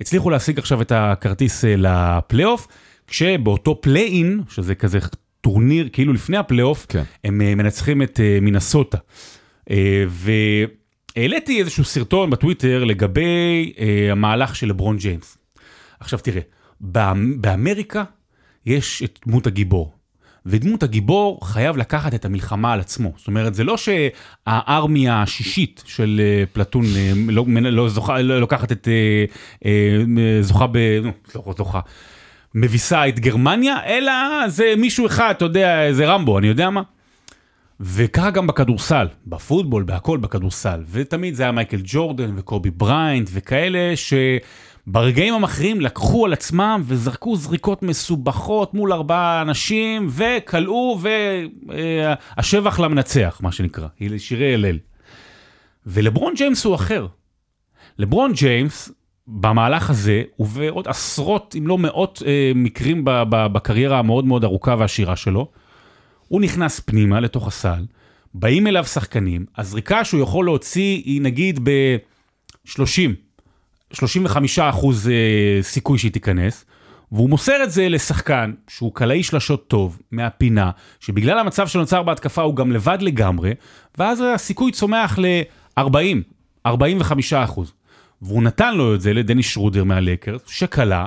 הצליחו 0.00 0.30
להשיג 0.30 0.58
עכשיו 0.58 0.82
את 0.82 0.92
הכרטיס 0.94 1.64
אה, 1.64 1.74
לפלייאוף, 1.76 2.66
כשבאותו 3.06 3.80
play-in, 3.80 4.40
שזה 4.48 4.74
כזה 4.74 4.98
טורניר 5.40 5.88
כאילו 5.92 6.12
לפני 6.12 6.36
הפלייאוף, 6.36 6.86
כן. 6.88 7.02
הם 7.24 7.42
אה, 7.42 7.54
מנצחים 7.54 8.02
את 8.02 8.20
מינסוטה. 8.42 8.98
אה, 9.70 10.04
והעליתי 11.16 11.60
איזשהו 11.60 11.84
סרטון 11.84 12.30
בטוויטר 12.30 12.84
לגבי 12.84 13.72
אה, 13.78 14.08
המהלך 14.12 14.56
של 14.56 14.68
לברון 14.68 14.96
ג'יימס. 14.96 15.38
עכשיו 16.00 16.18
תראה, 16.18 16.40
באמ- 16.80 17.36
באמריקה 17.40 18.04
יש 18.66 19.02
את 19.02 19.18
דמות 19.26 19.46
הגיבור. 19.46 19.92
ודמות 20.46 20.82
הגיבור 20.82 21.40
חייב 21.46 21.76
לקחת 21.76 22.14
את 22.14 22.24
המלחמה 22.24 22.72
על 22.72 22.80
עצמו. 22.80 23.12
זאת 23.16 23.26
אומרת, 23.26 23.54
זה 23.54 23.64
לא 23.64 23.76
שהארמיה 23.76 25.22
השישית 25.22 25.82
של 25.86 26.20
אה, 26.24 26.44
פלטון 26.52 26.84
אה, 26.96 27.12
לא, 27.28 27.44
לא, 27.62 27.88
זוכה, 27.88 28.22
לא 28.22 28.40
לוקחת 28.40 28.72
את... 28.72 28.88
אה, 28.88 29.24
אה, 29.66 30.02
זוכה 30.40 30.66
ב... 30.66 30.78
נו, 31.02 31.12
לא 31.34 31.54
זוכה. 31.58 31.80
מביסה 32.54 33.08
את 33.08 33.20
גרמניה, 33.20 33.76
אלא 33.86 34.12
זה 34.48 34.74
מישהו 34.76 35.06
אחד, 35.06 35.34
אתה 35.36 35.44
יודע, 35.44 35.92
זה 35.92 36.06
רמבו, 36.06 36.38
אני 36.38 36.46
יודע 36.46 36.70
מה. 36.70 36.82
וככה 37.80 38.30
גם 38.30 38.46
בכדורסל, 38.46 39.06
בפוטבול, 39.26 39.82
בהכל 39.82 40.18
בכדורסל. 40.18 40.84
ותמיד 40.90 41.34
זה 41.34 41.42
היה 41.42 41.52
מייקל 41.52 41.80
ג'ורדן 41.84 42.32
וקובי 42.36 42.70
בריינט 42.70 43.28
וכאלה 43.32 43.92
שברגעים 43.96 45.34
המכריעים 45.34 45.80
לקחו 45.80 46.24
על 46.24 46.32
עצמם 46.32 46.82
וזרקו 46.84 47.36
זריקות 47.36 47.82
מסובכות 47.82 48.74
מול 48.74 48.92
ארבעה 48.92 49.42
אנשים 49.42 50.08
וכלאו 50.10 50.98
והשבח 52.36 52.78
למנצח, 52.78 53.40
מה 53.42 53.52
שנקרא, 53.52 53.88
שירי 54.18 54.54
הלל. 54.54 54.78
ולברון 55.86 56.34
ג'יימס 56.34 56.64
הוא 56.64 56.74
אחר. 56.74 57.06
לברון 57.98 58.32
ג'יימס, 58.32 58.90
במהלך 59.26 59.90
הזה, 59.90 60.22
ובעוד 60.38 60.88
עשרות, 60.88 61.54
אם 61.58 61.66
לא 61.66 61.78
מאות 61.78 62.22
אה, 62.26 62.52
מקרים 62.54 63.02
בקריירה 63.30 63.98
המאוד 63.98 64.24
מאוד 64.24 64.44
ארוכה 64.44 64.74
והעשירה 64.78 65.16
שלו, 65.16 65.50
הוא 66.28 66.40
נכנס 66.40 66.80
פנימה 66.80 67.20
לתוך 67.20 67.48
הסל, 67.48 67.84
באים 68.34 68.66
אליו 68.66 68.84
שחקנים, 68.84 69.46
הזריקה 69.56 70.04
שהוא 70.04 70.20
יכול 70.22 70.44
להוציא 70.44 71.02
היא 71.04 71.22
נגיד 71.22 71.60
ב-30, 71.62 73.10
35 73.92 74.58
אחוז 74.58 75.08
אה, 75.08 75.62
סיכוי 75.62 75.98
שהיא 75.98 76.12
תיכנס, 76.12 76.64
והוא 77.12 77.30
מוסר 77.30 77.62
את 77.64 77.70
זה 77.70 77.88
לשחקן 77.88 78.52
שהוא 78.68 78.94
קלעי 78.94 79.22
שלשות 79.22 79.68
טוב, 79.68 79.98
מהפינה, 80.10 80.70
שבגלל 81.00 81.38
המצב 81.38 81.68
שנוצר 81.68 82.02
בהתקפה 82.02 82.42
הוא 82.42 82.56
גם 82.56 82.72
לבד 82.72 82.98
לגמרי, 83.00 83.52
ואז 83.98 84.24
הסיכוי 84.34 84.72
צומח 84.72 85.18
ל-40, 85.18 85.82
45 86.66 87.32
אחוז. 87.32 87.72
והוא 88.22 88.42
נתן 88.42 88.74
לו 88.74 88.94
את 88.94 89.00
זה 89.00 89.12
לדני 89.12 89.42
שרודר 89.42 89.84
מהלקרס, 89.84 90.40
שקלע. 90.46 91.06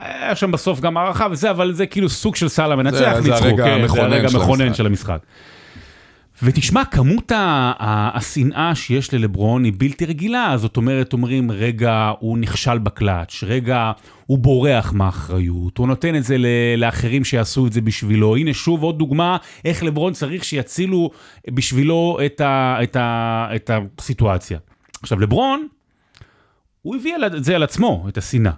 היה 0.00 0.34
שם 0.36 0.50
בסוף 0.52 0.80
גם 0.80 0.96
הערכה 0.96 1.26
וזה, 1.30 1.50
אבל 1.50 1.72
זה 1.72 1.86
כאילו 1.86 2.08
סוג 2.08 2.36
של 2.36 2.48
סל 2.48 2.72
המנצח, 2.72 2.98
זה- 3.14 3.20
זה 3.22 3.30
ניצחו, 3.30 3.44
הרגע 3.44 3.64
כן, 3.64 3.70
המכונן 3.80 4.10
זה 4.10 4.16
הרגע 4.16 4.28
של 4.28 4.36
המכונן. 4.36 4.74
של 4.74 4.86
המשחק. 4.86 5.18
ותשמע, 6.42 6.84
כמות 6.84 7.32
השנאה 7.80 8.74
שיש 8.74 9.14
ללברון 9.14 9.64
היא 9.64 9.72
בלתי 9.76 10.04
רגילה, 10.06 10.54
זאת 10.56 10.76
אומרת, 10.76 11.12
אומרים, 11.12 11.50
רגע, 11.50 12.12
הוא 12.18 12.38
נכשל 12.38 12.78
בקלאץ', 12.78 13.44
רגע, 13.46 13.92
הוא 14.26 14.38
בורח 14.38 14.92
מהאחריות, 14.92 15.78
הוא 15.78 15.86
נותן 15.88 16.16
את 16.16 16.24
זה 16.24 16.36
לאחרים 16.76 17.24
שיעשו 17.24 17.66
את 17.66 17.72
זה 17.72 17.80
בשבילו. 17.80 18.36
הנה 18.36 18.54
שוב 18.54 18.82
עוד 18.82 18.98
דוגמה 18.98 19.36
איך 19.64 19.82
לברון 19.82 20.12
צריך 20.12 20.44
שיצילו 20.44 21.10
בשבילו 21.50 22.18
את, 22.26 22.40
ה- 22.40 22.76
את, 22.82 22.96
ה- 22.96 23.48
את 23.56 23.70
הסיטואציה. 23.98 24.58
עכשיו, 25.02 25.20
לברון, 25.20 25.66
הוא 26.82 26.96
הביא 26.96 27.14
את 27.36 27.44
זה 27.44 27.54
על 27.56 27.62
עצמו, 27.62 28.04
את 28.08 28.18
השנאה. 28.18 28.52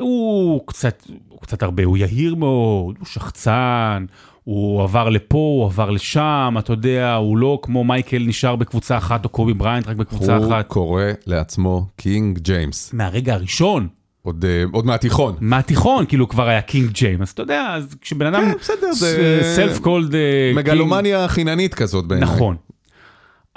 הוא 0.00 0.60
קצת, 0.66 1.02
הוא 1.28 1.40
קצת 1.40 1.62
הרבה, 1.62 1.84
הוא 1.84 1.96
יהיר 1.96 2.34
מאוד, 2.34 2.96
הוא 2.98 3.06
שחצן, 3.06 4.04
הוא 4.44 4.82
עבר 4.82 5.08
לפה, 5.08 5.38
הוא 5.38 5.64
עבר 5.66 5.90
לשם, 5.90 6.54
אתה 6.58 6.72
יודע, 6.72 7.14
הוא 7.14 7.36
לא 7.38 7.58
כמו 7.62 7.84
מייקל 7.84 8.24
נשאר 8.26 8.56
בקבוצה 8.56 8.98
אחת 8.98 9.24
או 9.24 9.28
קובי 9.30 9.54
בריינט 9.54 9.88
רק 9.88 9.96
בקבוצה 9.96 10.36
הוא 10.36 10.46
אחת. 10.46 10.66
קורא 10.68 11.02
לעצמו 11.26 11.86
קינג 11.96 12.38
ג'יימס. 12.38 12.92
מהרגע 12.92 13.34
הראשון, 13.34 13.88
עוד 14.22 14.44
אה, 14.44 14.64
עוד 14.72 14.86
מהתיכון. 14.86 15.36
מהתיכון, 15.40 16.06
כאילו 16.06 16.28
כבר 16.28 16.48
היה 16.48 16.60
קינג 16.62 16.90
ג'יימס, 16.90 17.28
אז 17.28 17.32
אתה 17.32 17.42
יודע, 17.42 17.74
אז 17.76 17.96
כשבן 18.00 18.26
אדם 18.26 18.42
כן, 18.44 18.58
בסדר, 18.60 18.92
זה- 18.92 19.40
self-called 19.56 20.14
מגלומניה 20.54 21.28
חיננית 21.28 21.74
כזאת 21.74 22.04
בעיניי. 22.06 22.28
נכון. 22.28 22.56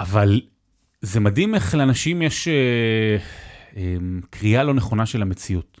אבל 0.00 0.40
זה 1.02 1.20
מדהים 1.20 1.54
איך 1.54 1.74
לאנשים 1.74 2.22
יש 2.22 2.48
אה, 2.48 2.52
אה, 3.76 3.96
קריאה 4.30 4.62
לא 4.62 4.74
נכונה 4.74 5.06
של 5.06 5.22
המציאות. 5.22 5.77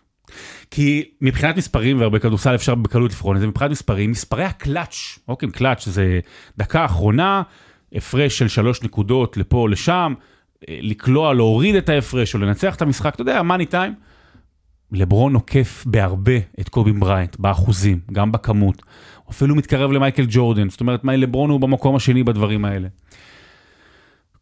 כי 0.70 1.04
מבחינת 1.20 1.56
מספרים, 1.56 2.00
והרי 2.00 2.18
בכדורסל 2.18 2.54
אפשר 2.54 2.74
בקלות 2.74 3.10
לבחון 3.10 3.36
את 3.36 3.40
זה, 3.40 3.46
מבחינת 3.46 3.70
מספרים, 3.70 4.10
מספרי 4.10 4.44
הקלאץ', 4.44 5.18
אוקיי, 5.28 5.50
קלאץ' 5.50 5.88
זה 5.88 6.20
דקה 6.58 6.84
אחרונה, 6.84 7.42
הפרש 7.92 8.38
של 8.38 8.48
שלוש 8.48 8.82
נקודות 8.82 9.36
לפה 9.36 9.56
או 9.56 9.68
לשם, 9.68 10.14
אה, 10.68 10.78
לקלוע, 10.80 11.34
להוריד 11.34 11.74
את 11.74 11.88
ההפרש 11.88 12.34
או 12.34 12.38
לנצח 12.38 12.74
את 12.74 12.82
המשחק, 12.82 13.14
אתה 13.14 13.22
יודע, 13.22 13.42
מאני 13.42 13.66
טיים. 13.66 13.94
לברון 14.92 15.34
עוקף 15.34 15.84
בהרבה 15.86 16.36
את 16.60 16.68
קובי 16.68 16.92
בריינט, 16.92 17.36
באחוזים, 17.38 18.00
גם 18.12 18.32
בכמות. 18.32 18.82
אפילו 19.30 19.54
מתקרב 19.54 19.92
למייקל 19.92 20.26
ג'ורדן, 20.28 20.70
זאת 20.70 20.80
אומרת, 20.80 21.00
לברון 21.04 21.50
הוא 21.50 21.60
במקום 21.60 21.96
השני 21.96 22.22
בדברים 22.22 22.64
האלה. 22.64 22.88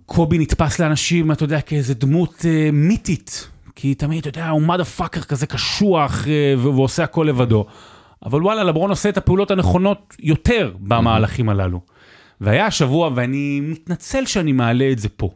קובי 0.07 0.39
נתפס 0.39 0.79
לאנשים, 0.79 1.33
אתה 1.33 1.45
יודע, 1.45 1.61
כאיזה 1.61 1.95
דמות 1.95 2.45
אה, 2.49 2.71
מיתית, 2.73 3.49
כי 3.77 3.95
תמיד, 3.95 4.19
אתה 4.19 4.29
יודע, 4.29 4.49
הוא 4.49 4.63
motherfucker 4.63 5.21
כזה 5.21 5.47
קשוח 5.47 6.29
אה, 6.29 6.55
והוא 6.59 6.85
עושה 6.85 7.05
הכל 7.05 7.27
לבדו. 7.29 7.67
אבל 8.25 8.43
וואלה, 8.43 8.65
לברון 8.65 8.91
עושה 8.91 9.09
את 9.09 9.17
הפעולות 9.17 9.51
הנכונות 9.51 10.17
יותר 10.19 10.73
במהלכים 10.81 11.49
הללו. 11.49 11.81
והיה 12.41 12.67
השבוע, 12.67 13.11
ואני 13.15 13.61
מתנצל 13.61 14.27
שאני 14.27 14.53
מעלה 14.53 14.93
את 14.93 14.99
זה 14.99 15.09
פה. 15.09 15.31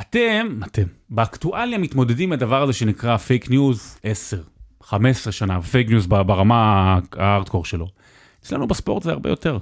אתם, 0.00 0.60
אתם, 0.66 0.82
באקטואליה 1.10 1.78
מתמודדים 1.78 2.28
עם 2.28 2.32
הדבר 2.32 2.62
הזה 2.62 2.72
שנקרא 2.72 3.16
fake 3.16 3.50
news 3.50 3.98
10, 4.02 4.42
15 4.82 5.32
שנה, 5.32 5.62
fake 5.62 5.88
news 5.88 6.06
ברמה 6.06 6.98
הארדקור 7.12 7.64
שלו. 7.64 7.86
אצלנו 8.42 8.66
בספורט 8.66 9.02
זה 9.02 9.10
הרבה 9.10 9.30
יותר. 9.30 9.58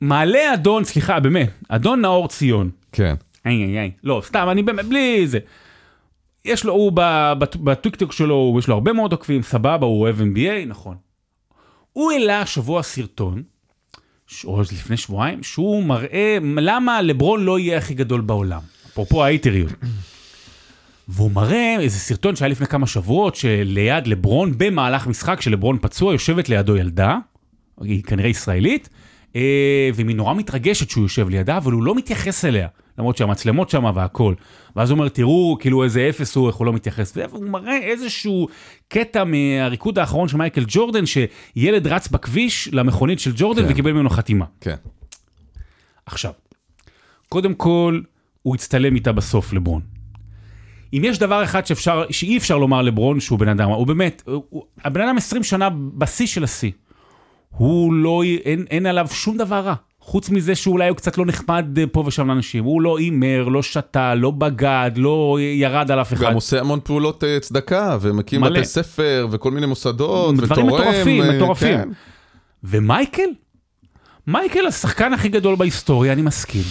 מעלה 0.00 0.54
אדון, 0.54 0.84
סליחה, 0.84 1.20
באמת, 1.20 1.50
אדון 1.68 2.00
נאור 2.00 2.28
ציון. 2.28 2.70
כן. 2.92 3.14
איי 3.46 3.64
איי 3.64 3.78
איי, 3.78 3.90
לא, 4.04 4.22
סתם, 4.24 4.48
אני 4.50 4.62
באמת, 4.62 4.84
בלי 4.84 5.26
זה. 5.26 5.38
יש 6.44 6.64
לו, 6.64 6.72
הוא 6.72 6.92
בטיקטוק 7.38 8.12
שלו, 8.12 8.56
יש 8.58 8.68
לו 8.68 8.74
הרבה 8.74 8.92
מאוד 8.92 9.12
עוקבים, 9.12 9.42
סבבה, 9.42 9.86
הוא 9.86 10.00
אוהב 10.00 10.20
NBA, 10.20 10.66
נכון. 10.66 10.96
הוא 11.92 12.12
העלה 12.12 12.40
השבוע 12.40 12.82
סרטון, 12.82 13.42
או 14.44 14.60
לפני 14.60 14.96
שבועיים, 14.96 15.42
שהוא 15.42 15.84
מראה 15.84 16.38
למה 16.42 17.02
לברון 17.02 17.44
לא 17.44 17.58
יהיה 17.58 17.78
הכי 17.78 17.94
גדול 17.94 18.20
בעולם. 18.20 18.60
אפרופו 18.86 19.24
האיטריות. 19.24 19.72
והוא 21.08 21.30
מראה 21.30 21.76
איזה 21.80 21.98
סרטון 21.98 22.36
שהיה 22.36 22.48
לפני 22.48 22.66
כמה 22.66 22.86
שבועות, 22.86 23.34
שליד 23.34 24.06
לברון, 24.06 24.52
במהלך 24.58 25.06
משחק 25.06 25.40
שלברון 25.40 25.78
פצוע, 25.82 26.12
יושבת 26.12 26.48
לידו 26.48 26.76
ילדה, 26.76 27.18
היא 27.80 28.02
כנראה 28.02 28.28
ישראלית, 28.28 28.88
והיא 29.94 30.16
נורא 30.16 30.34
מתרגשת 30.34 30.90
שהוא 30.90 31.04
יושב 31.04 31.28
לידה, 31.28 31.56
אבל 31.56 31.72
הוא 31.72 31.82
לא 31.82 31.94
מתייחס 31.94 32.44
אליה. 32.44 32.68
למרות 32.98 33.16
שהמצלמות 33.16 33.70
שם 33.70 33.84
והכל. 33.94 34.34
ואז 34.76 34.90
הוא 34.90 34.98
אומר, 34.98 35.08
תראו, 35.08 35.56
כאילו 35.60 35.84
איזה 35.84 36.06
אפס 36.08 36.36
הוא, 36.36 36.48
איך 36.48 36.56
הוא 36.56 36.66
לא 36.66 36.72
מתייחס. 36.72 37.16
והוא 37.16 37.48
מראה 37.48 37.78
איזשהו 37.78 38.48
קטע 38.88 39.24
מהריקוד 39.24 39.98
האחרון 39.98 40.28
של 40.28 40.36
מייקל 40.36 40.64
ג'ורדן, 40.68 41.04
שילד 41.06 41.86
רץ 41.86 42.08
בכביש 42.08 42.68
למכונית 42.72 43.20
של 43.20 43.32
ג'ורדן 43.36 43.62
כן. 43.62 43.72
וקיבל 43.72 43.92
ממנו 43.92 44.10
חתימה. 44.10 44.44
כן. 44.60 44.74
עכשיו, 46.06 46.32
קודם 47.28 47.54
כל, 47.54 48.00
הוא 48.42 48.54
הצטלם 48.54 48.94
איתה 48.94 49.12
בסוף, 49.12 49.52
לברון. 49.52 49.80
אם 50.92 51.02
יש 51.04 51.18
דבר 51.18 51.44
אחד 51.44 51.66
שאפשר, 51.66 52.04
שאי 52.10 52.38
אפשר 52.38 52.58
לומר 52.58 52.82
לברון 52.82 53.20
שהוא 53.20 53.38
בן 53.38 53.48
אדם, 53.48 53.70
הוא 53.70 53.86
באמת, 53.86 54.22
הוא, 54.26 54.64
הבן 54.84 55.00
אדם 55.00 55.16
20 55.16 55.42
שנה 55.42 55.68
בשיא 55.70 56.26
של 56.26 56.44
השיא. 56.44 56.70
הוא 57.56 57.92
לא, 57.92 58.22
אין, 58.44 58.64
אין 58.70 58.86
עליו 58.86 59.06
שום 59.10 59.36
דבר 59.36 59.60
רע. 59.60 59.74
חוץ 60.00 60.30
מזה 60.30 60.54
שאולי 60.54 60.88
הוא 60.88 60.96
קצת 60.96 61.18
לא 61.18 61.26
נחמד 61.26 61.78
אה, 61.78 61.84
פה 61.86 62.04
ושם 62.06 62.28
לאנשים, 62.28 62.64
הוא 62.64 62.82
לא 62.82 62.98
הימר, 62.98 63.48
לא 63.48 63.62
שתה, 63.62 64.14
לא 64.14 64.30
בגד, 64.30 64.90
לא 64.96 65.38
ירד 65.40 65.90
על 65.90 66.00
אף 66.00 66.12
אחד. 66.12 66.26
גם 66.26 66.34
עושה 66.34 66.60
המון 66.60 66.80
פעולות 66.84 67.22
uh, 67.22 67.40
צדקה, 67.40 67.98
ומקים 68.00 68.40
בתי 68.40 68.64
ספר, 68.64 69.28
וכל 69.30 69.50
מיני 69.50 69.66
מוסדות, 69.66 70.34
ותורם. 70.38 70.46
דברים 70.46 70.66
מטורפים, 70.66 71.22
uh, 71.22 71.32
מטורפים. 71.32 71.78
כן. 71.78 71.88
ומייקל? 72.64 73.28
מייקל 74.26 74.66
השחקן 74.66 75.12
הכי 75.12 75.28
גדול 75.28 75.56
בהיסטוריה, 75.56 76.12
אני 76.12 76.22
מסכים. 76.22 76.62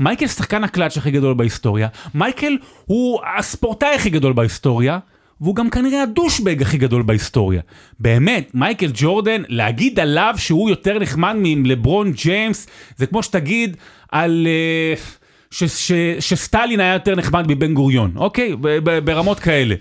מייקל 0.00 0.26
שחקן 0.26 0.64
הקלאץ' 0.64 0.96
הכי 0.96 1.10
גדול 1.10 1.34
בהיסטוריה. 1.34 1.88
מייקל 2.14 2.56
הוא 2.84 3.20
הספורטאי 3.38 3.94
הכי 3.94 4.10
גדול 4.10 4.32
בהיסטוריה. 4.32 4.98
והוא 5.40 5.54
גם 5.54 5.70
כנראה 5.70 6.02
ה 6.02 6.08
douchebag 6.08 6.62
הכי 6.62 6.78
גדול 6.78 7.02
בהיסטוריה. 7.02 7.60
באמת, 8.00 8.50
מייקל 8.54 8.90
ג'ורדן, 8.94 9.42
להגיד 9.48 10.00
עליו 10.00 10.34
שהוא 10.36 10.70
יותר 10.70 10.98
נחמד 10.98 11.34
מלברון 11.36 12.12
ג'יימס, 12.12 12.66
זה 12.96 13.06
כמו 13.06 13.22
שתגיד 13.22 13.76
על... 14.12 14.46
אה, 14.46 15.18
ש, 15.50 15.64
ש, 15.64 15.92
שסטלין 16.20 16.80
היה 16.80 16.92
יותר 16.92 17.14
נחמד 17.14 17.44
מבן 17.48 17.74
גוריון, 17.74 18.12
אוקיי? 18.16 18.56
ברמות 19.04 19.40
כאלה. 19.40 19.74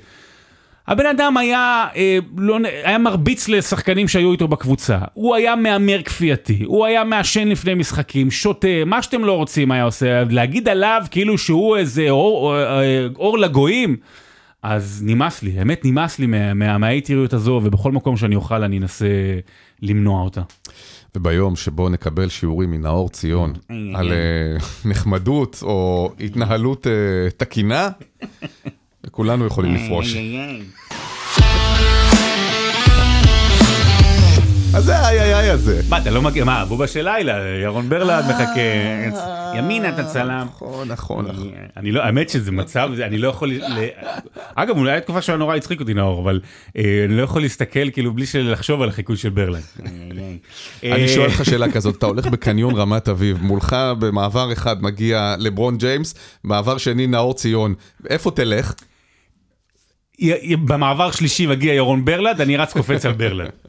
הבן 0.88 1.06
אדם 1.06 1.38
היה, 1.38 1.88
אה, 1.96 2.18
לא, 2.38 2.58
היה 2.84 2.98
מרביץ 2.98 3.50
לשחקנים 3.50 4.08
שהיו 4.08 4.32
איתו 4.32 4.48
בקבוצה, 4.48 4.98
הוא 5.14 5.36
היה 5.36 5.56
מהמר 5.56 6.02
כפייתי, 6.02 6.64
הוא 6.66 6.86
היה 6.86 7.04
מעשן 7.04 7.48
לפני 7.48 7.74
משחקים, 7.74 8.32
שותה, 8.32 8.68
מה 8.86 9.02
שאתם 9.02 9.26
לא 9.26 9.32
רוצים 9.32 9.72
היה 9.72 9.84
עושה, 9.84 10.24
להגיד 10.30 10.68
עליו 10.68 11.04
כאילו 11.12 11.38
שהוא 11.38 11.78
איזה 11.78 12.10
אור, 12.10 12.38
אור, 12.38 12.58
אה, 12.58 13.08
אור 13.16 13.38
לגויים, 13.38 13.96
אז 14.64 15.02
נמאס 15.06 15.44
לי, 15.44 15.60
האמת 15.60 15.86
נמאס 15.86 16.20
לי 16.20 16.28
מהאיטריות 16.56 17.34
הזו, 17.34 17.62
ובכל 17.64 17.92
מקום 17.92 18.18
שאני 18.18 18.36
אוכל 18.36 18.64
אני 18.64 18.78
אנסה 18.78 19.08
למנוע 19.82 20.22
אותה. 20.22 20.42
וביום 21.16 21.56
שבו 21.56 21.90
נקבל 21.90 22.30
שיעורים 22.30 22.72
מנאור 22.72 23.10
ציון 23.10 23.54
על 23.96 24.12
אה, 24.12 24.58
נחמדות 24.86 25.60
או 25.62 26.12
התנהלות 26.20 26.88
אה, 26.88 26.92
תקינה, 27.38 27.90
כולנו 29.12 29.46
יכולים 29.46 29.76
לפרוש. 29.76 30.16
אז 34.76 34.86
זה 34.86 34.98
האיי 34.98 35.22
איי 35.22 35.36
איי 35.36 35.50
הזה. 35.50 35.82
מה, 35.90 35.98
אתה 35.98 36.12
לא 36.12 36.22
מכיר, 36.22 36.46
מה, 36.46 36.66
בובה 36.66 36.88
של 36.88 37.10
לילה, 37.10 37.34
ירון 37.64 37.90
ברלד 37.90 38.26
מחכה, 38.30 38.60
ימינה 39.58 39.90
אתה 39.90 40.04
צלם. 40.04 40.48
נכון, 40.52 40.88
נכון. 40.88 41.26
אני 41.78 41.92
לא, 41.92 42.02
האמת 42.02 42.30
שזה 42.30 42.52
מצב, 42.52 42.90
אני 43.02 43.18
לא 43.18 43.28
יכול, 43.28 43.52
אגב, 44.56 44.78
אולי 44.78 44.98
התקופה 44.98 45.22
שהוא 45.22 45.36
נורא 45.36 45.56
הצחיק 45.56 45.80
אותי 45.80 45.94
נאור, 45.94 46.22
אבל 46.22 46.40
אה, 46.78 47.06
אני 47.06 47.18
לא 47.18 47.24
יכול 47.24 47.42
להסתכל 47.42 47.90
כאילו 47.90 48.14
בלי 48.14 48.26
לחשוב 48.36 48.82
על 48.82 48.90
החיקוי 48.90 49.18
של 49.18 49.30
ברלד. 49.30 49.64
אני 50.84 51.08
שואל 51.08 51.30
אותך 51.30 51.46
שאלה 51.50 51.72
כזאת, 51.72 51.98
אתה 51.98 52.06
הולך 52.06 52.26
בקניון 52.26 52.76
רמת 52.76 53.10
אביב, 53.10 53.38
מולך 53.42 53.76
במעבר 54.00 54.54
אחד 54.54 54.84
מגיע 54.84 55.36
לברון 55.40 55.78
ג'יימס, 55.78 56.16
מעבר 56.44 56.78
שני 56.78 57.08
נאור 57.08 57.34
ציון, 57.34 57.74
איפה 58.10 58.32
תלך? 58.32 58.74
במעבר 60.66 61.12
שלישי 61.12 61.48
מגיע 61.48 61.74
ירון 61.74 62.06
ברלד, 62.06 62.42
אני 62.42 62.58
רץ 62.58 62.74
קופץ 62.74 63.06
על 63.06 63.12
ברלד. 63.12 63.50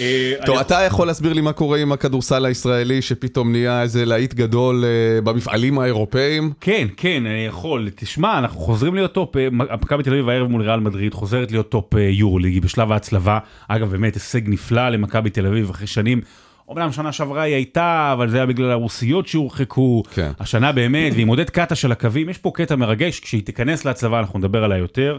אה, 0.00 0.32
טוב, 0.46 0.58
אתה 0.58 0.82
יכול 0.82 1.06
להסביר 1.06 1.32
לי 1.32 1.40
מה 1.40 1.52
קורה 1.52 1.78
עם 1.78 1.92
הכדורסל 1.92 2.44
הישראלי, 2.44 3.02
שפתאום 3.02 3.52
נהיה 3.52 3.82
איזה 3.82 4.04
להיט 4.04 4.34
גדול 4.34 4.84
אה, 4.84 5.20
במפעלים 5.20 5.78
האירופאים? 5.78 6.52
כן, 6.60 6.88
כן, 6.96 7.26
אני 7.26 7.46
יכול. 7.46 7.88
תשמע, 7.94 8.38
אנחנו 8.38 8.60
חוזרים 8.60 8.94
להיות 8.94 9.12
top, 9.12 9.36
אה, 9.36 9.48
מכבי 9.50 10.02
תל 10.02 10.10
אביב 10.10 10.28
הערב 10.28 10.48
מול 10.48 10.62
ריאל 10.62 10.80
מדריד, 10.80 11.14
חוזרת 11.14 11.50
להיות 11.50 11.68
top 11.68 11.94
יורו-ליגי 11.94 12.60
בשלב 12.60 12.92
ההצלבה. 12.92 13.38
אגב, 13.68 13.90
באמת 13.90 14.14
הישג 14.14 14.40
נפלא 14.46 14.88
למכבי 14.88 15.30
תל 15.30 15.46
אביב 15.46 15.70
אחרי 15.70 15.86
שנים. 15.86 16.20
אומנם 16.68 16.92
שנה 16.92 17.12
שעברה 17.12 17.42
היא 17.42 17.54
הייתה, 17.54 18.10
אבל 18.12 18.30
זה 18.30 18.36
היה 18.36 18.46
בגלל 18.46 18.70
הרוסיות 18.70 19.26
שהורחקו. 19.26 20.02
כן. 20.14 20.30
השנה 20.40 20.72
באמת, 20.72 21.12
ועם 21.16 21.28
עודד 21.28 21.50
קאטה 21.50 21.74
של 21.74 21.92
הקווים, 21.92 22.28
יש 22.28 22.38
פה 22.38 22.50
קטע 22.54 22.76
מרגש, 22.76 23.20
כשהיא 23.20 23.42
תיכנס 23.42 23.84
להצלבה 23.84 24.18
אנחנו 24.18 24.38
נדבר 24.38 24.64
עליה 24.64 24.78
יותר. 24.78 25.18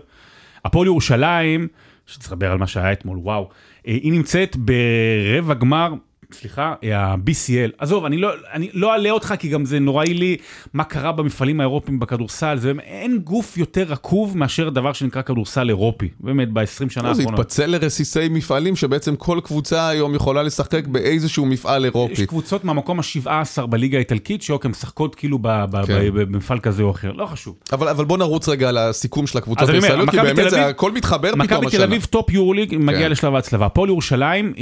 הפועל 0.65 0.87
ירושלים, 0.87 1.67
שצריך 2.07 2.31
לדבר 2.31 2.51
על 2.51 2.57
מה 2.57 2.67
שהיה 2.67 2.91
אתמול, 2.91 3.17
וואו, 3.17 3.49
היא 3.85 4.11
נמצאת 4.11 4.55
ברבע 4.57 5.53
גמר 5.53 5.93
סליחה, 6.33 6.73
ה-BCL. 6.95 7.71
עזוב, 7.77 8.05
אני 8.05 8.17
לא, 8.17 8.29
אני 8.53 8.69
לא 8.73 8.91
אעלה 8.91 9.11
אותך 9.11 9.33
כי 9.39 9.49
גם 9.49 9.65
זה 9.65 9.79
נוראי 9.79 10.13
לי 10.13 10.37
מה 10.73 10.83
קרה 10.83 11.11
במפעלים 11.11 11.59
האירופיים 11.59 11.99
בכדורסל. 11.99 12.57
זה, 12.57 12.71
אין 12.83 13.19
גוף 13.19 13.57
יותר 13.57 13.83
רקוב 13.83 14.37
מאשר 14.37 14.69
דבר 14.69 14.93
שנקרא 14.93 15.21
כדורסל 15.21 15.69
אירופי. 15.69 16.09
באמת, 16.19 16.53
ב-20 16.53 16.89
שנה 16.89 17.09
האחרונות. 17.09 17.15
זה 17.15 17.41
התפצל 17.41 17.65
לרסיסי 17.65 18.29
מפעלים 18.29 18.75
שבעצם 18.75 19.15
כל 19.15 19.39
קבוצה 19.43 19.87
היום 19.87 20.15
יכולה 20.15 20.43
לשחק 20.43 20.87
באיזשהו 20.87 21.45
מפעל 21.45 21.85
אירופי. 21.85 22.13
יש 22.13 22.21
קבוצות 22.21 22.65
מהמקום 22.65 22.99
ה-17 22.99 23.65
בליגה 23.65 23.97
האיטלקית, 23.97 24.41
שאוקיי, 24.41 24.71
משחקות 24.71 25.15
כאילו 25.15 25.39
כן. 25.41 26.09
במפעל 26.13 26.59
כזה 26.59 26.83
או 26.83 26.91
אחר, 26.91 27.11
לא 27.11 27.25
חשוב. 27.25 27.55
אבל, 27.73 27.87
אבל 27.87 28.05
בוא 28.05 28.17
נרוץ 28.17 28.49
רגע 28.49 28.69
על 28.69 28.77
הסיכום 28.77 29.27
של 29.27 29.37
הקבוצות 29.37 29.69
הישראליות, 29.69 30.09
כי 30.09 30.17
באמת 30.17 30.49
זה 30.49 30.67
הכל 30.67 30.91
מתחבר 30.91 31.31
פתאום 31.31 31.41
השנה. 31.41 31.57
מכבי 31.59 31.77
תל 31.77 31.83
אביב 31.83 32.05
top 32.05 32.29
יורוליג 32.29 32.75
מגיע 32.79 32.99
כן. 32.99 33.11
לשלב 33.11 33.35
ההצלבה. 33.35 33.65
הפועל 33.65 33.89
ירושלים, 33.89 34.53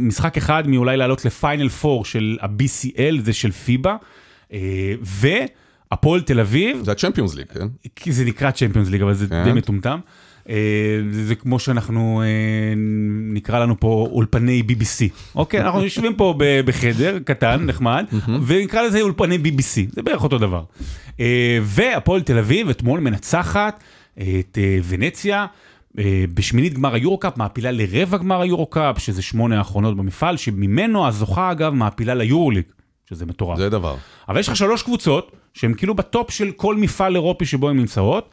משחק 0.00 0.36
אחד 0.36 0.68
מאולי 0.68 0.96
לעלות 0.98 1.24
ל 1.24 1.31
final 1.31 1.68
4 1.84 2.04
של 2.04 2.38
ה-BCL, 2.40 3.20
זה 3.24 3.32
של 3.32 3.50
פיבה, 3.50 3.96
אה, 4.52 4.58
והפועל 5.02 6.20
תל 6.20 6.40
אביב. 6.40 6.80
זה 6.84 6.92
ה 6.92 6.96
Champions 6.96 7.34
League, 7.34 7.46
כן? 7.46 7.68
כי 7.96 8.12
זה 8.12 8.24
נקרא 8.24 8.50
Champions 8.50 8.88
League, 8.88 9.02
אבל 9.02 9.14
זה 9.14 9.26
כן. 9.26 9.44
די 9.44 9.52
מטומטם. 9.52 9.98
אה, 10.48 10.54
זה 11.10 11.34
כמו 11.34 11.58
שאנחנו, 11.58 12.22
אה, 12.22 12.74
נקרא 13.32 13.58
לנו 13.58 13.80
פה 13.80 14.08
אולפני 14.12 14.62
BBC, 14.68 15.08
אוקיי? 15.34 15.60
אנחנו 15.60 15.82
יושבים 15.82 16.14
פה 16.14 16.34
בחדר 16.64 17.18
קטן, 17.24 17.64
נחמד, 17.66 18.04
ונקרא 18.46 18.82
לזה 18.82 19.00
אולפני 19.00 19.38
BBC, 19.44 19.94
זה 19.94 20.02
בערך 20.02 20.22
אותו 20.22 20.38
דבר. 20.38 20.62
והפועל 21.62 22.22
תל 22.22 22.38
אביב 22.38 22.68
אתמול 22.68 23.00
מנצחת 23.00 23.82
את 24.14 24.58
ונציה. 24.88 25.46
אה, 25.98 26.24
בשמינית 26.34 26.74
גמר 26.74 26.94
היורו-קאפ, 26.94 27.36
מעפילה 27.36 27.70
לרבע 27.70 28.18
גמר 28.18 28.40
היורו-קאפ, 28.40 28.98
שזה 28.98 29.22
שמונה 29.22 29.58
האחרונות 29.58 29.96
במפעל, 29.96 30.36
שממנו 30.36 31.06
הזוכה 31.06 31.50
אגב 31.52 31.74
מעפילה 31.74 32.14
ליורו-ליג, 32.14 32.64
שזה 33.08 33.26
מטורף. 33.26 33.58
זה 33.58 33.70
דבר. 33.70 33.96
אבל 34.28 34.40
יש 34.40 34.48
לך 34.48 34.56
שלוש 34.56 34.82
קבוצות, 34.82 35.32
שהן 35.54 35.74
כאילו 35.74 35.94
בטופ 35.94 36.30
של 36.30 36.50
כל 36.50 36.76
מפעל 36.76 37.14
אירופי 37.14 37.46
שבו 37.46 37.68
הן 37.68 37.76
נמצאות. 37.76 38.30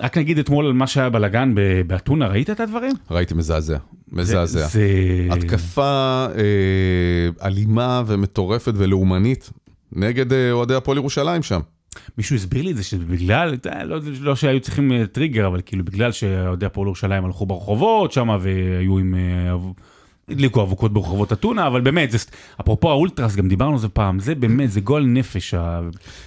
רק 0.00 0.18
נגיד 0.18 0.38
אתמול 0.38 0.66
על 0.66 0.72
מה 0.72 0.86
שהיה 0.86 1.10
בלאגן 1.10 1.54
באתונה, 1.86 2.26
ראית 2.26 2.50
את 2.50 2.60
הדברים? 2.60 2.92
ראיתי 3.10 3.34
מזעזע, 3.34 3.78
מזעזע. 4.12 4.66
זה... 4.66 5.28
התקפה 5.30 6.26
אה, 6.36 7.46
אלימה 7.46 8.02
ומטורפת 8.06 8.72
ולאומנית 8.76 9.50
נגד 9.92 10.32
אה, 10.32 10.52
אוהדי 10.52 10.74
הפועל 10.74 10.98
ירושלים 10.98 11.42
שם. 11.42 11.60
מישהו 12.18 12.36
הסביר 12.36 12.62
לי 12.62 12.70
את 12.70 12.76
זה 12.76 12.84
שבגלל, 12.84 13.52
יודע, 13.52 13.84
לא, 13.84 13.98
לא 14.20 14.36
שהיו 14.36 14.60
צריכים 14.60 14.92
אה, 14.92 15.06
טריגר, 15.06 15.46
אבל 15.46 15.60
כאילו 15.66 15.84
בגלל 15.84 16.12
שאוהדי 16.12 16.66
הפועל 16.66 16.86
ירושלים 16.86 17.24
הלכו 17.24 17.46
ברחובות 17.46 18.12
שם 18.12 18.28
והיו 18.40 18.98
עם... 18.98 19.14
אה, 20.30 20.34
הדליקו 20.34 20.62
אבוקות 20.62 20.92
ברחובות 20.92 21.32
אתונה, 21.32 21.66
אבל 21.66 21.80
באמת, 21.80 22.10
זה, 22.10 22.18
אפרופו 22.60 22.90
האולטרס, 22.90 23.36
גם 23.36 23.48
דיברנו 23.48 23.72
על 23.72 23.78
זה 23.78 23.88
פעם, 23.88 24.18
זה 24.18 24.34
באמת, 24.34 24.70
זה 24.70 24.80
גועל 24.80 25.06
נפש. 25.06 25.54
ה... 25.54 25.80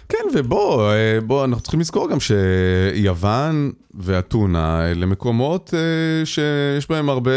כן, 0.10 0.24
ובוא, 0.34 0.92
אה, 0.92 1.22
בוא, 1.26 1.46
אנחנו 1.46 1.62
צריכים 1.62 1.80
לזכור 1.80 2.10
גם 2.10 2.18
שיוון 2.20 3.72
ואתונה 3.94 4.92
אלה 4.92 5.06
מקומות 5.06 5.74
אה, 5.74 6.26
שיש 6.26 6.90
בהם 6.90 7.10
הרבה 7.10 7.32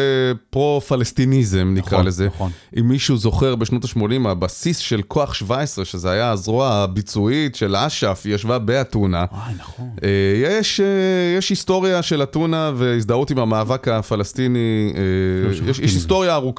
פרו-פלסטיניזם, 0.51 1.75
נקרא 1.75 1.99
נכון, 1.99 2.07
לזה. 2.07 2.27
נכון. 2.27 2.51
אם 2.79 2.89
מישהו 2.89 3.17
זוכר 3.17 3.55
בשנות 3.55 3.85
ה-80, 3.85 4.29
הבסיס 4.29 4.79
של 4.79 5.03
כוח 5.09 5.35
17, 5.35 5.85
שזה 5.85 6.11
היה 6.11 6.31
הזרוע 6.31 6.69
הביצועית 6.69 7.55
של 7.55 7.77
אש"ף, 7.77 8.23
היא 8.25 8.35
ישבה 8.35 8.59
באתונה. 8.59 9.25
וואי, 9.33 9.55
נכון. 9.59 9.91
אה, 10.03 10.09
יש, 10.43 10.81
אה, 10.81 10.87
יש 11.39 11.51
היסטוריה 11.51 12.03
של 12.03 12.23
אתונה 12.23 12.73
והזדהות 12.77 13.31
עם 13.31 13.39
המאבק 13.39 13.89
הפלסטיני, 13.89 14.93
אה, 14.95 15.53
יש, 15.53 15.79
יש. 15.79 15.79
היסטוריה 15.79 16.35
ארוכה. 16.35 16.52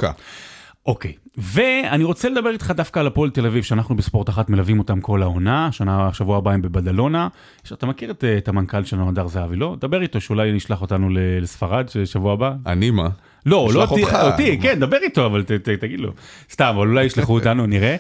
אוקיי, 0.85 1.13
ואני 1.37 2.03
רוצה 2.03 2.29
לדבר 2.29 2.49
איתך 2.49 2.71
דווקא 2.75 2.99
על 2.99 3.07
הפועל 3.07 3.29
תל 3.29 3.45
אביב, 3.45 3.63
שאנחנו 3.63 3.95
בספורט 3.95 4.29
אחת 4.29 4.49
מלווים 4.49 4.79
אותם 4.79 5.01
כל 5.01 5.21
העונה, 5.21 5.71
שנה, 5.71 6.13
שבוע 6.13 6.37
הבא 6.37 6.51
הם 6.51 6.61
בבדלונה. 6.61 7.27
אתה 7.73 7.85
מכיר 7.85 8.11
את, 8.11 8.23
אה, 8.23 8.37
את 8.37 8.47
המנכ"ל 8.47 8.83
שלנו, 8.83 9.09
הדר 9.09 9.27
זהבי, 9.27 9.55
לא? 9.55 9.75
דבר 9.79 10.01
איתו, 10.01 10.21
שאולי 10.21 10.51
נשלח 10.51 10.81
אותנו 10.81 11.09
לספרד 11.11 11.85
שבוע 12.05 12.33
הבא. 12.33 12.53
אני 12.65 12.91
מה? 12.91 13.09
לא, 13.45 13.69
לא 13.73 13.81
אותי, 13.81 14.03
אותך. 14.03 14.17
אותי, 14.23 14.59
כן, 14.61 14.79
דבר 14.79 14.97
איתו, 14.97 15.25
אבל 15.25 15.43
ת, 15.43 15.51
ת, 15.51 15.69
תגיד 15.69 15.99
לו. 15.99 16.11
סתם, 16.51 16.73
אבל 16.77 16.87
אולי 16.87 17.05
ישלחו 17.05 17.33
אותנו, 17.39 17.65
נראה. 17.65 17.95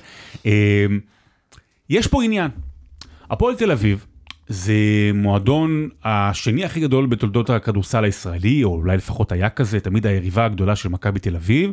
אמ, 0.45 0.51
יש 1.89 2.07
פה 2.07 2.23
עניין. 2.23 2.51
הפועל 3.29 3.55
תל 3.55 3.71
אביב 3.71 4.05
זה 4.53 4.73
מועדון 5.13 5.89
השני 6.03 6.65
הכי 6.65 6.79
גדול 6.79 7.05
בתולדות 7.05 7.49
הכדורסל 7.49 8.03
הישראלי, 8.03 8.63
או 8.63 8.69
אולי 8.69 8.97
לפחות 8.97 9.31
היה 9.31 9.49
כזה, 9.49 9.79
תמיד 9.79 10.07
היריבה 10.07 10.45
הגדולה 10.45 10.75
של 10.75 10.89
מכבי 10.89 11.19
תל 11.19 11.35
אביב. 11.35 11.71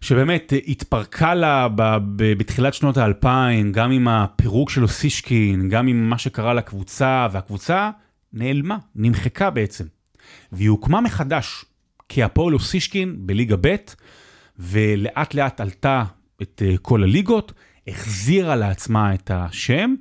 שבאמת 0.00 0.52
אה, 0.52 0.58
התפרקה 0.68 1.34
לה 1.34 1.68
בתחילת 2.16 2.74
שנות 2.74 2.96
האלפיים, 2.96 3.72
גם 3.72 3.90
עם 3.90 4.08
הפירוק 4.08 4.70
של 4.70 4.82
אוסישקין, 4.82 5.68
גם 5.68 5.86
עם 5.86 6.10
מה 6.10 6.18
שקרה 6.18 6.54
לקבוצה, 6.54 7.28
והקבוצה 7.32 7.90
נעלמה, 8.32 8.76
נמחקה 8.94 9.50
בעצם. 9.50 9.84
והיא 10.52 10.68
הוקמה 10.68 11.00
מחדש 11.00 11.64
כהפועל 12.08 12.54
אוסישקין 12.54 13.16
בליגה 13.18 13.56
ב', 13.60 13.76
ולאט 14.58 15.34
לאט 15.34 15.60
עלתה 15.60 16.04
את 16.42 16.62
אה, 16.66 16.74
כל 16.82 17.02
הליגות, 17.02 17.52
החזירה 17.88 18.56
לעצמה 18.56 19.14
את 19.14 19.30
השם, 19.34 19.94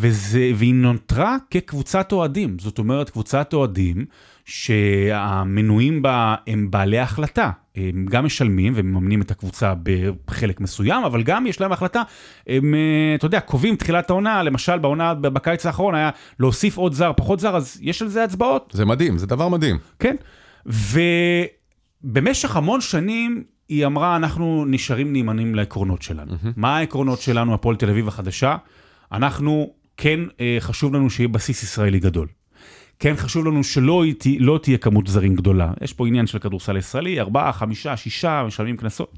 וזה, 0.00 0.50
והיא 0.54 0.74
נותרה 0.74 1.36
כקבוצת 1.50 2.12
אוהדים. 2.12 2.58
זאת 2.58 2.78
אומרת, 2.78 3.10
קבוצת 3.10 3.52
אוהדים 3.52 4.04
שהמנויים 4.44 6.02
בה 6.02 6.34
הם 6.46 6.70
בעלי 6.70 6.98
החלטה. 6.98 7.50
הם 7.76 8.06
גם 8.10 8.24
משלמים 8.24 8.72
ומממנים 8.76 9.22
את 9.22 9.30
הקבוצה 9.30 9.74
בחלק 10.26 10.60
מסוים, 10.60 11.04
אבל 11.04 11.22
גם 11.22 11.46
יש 11.46 11.60
להם 11.60 11.72
החלטה, 11.72 12.02
הם, 12.46 12.74
אה, 12.74 13.14
אתה 13.14 13.26
יודע, 13.26 13.40
קובעים 13.40 13.76
תחילת 13.76 14.10
העונה, 14.10 14.42
למשל 14.42 14.78
בעונה, 14.78 15.14
בקיץ 15.14 15.66
האחרון 15.66 15.94
היה 15.94 16.10
להוסיף 16.40 16.76
עוד 16.76 16.92
זר, 16.92 17.12
פחות 17.16 17.40
זר, 17.40 17.56
אז 17.56 17.78
יש 17.82 18.02
על 18.02 18.08
זה 18.08 18.24
הצבעות. 18.24 18.72
זה 18.74 18.84
מדהים, 18.84 19.18
זה 19.18 19.26
דבר 19.26 19.48
מדהים. 19.48 19.76
כן. 19.98 20.16
ובמשך 20.66 22.56
המון 22.56 22.80
שנים 22.80 23.44
היא 23.68 23.86
אמרה, 23.86 24.16
אנחנו 24.16 24.64
נשארים 24.68 25.12
נאמנים 25.12 25.54
לעקרונות 25.54 26.02
שלנו. 26.02 26.32
מה 26.56 26.76
העקרונות 26.76 27.20
שלנו, 27.20 27.54
הפועל 27.54 27.76
תל 27.76 27.90
אביב 27.90 28.08
החדשה? 28.08 28.56
אנחנו, 29.12 29.70
כן 29.98 30.20
אה, 30.40 30.56
חשוב 30.60 30.94
לנו 30.94 31.10
שיהיה 31.10 31.28
בסיס 31.28 31.62
ישראלי 31.62 31.98
גדול. 31.98 32.26
כן 32.98 33.16
חשוב 33.16 33.46
לנו 33.46 33.64
שלא 33.64 34.04
תה, 34.18 34.30
לא 34.38 34.58
תהיה 34.62 34.78
כמות 34.78 35.06
זרים 35.06 35.34
גדולה. 35.34 35.72
יש 35.82 35.92
פה 35.92 36.06
עניין 36.06 36.26
של 36.26 36.38
כדורסל 36.38 36.76
ישראלי, 36.76 37.20
ארבעה, 37.20 37.52
חמישה, 37.52 37.96
שישה, 37.96 38.42
משלמים 38.46 38.76
קנסות. 38.76 39.12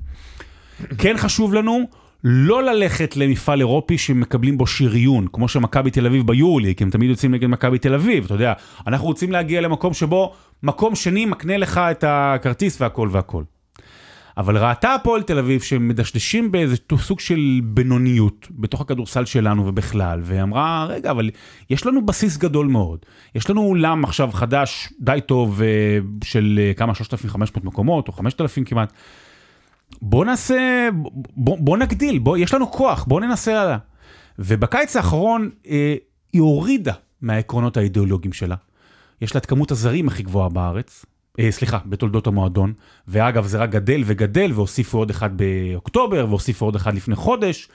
כן 0.99 1.17
חשוב 1.17 1.55
לנו 1.55 1.89
לא 2.25 2.63
ללכת 2.63 3.17
למפעל 3.17 3.61
אירופי 3.61 3.99
שמקבלים 3.99 4.59
בו 4.59 4.67
שריון, 4.67 5.27
כמו 5.33 5.49
שמכבי 5.49 5.91
תל 5.91 6.07
אביב 6.07 6.27
ביולי, 6.27 6.75
כי 6.75 6.85
הם 6.85 6.91
תמיד 6.91 7.11
יוצאים 7.11 7.35
נגד 7.35 7.47
מכבי 7.47 7.79
תל 7.79 7.95
אביב, 7.95 8.25
אתה 8.25 8.35
יודע, 8.35 8.53
אנחנו 8.87 9.07
רוצים 9.07 9.33
להגיע 9.33 9.61
למקום 9.61 9.95
שבו 9.95 10.35
מקום 10.63 10.95
שני 10.95 11.27
מקנה 11.27 11.57
לך 11.57 11.79
את 11.79 12.05
הכרטיס 12.07 12.81
והכל 12.81 13.09
והכל. 13.13 13.43
אבל 14.37 14.59
ראתה 14.59 14.95
הפועל 14.95 15.23
תל 15.23 15.39
אביב 15.39 15.61
שהם 15.61 15.89
מדשדשים 15.89 16.53
באיזה 16.53 16.77
סוג 16.99 17.21
של 17.21 17.61
בינוניות 17.65 18.49
בתוך 18.51 18.81
הכדורסל 18.81 19.25
שלנו 19.25 19.67
ובכלל, 19.67 20.21
ואמרה, 20.25 20.87
רגע, 20.89 21.11
אבל 21.11 21.31
יש 21.71 21.87
לנו 21.87 22.07
בסיס 22.07 22.37
גדול 22.37 22.67
מאוד. 22.67 22.99
יש 23.35 23.51
לנו 23.51 23.63
אולם 23.63 24.05
עכשיו 24.05 24.31
חדש, 24.33 24.93
די 25.01 25.19
טוב, 25.27 25.63
אה, 25.63 25.99
של 26.25 26.61
אה, 26.63 26.75
כמה, 26.75 26.95
3,500 26.95 27.65
מקומות, 27.65 28.09
או 28.09 28.13
5,000 28.13 28.65
כמעט. 28.65 28.93
בוא 30.03 30.25
נעשה, 30.25 30.89
בוא, 31.37 31.59
בוא 31.61 31.77
נגדיל, 31.77 32.19
בוא, 32.19 32.37
יש 32.37 32.55
לנו 32.55 32.71
כוח, 32.71 33.05
בוא 33.05 33.21
ננסה 33.21 33.63
הלאה. 33.63 33.77
ובקיץ 34.39 34.97
האחרון 34.97 35.51
אה, 35.67 35.95
היא 36.33 36.41
הורידה 36.41 36.93
מהעקרונות 37.23 37.77
האידיאולוגיים 37.77 38.33
שלה. 38.33 38.57
יש 39.21 39.35
לה 39.35 39.39
את 39.39 39.47
כמות 39.47 39.71
הזרים 39.71 40.09
הכי 40.09 40.23
גבוהה 40.23 40.49
בארץ, 40.49 41.05
סליחה, 41.51 41.79
בתולדות 41.87 42.27
המועדון, 42.27 42.73
ואגב 43.09 43.47
זה 43.47 43.59
רק 43.59 43.71
גדל 43.71 44.03
וגדל, 44.07 44.53
והוסיפו 44.55 44.99
עוד 44.99 45.11
אחד 45.11 45.31
באוקטובר, 45.37 46.27
והוסיפו 46.29 46.65
עוד 46.65 46.77
אחד 46.77 46.95
לפני 46.95 47.17
חודש, 47.17 47.69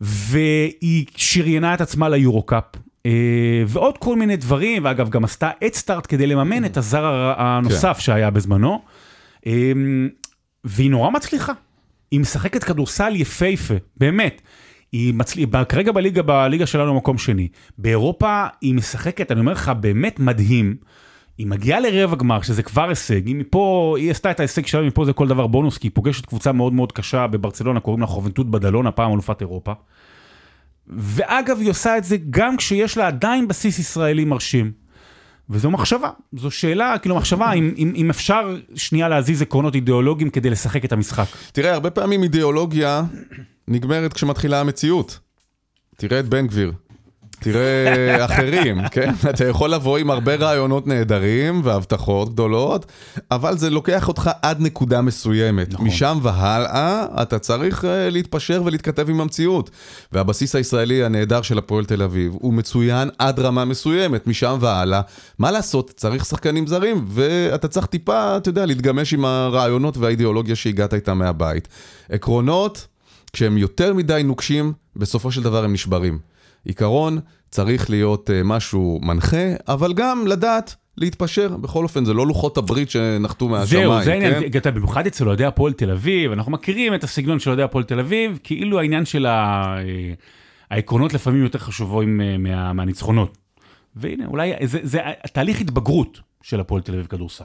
והיא 0.00 1.06
שריינה 1.16 1.74
את 1.74 1.80
עצמה 1.80 2.08
ליורו-קאפ. 2.08 2.64
אה, 3.06 3.64
ועוד 3.66 3.98
כל 3.98 4.16
מיני 4.16 4.36
דברים, 4.36 4.84
ואגב 4.84 5.08
גם 5.08 5.24
עשתה 5.24 5.50
אדסטארט 5.64 6.06
כדי 6.08 6.26
לממן 6.26 6.64
את 6.64 6.76
הזר 6.76 7.34
הנוסף 7.36 7.98
שהיה 7.98 8.30
בזמנו. 8.30 8.82
אה, 9.46 9.72
והיא 10.64 10.90
נורא 10.90 11.10
מצליחה. 11.10 11.52
היא 12.10 12.20
משחקת 12.20 12.64
כדורסל 12.64 13.16
יפהפה, 13.16 13.74
באמת. 13.96 14.42
היא 14.92 15.14
מצליחה, 15.14 15.64
כרגע 15.64 15.92
בליגה, 15.92 16.22
בליגה 16.22 16.66
שלנו 16.66 16.94
מקום 16.94 17.18
שני. 17.18 17.48
באירופה 17.78 18.46
היא 18.60 18.74
משחקת, 18.74 19.32
אני 19.32 19.40
אומר 19.40 19.52
לך, 19.52 19.72
באמת 19.80 20.20
מדהים. 20.20 20.76
היא 21.38 21.46
מגיעה 21.46 21.80
לרבע 21.80 22.16
גמר, 22.16 22.42
שזה 22.42 22.62
כבר 22.62 22.88
הישג, 22.88 23.26
היא 23.26 23.36
מפה, 23.36 23.94
היא 23.98 24.10
עשתה 24.10 24.30
את 24.30 24.40
ההישג 24.40 24.66
שלה, 24.66 24.82
מפה 24.82 25.04
זה 25.04 25.12
כל 25.12 25.28
דבר 25.28 25.46
בונוס, 25.46 25.78
כי 25.78 25.86
היא 25.86 25.92
פוגשת 25.94 26.26
קבוצה 26.26 26.52
מאוד 26.52 26.72
מאוד 26.72 26.92
קשה 26.92 27.26
בברצלונה, 27.26 27.80
קוראים 27.80 28.00
לה 28.00 28.06
חובנטות 28.06 28.50
בדלונה, 28.50 28.90
פעם 28.90 29.12
אלופת 29.12 29.40
אירופה. 29.40 29.72
ואגב, 30.88 31.58
היא 31.60 31.70
עושה 31.70 31.98
את 31.98 32.04
זה 32.04 32.16
גם 32.30 32.56
כשיש 32.56 32.96
לה 32.96 33.06
עדיין 33.06 33.48
בסיס 33.48 33.78
ישראלי 33.78 34.24
מרשים. 34.24 34.72
וזו 35.50 35.70
מחשבה, 35.70 36.10
זו 36.32 36.50
שאלה, 36.50 36.98
כאילו 36.98 37.16
מחשבה, 37.16 37.52
אם, 37.52 37.74
אם, 37.76 37.92
אם 37.96 38.10
אפשר 38.10 38.56
שנייה 38.74 39.08
להזיז 39.08 39.42
עקרונות 39.42 39.74
אידיאולוגיים 39.74 40.30
כדי 40.30 40.50
לשחק 40.50 40.84
את 40.84 40.92
המשחק. 40.92 41.26
תראה, 41.52 41.74
הרבה 41.74 41.90
פעמים 41.90 42.22
אידיאולוגיה 42.22 43.02
נגמרת 43.68 44.12
כשמתחילה 44.12 44.60
המציאות. 44.60 45.18
תראה 45.96 46.20
את 46.20 46.28
בן 46.28 46.46
גביר. 46.46 46.72
תראה 47.52 48.24
אחרים, 48.24 48.78
כן? 48.92 49.12
אתה 49.30 49.48
יכול 49.48 49.70
לבוא 49.70 49.98
עם 49.98 50.10
הרבה 50.10 50.34
רעיונות 50.34 50.86
נהדרים 50.86 51.60
והבטחות 51.64 52.32
גדולות, 52.32 52.86
אבל 53.30 53.58
זה 53.58 53.70
לוקח 53.70 54.08
אותך 54.08 54.30
עד 54.42 54.60
נקודה 54.60 55.02
מסוימת. 55.02 55.72
נכון. 55.72 55.86
משם 55.86 56.18
והלאה, 56.22 57.06
אתה 57.22 57.38
צריך 57.38 57.84
אה, 57.84 58.10
להתפשר 58.10 58.62
ולהתכתב 58.64 59.10
עם 59.10 59.20
המציאות. 59.20 59.70
והבסיס 60.12 60.56
הישראלי 60.56 61.04
הנהדר 61.04 61.42
של 61.42 61.58
הפועל 61.58 61.84
תל 61.84 62.02
אביב 62.02 62.32
הוא 62.40 62.54
מצוין 62.54 63.10
עד 63.18 63.40
רמה 63.40 63.64
מסוימת, 63.64 64.26
משם 64.26 64.56
והלאה. 64.60 65.00
מה 65.38 65.50
לעשות, 65.50 65.92
צריך 65.96 66.24
שחקנים 66.24 66.66
זרים, 66.66 67.04
ואתה 67.08 67.68
צריך 67.68 67.86
טיפה, 67.86 68.36
אתה 68.36 68.48
יודע, 68.48 68.66
להתגמש 68.66 69.12
עם 69.14 69.24
הרעיונות 69.24 69.96
והאידיאולוגיה 69.96 70.56
שהגעת 70.56 70.94
איתה 70.94 71.14
מהבית. 71.14 71.68
עקרונות, 72.08 72.86
כשהם 73.32 73.58
יותר 73.58 73.94
מדי 73.94 74.22
נוקשים, 74.24 74.72
בסופו 74.96 75.32
של 75.32 75.42
דבר 75.42 75.64
הם 75.64 75.72
נשברים. 75.72 76.18
עיקרון 76.66 77.18
צריך 77.50 77.90
להיות 77.90 78.30
uh, 78.30 78.32
משהו 78.44 79.00
מנחה, 79.02 79.46
אבל 79.68 79.92
גם 79.92 80.26
לדעת 80.26 80.74
להתפשר. 80.96 81.56
בכל 81.56 81.82
אופן, 81.82 82.04
זה 82.04 82.14
לא 82.14 82.26
לוחות 82.26 82.58
הברית 82.58 82.90
שנחתו 82.90 83.48
מהשמיים, 83.48 83.88
זהו, 83.88 84.04
זה 84.04 84.12
העניין, 84.12 84.52
כן? 84.52 84.58
אתה 84.58 84.70
במיוחד 84.70 85.06
אצל 85.06 85.28
אוהדי 85.28 85.44
הפועל 85.44 85.72
תל 85.72 85.90
אביב, 85.90 86.32
אנחנו 86.32 86.52
מכירים 86.52 86.94
את 86.94 87.04
הסגנון 87.04 87.38
של 87.38 87.50
אוהדי 87.50 87.62
הפועל 87.62 87.84
תל 87.84 88.00
אביב, 88.00 88.38
כאילו 88.42 88.80
העניין 88.80 89.04
של 89.04 89.26
ה... 89.26 89.64
אה, 89.78 90.12
העקרונות 90.70 91.14
לפעמים 91.14 91.42
יותר 91.42 91.58
חשובים 91.58 92.20
אה, 92.20 92.38
מה... 92.38 92.72
מהניצחונות. 92.72 93.38
והנה, 93.96 94.26
אולי 94.26 94.52
זה, 94.64 94.78
זה 94.82 95.00
התהליך 95.24 95.60
התבגרות 95.60 96.20
של 96.42 96.60
הפועל 96.60 96.82
תל 96.82 96.92
אביב 96.92 97.06
כדורסל. 97.06 97.44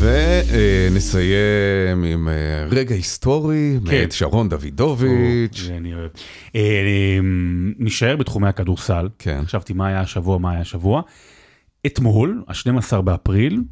ונסיים 0.00 2.04
עם 2.04 2.28
אה, 2.28 2.66
רגע 2.70 2.94
היסטורי 2.94 3.78
כן. 3.86 4.00
מאת 4.00 4.12
שרון 4.12 4.48
דוידוביץ'. 4.48 5.68
אני 5.76 5.94
אוהב. 5.94 6.10
אה, 6.54 6.60
אה, 6.60 7.18
נשאר 7.78 8.16
בתחומי 8.16 8.48
הכדורסל. 8.48 9.08
כן. 9.18 9.40
חשבתי 9.44 9.72
מה 9.72 9.86
היה 9.86 10.00
השבוע, 10.00 10.38
מה 10.38 10.50
היה 10.50 10.60
השבוע. 10.60 11.02
אתמול, 11.86 12.42
ה-12 12.48 13.00
באפריל, 13.00 13.62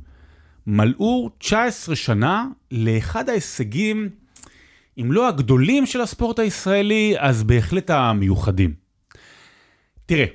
מלאו 0.67 1.31
19 1.39 1.97
שנה 1.97 2.47
לאחד 2.71 3.29
ההישגים, 3.29 4.09
אם 4.99 5.13
לא 5.13 5.29
הגדולים 5.29 5.87
של 5.87 6.01
הספורט 6.01 6.39
הישראלי, 6.39 7.15
אז 7.19 7.43
בהחלט 7.43 7.91
המיוחדים. 7.91 8.73
תראה, 10.07 10.27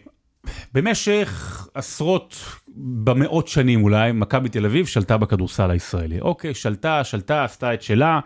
במשך 0.74 1.68
עשרות, 1.74 2.36
במאות 2.76 3.48
שנים 3.48 3.84
אולי, 3.84 4.12
מכבי 4.12 4.50
תל 4.50 4.66
אביב 4.66 4.86
שלטה 4.86 5.18
בכדורסל 5.18 5.72
הישראלי. 5.72 6.22
אוקיי, 6.22 6.54
שלטה, 6.54 7.04
שלטה, 7.04 7.44
עשתה 7.44 7.74
את 7.74 7.82
שלה. 7.82 8.20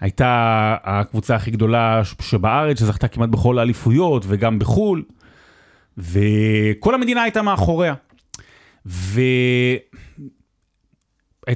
הייתה 0.00 0.76
הקבוצה 0.84 1.34
הכי 1.34 1.50
גדולה 1.50 2.02
שבארץ, 2.22 2.80
שזכתה 2.80 3.08
כמעט 3.08 3.28
בכל 3.28 3.58
האליפויות 3.58 4.24
וגם 4.28 4.58
בחו"ל, 4.58 5.04
וכל 5.98 6.94
המדינה 6.94 7.22
הייתה 7.22 7.42
מאחוריה. 7.42 7.94
והייתה 8.86 9.24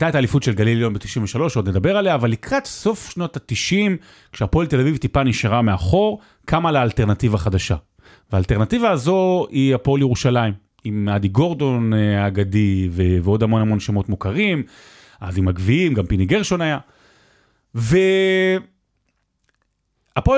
את 0.08 0.14
האליפות 0.14 0.42
של 0.42 0.54
גליל 0.54 0.76
עליון 0.76 0.92
ב-93, 0.92 1.38
עוד 1.54 1.68
נדבר 1.68 1.96
עליה, 1.96 2.14
אבל 2.14 2.30
לקראת 2.30 2.66
סוף 2.66 3.10
שנות 3.10 3.36
ה-90, 3.36 3.90
כשהפועל 4.32 4.66
תל 4.66 4.80
אביב 4.80 4.96
טיפה 4.96 5.22
נשארה 5.24 5.62
מאחור, 5.62 6.20
קמה 6.44 6.72
לה 6.72 6.82
אלטרנטיבה 6.82 7.38
חדשה. 7.38 7.76
והאלטרנטיבה 8.32 8.90
הזו 8.90 9.46
היא 9.50 9.74
הפועל 9.74 10.00
ירושלים, 10.00 10.52
עם 10.84 11.08
אדי 11.08 11.28
גורדון 11.28 11.94
אה, 11.94 12.24
האגדי 12.24 12.88
ועוד 13.22 13.42
המון 13.42 13.62
המון 13.62 13.80
שמות 13.80 14.08
מוכרים, 14.08 14.62
אז 15.20 15.38
עם 15.38 15.48
הגביעים, 15.48 15.94
גם 15.94 16.06
פיני 16.06 16.26
גרשון 16.26 16.60
היה. 16.60 16.78
והפועל 17.74 18.62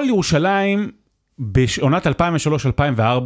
ירושלים 0.05 0.91
בעונת 1.39 2.07
2003-2004 2.07 2.11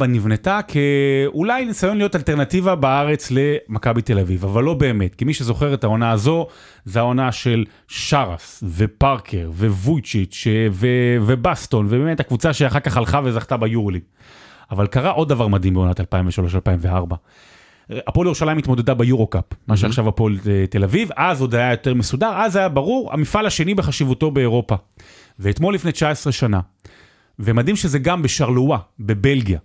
נבנתה 0.07 0.59
כאולי 0.67 1.65
ניסיון 1.65 1.97
להיות 1.97 2.15
אלטרנטיבה 2.15 2.75
בארץ 2.75 3.31
למכבי 3.31 4.01
תל 4.01 4.19
אביב, 4.19 4.45
אבל 4.45 4.63
לא 4.63 4.73
באמת, 4.73 5.15
כי 5.15 5.25
מי 5.25 5.33
שזוכר 5.33 5.73
את 5.73 5.83
העונה 5.83 6.11
הזו, 6.11 6.47
זה 6.85 6.99
העונה 6.99 7.31
של 7.31 7.65
שרס 7.87 8.63
ופארקר 8.77 9.51
וויצ'יץ' 9.57 10.47
ובסטון, 11.21 11.85
ובאמת 11.85 12.19
הקבוצה 12.19 12.53
שאחר 12.53 12.79
כך 12.79 12.97
הלכה 12.97 13.21
וזכתה 13.23 13.57
ביורוליג. 13.57 14.03
אבל 14.71 14.87
קרה 14.87 15.09
עוד 15.11 15.29
דבר 15.29 15.47
מדהים 15.47 15.73
בעונת 15.73 15.99
2003-2004. 15.99 16.03
הפועל 17.89 18.27
ירושלים 18.27 18.57
התמודדה 18.57 18.93
ביורו-קאפ, 18.93 19.43
מה 19.67 19.77
שעכשיו 19.77 20.07
הפועל 20.07 20.37
אה, 20.47 20.65
תל 20.69 20.83
אביב, 20.83 21.09
אז 21.15 21.41
עוד 21.41 21.55
היה 21.55 21.71
יותר 21.71 21.93
מסודר, 21.93 22.31
אז 22.35 22.55
היה 22.55 22.69
ברור, 22.69 23.13
המפעל 23.13 23.45
השני 23.45 23.75
בחשיבותו 23.75 24.31
באירופה. 24.31 24.75
ואתמול 25.39 25.73
לפני 25.73 25.91
19 25.91 26.33
שנה. 26.33 26.59
ומדהים 27.39 27.75
שזה 27.75 27.99
גם 27.99 28.21
בשרלואה, 28.21 28.77
בבלגיה. 28.99 29.59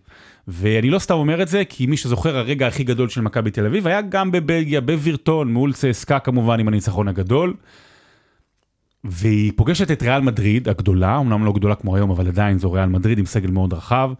ואני 0.48 0.90
לא 0.90 0.98
סתם 0.98 1.14
אומר 1.14 1.42
את 1.42 1.48
זה, 1.48 1.62
כי 1.68 1.86
מי 1.86 1.96
שזוכר, 1.96 2.36
הרגע 2.36 2.66
הכי 2.66 2.84
גדול 2.84 3.08
של 3.08 3.20
מכבי 3.20 3.50
תל 3.50 3.66
אביב 3.66 3.86
היה 3.86 4.02
גם 4.02 4.32
בבלגיה, 4.32 4.80
בווירטון, 4.80 5.52
מול 5.52 5.72
צסקה 5.72 6.18
כמובן, 6.18 6.60
עם 6.60 6.68
הניצחון 6.68 7.08
הגדול. 7.08 7.54
והיא 9.04 9.52
פוגשת 9.56 9.90
את 9.90 10.02
ריאל 10.02 10.20
מדריד 10.20 10.68
הגדולה, 10.68 11.18
אמנם 11.18 11.44
לא 11.44 11.52
גדולה 11.52 11.74
כמו 11.74 11.96
היום, 11.96 12.10
אבל 12.10 12.28
עדיין 12.28 12.58
זו 12.58 12.72
ריאל 12.72 12.88
מדריד 12.88 13.18
עם 13.18 13.26
סגל 13.26 13.50
מאוד 13.50 13.72
רחב, 13.72 14.10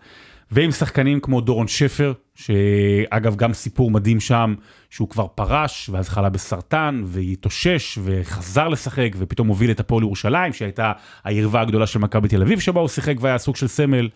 ועם 0.50 0.70
שחקנים 0.70 1.20
כמו 1.20 1.40
דורון 1.40 1.68
שפר, 1.68 2.12
שאגב 2.34 3.36
גם 3.36 3.52
סיפור 3.52 3.90
מדהים 3.90 4.20
שם, 4.20 4.54
שהוא 4.90 5.08
כבר 5.08 5.26
פרש, 5.26 5.90
ואז 5.92 6.08
חלה 6.08 6.28
בסרטן, 6.28 7.02
והתאושש, 7.06 7.98
וחזר 8.04 8.68
לשחק, 8.68 9.10
ופתאום 9.18 9.48
הוביל 9.48 9.70
את 9.70 9.80
הפועל 9.80 10.02
ירושלים, 10.02 10.52
שהייתה 10.52 10.92
היריבה 11.24 11.60
הגדולה 11.60 11.86
של 11.86 11.98
מכבי 11.98 12.28
תל 12.28 12.42
אביב, 12.42 12.60
שבה 12.60 12.80
הוא 12.80 12.88
שיחק 12.88 13.14
והיה 13.20 13.38
סוג 13.38 13.56
של 13.56 13.68
סמל, 13.68 14.08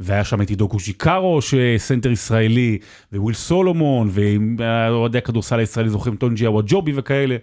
והיה 0.00 0.24
שם 0.24 0.42
את 0.42 0.50
עידו 0.50 0.68
קוז'יקרו, 0.68 1.40
שסנטר 1.42 2.10
ישראלי, 2.10 2.78
וויל 3.12 3.34
סולומון, 3.34 4.10
ואוהדי 4.58 5.18
הכדורסל 5.18 5.58
הישראלי 5.58 5.88
זוכרים 5.88 6.16
טונג'י 6.16 6.46
הוואג'ובי 6.46 6.92
וכאלה. 6.94 7.36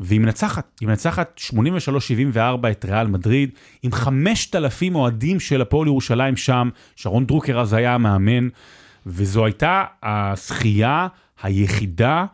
והיא 0.00 0.20
מנצחת, 0.20 0.66
היא 0.80 0.88
מנצחת 0.88 1.40
83-74 1.54 2.38
את 2.70 2.84
ריאל 2.84 3.06
מדריד, 3.06 3.50
עם 3.82 3.92
5,000 3.92 4.94
אוהדים 4.94 5.40
של 5.40 5.62
הפועל 5.62 5.86
ירושלים 5.86 6.36
שם, 6.36 6.68
שרון 6.96 7.26
דרוקר 7.26 7.60
אז 7.60 7.72
היה 7.72 7.94
המאמן, 7.94 8.48
וזו 9.06 9.44
הייתה 9.44 9.84
הזכייה 10.02 11.08
היחידה 11.42 12.24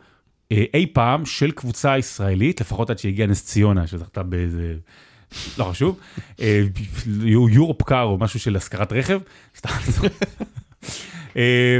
אה, 0.51 0.63
אי 0.73 0.85
פעם 0.93 1.25
של 1.25 1.51
קבוצה 1.51 1.97
ישראלית, 1.97 2.61
לפחות 2.61 2.89
עד 2.89 2.97
שהגיעה 2.97 3.27
נס 3.27 3.45
ציונה, 3.45 3.87
שזכתה 3.87 4.23
באיזה... 4.23 4.75
לא 5.57 5.63
חשוב, 5.63 5.99
אה, 6.39 6.61
יורופ 7.25 7.83
קאר 7.83 8.03
או 8.03 8.17
משהו 8.17 8.39
של 8.39 8.55
השכרת 8.55 8.93
רכב. 8.93 9.19
אה, 11.37 11.79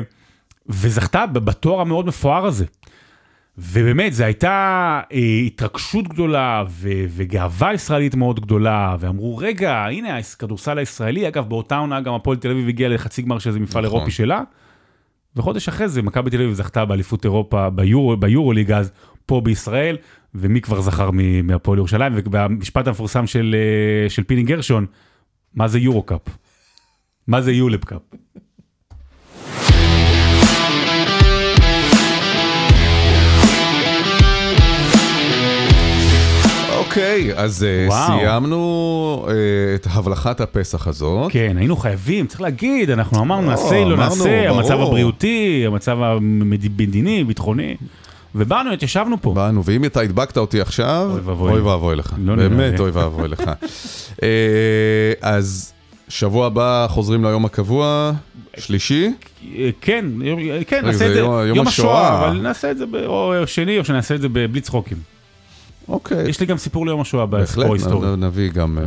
וזכתה 0.67 1.25
בתואר 1.25 1.81
המאוד 1.81 2.05
מפואר 2.05 2.45
הזה. 2.45 2.65
ובאמת, 3.57 4.13
זו 4.13 4.23
הייתה 4.23 5.01
אה, 5.13 5.19
התרגשות 5.45 6.07
גדולה 6.07 6.63
ו- 6.69 7.05
וגאווה 7.09 7.73
ישראלית 7.73 8.15
מאוד 8.15 8.39
גדולה, 8.39 8.95
ואמרו, 8.99 9.37
רגע, 9.37 9.85
הנה 9.85 10.17
הכדורסל 10.17 10.77
הישראלי, 10.77 11.27
אגב, 11.27 11.49
באותה 11.49 11.77
עונה 11.77 12.01
גם 12.01 12.13
הפועל 12.13 12.37
תל 12.37 12.51
אביב 12.51 12.67
הגיעה 12.67 12.89
לחצי 12.89 13.21
גמר 13.21 13.39
של 13.39 13.49
איזה 13.49 13.59
מפעל 13.59 13.85
נכון. 13.85 13.97
אירופי 13.97 14.11
שלה, 14.11 14.41
וחודש 15.35 15.67
אחרי 15.67 15.87
זה 15.87 16.01
מכבי 16.01 16.29
תל 16.29 16.41
אביב 16.41 16.53
זכתה 16.53 16.85
באליפות 16.85 17.23
אירופה 17.25 17.69
ביורו, 17.69 18.17
ביורוליג 18.17 18.71
אז, 18.71 18.91
פה 19.25 19.41
בישראל, 19.41 19.97
ומי 20.35 20.61
כבר 20.61 20.81
זכר 20.81 21.09
מהפועל 21.43 21.77
ירושלים, 21.77 22.13
והמשפט 22.31 22.87
המפורסם 22.87 23.27
של, 23.27 23.55
אה, 23.57 24.09
של 24.09 24.23
פיני 24.23 24.43
גרשון, 24.43 24.85
מה 25.53 25.67
זה 25.67 25.79
יורו 25.79 26.03
קאפ? 26.03 26.21
מה 27.27 27.41
זה 27.41 27.51
יורו 27.51 27.85
קאפ? 27.85 28.01
אוקיי, 36.97 37.31
אז 37.35 37.63
אה, 37.63 37.85
וואו. 37.87 38.19
סיימנו 38.19 39.25
אה, 39.27 39.33
את 39.75 39.87
הבלחת 39.91 40.41
הפסח 40.41 40.87
הזאת. 40.87 41.31
כן, 41.31 41.55
היינו 41.57 41.75
חייבים, 41.77 42.27
צריך 42.27 42.41
להגיד, 42.41 42.89
אנחנו 42.89 43.19
אמרנו, 43.21 43.49
נעשה, 43.49 43.85
לא 43.85 43.97
נעשה. 43.97 44.49
המצב 44.49 44.79
הבריאותי, 44.81 45.63
המצב 45.67 45.97
המדיני, 46.01 47.23
ביטחוני, 47.23 47.75
ובאנו, 48.35 48.73
התיישבנו 48.73 49.21
פה. 49.21 49.33
באנו, 49.33 49.63
ואם 49.65 49.85
אתה 49.85 50.01
הדבקת 50.01 50.37
אותי 50.37 50.61
עכשיו, 50.61 51.11
אוי 51.39 51.61
ואבוי. 51.61 51.95
לך. 51.95 52.13
לא 52.25 52.35
באמת. 52.35 52.79
אוי 52.79 52.91
ואבוי 52.91 53.27
לך. 53.27 53.41
אה, 54.23 54.27
אז 55.21 55.73
שבוע 56.09 56.45
הבא 56.47 56.85
חוזרים 56.89 57.23
ליום 57.25 57.45
הקבוע, 57.45 58.11
שלישי. 58.57 59.13
כן, 59.81 60.05
כן, 60.67 60.85
נעשה 60.85 61.07
את 61.07 61.13
זה, 61.13 61.19
יום- 61.19 61.67
השואה. 61.67 62.27
אבל 62.29 62.37
נעשה 62.41 62.71
את 62.71 62.77
זה 62.77 62.85
או 63.05 63.33
שני, 63.45 63.79
או 63.79 63.85
שנעשה 63.85 64.15
את 64.15 64.21
זה 64.21 64.29
בלי 64.29 64.61
צחוקים. 64.61 65.12
אוקיי. 65.87 66.29
יש 66.29 66.39
לי 66.39 66.45
גם 66.45 66.57
סיפור 66.57 66.85
ליום 66.85 67.01
השואה 67.01 67.25
בהחלט, 67.25 67.69
ההיסטורי. 67.69 68.07
נ- 68.17 68.23
נביא 68.23 68.51
גם 68.51 68.77
אה, 68.77 68.83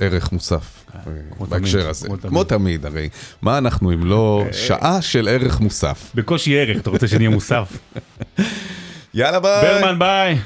ערך 0.00 0.32
מוסף 0.32 0.84
אה, 0.94 1.00
כמו 1.36 1.46
בהקשר 1.46 1.88
הזה. 1.88 2.06
כמו 2.06 2.16
תמיד. 2.16 2.30
כמו 2.30 2.44
תמיד, 2.44 2.86
הרי 2.86 3.08
מה 3.42 3.58
אנחנו 3.58 3.92
אם 3.92 4.04
לא 4.06 4.44
שעה 4.52 5.02
של 5.02 5.28
ערך 5.28 5.60
מוסף? 5.60 6.10
בקושי 6.14 6.58
ערך, 6.58 6.76
אתה 6.80 6.90
רוצה 6.90 7.08
שנהיה 7.08 7.30
מוסף. 7.30 7.76
יאללה 9.14 9.40
ביי. 9.40 9.62
ברמן, 9.80 9.98
ביי. 9.98 10.38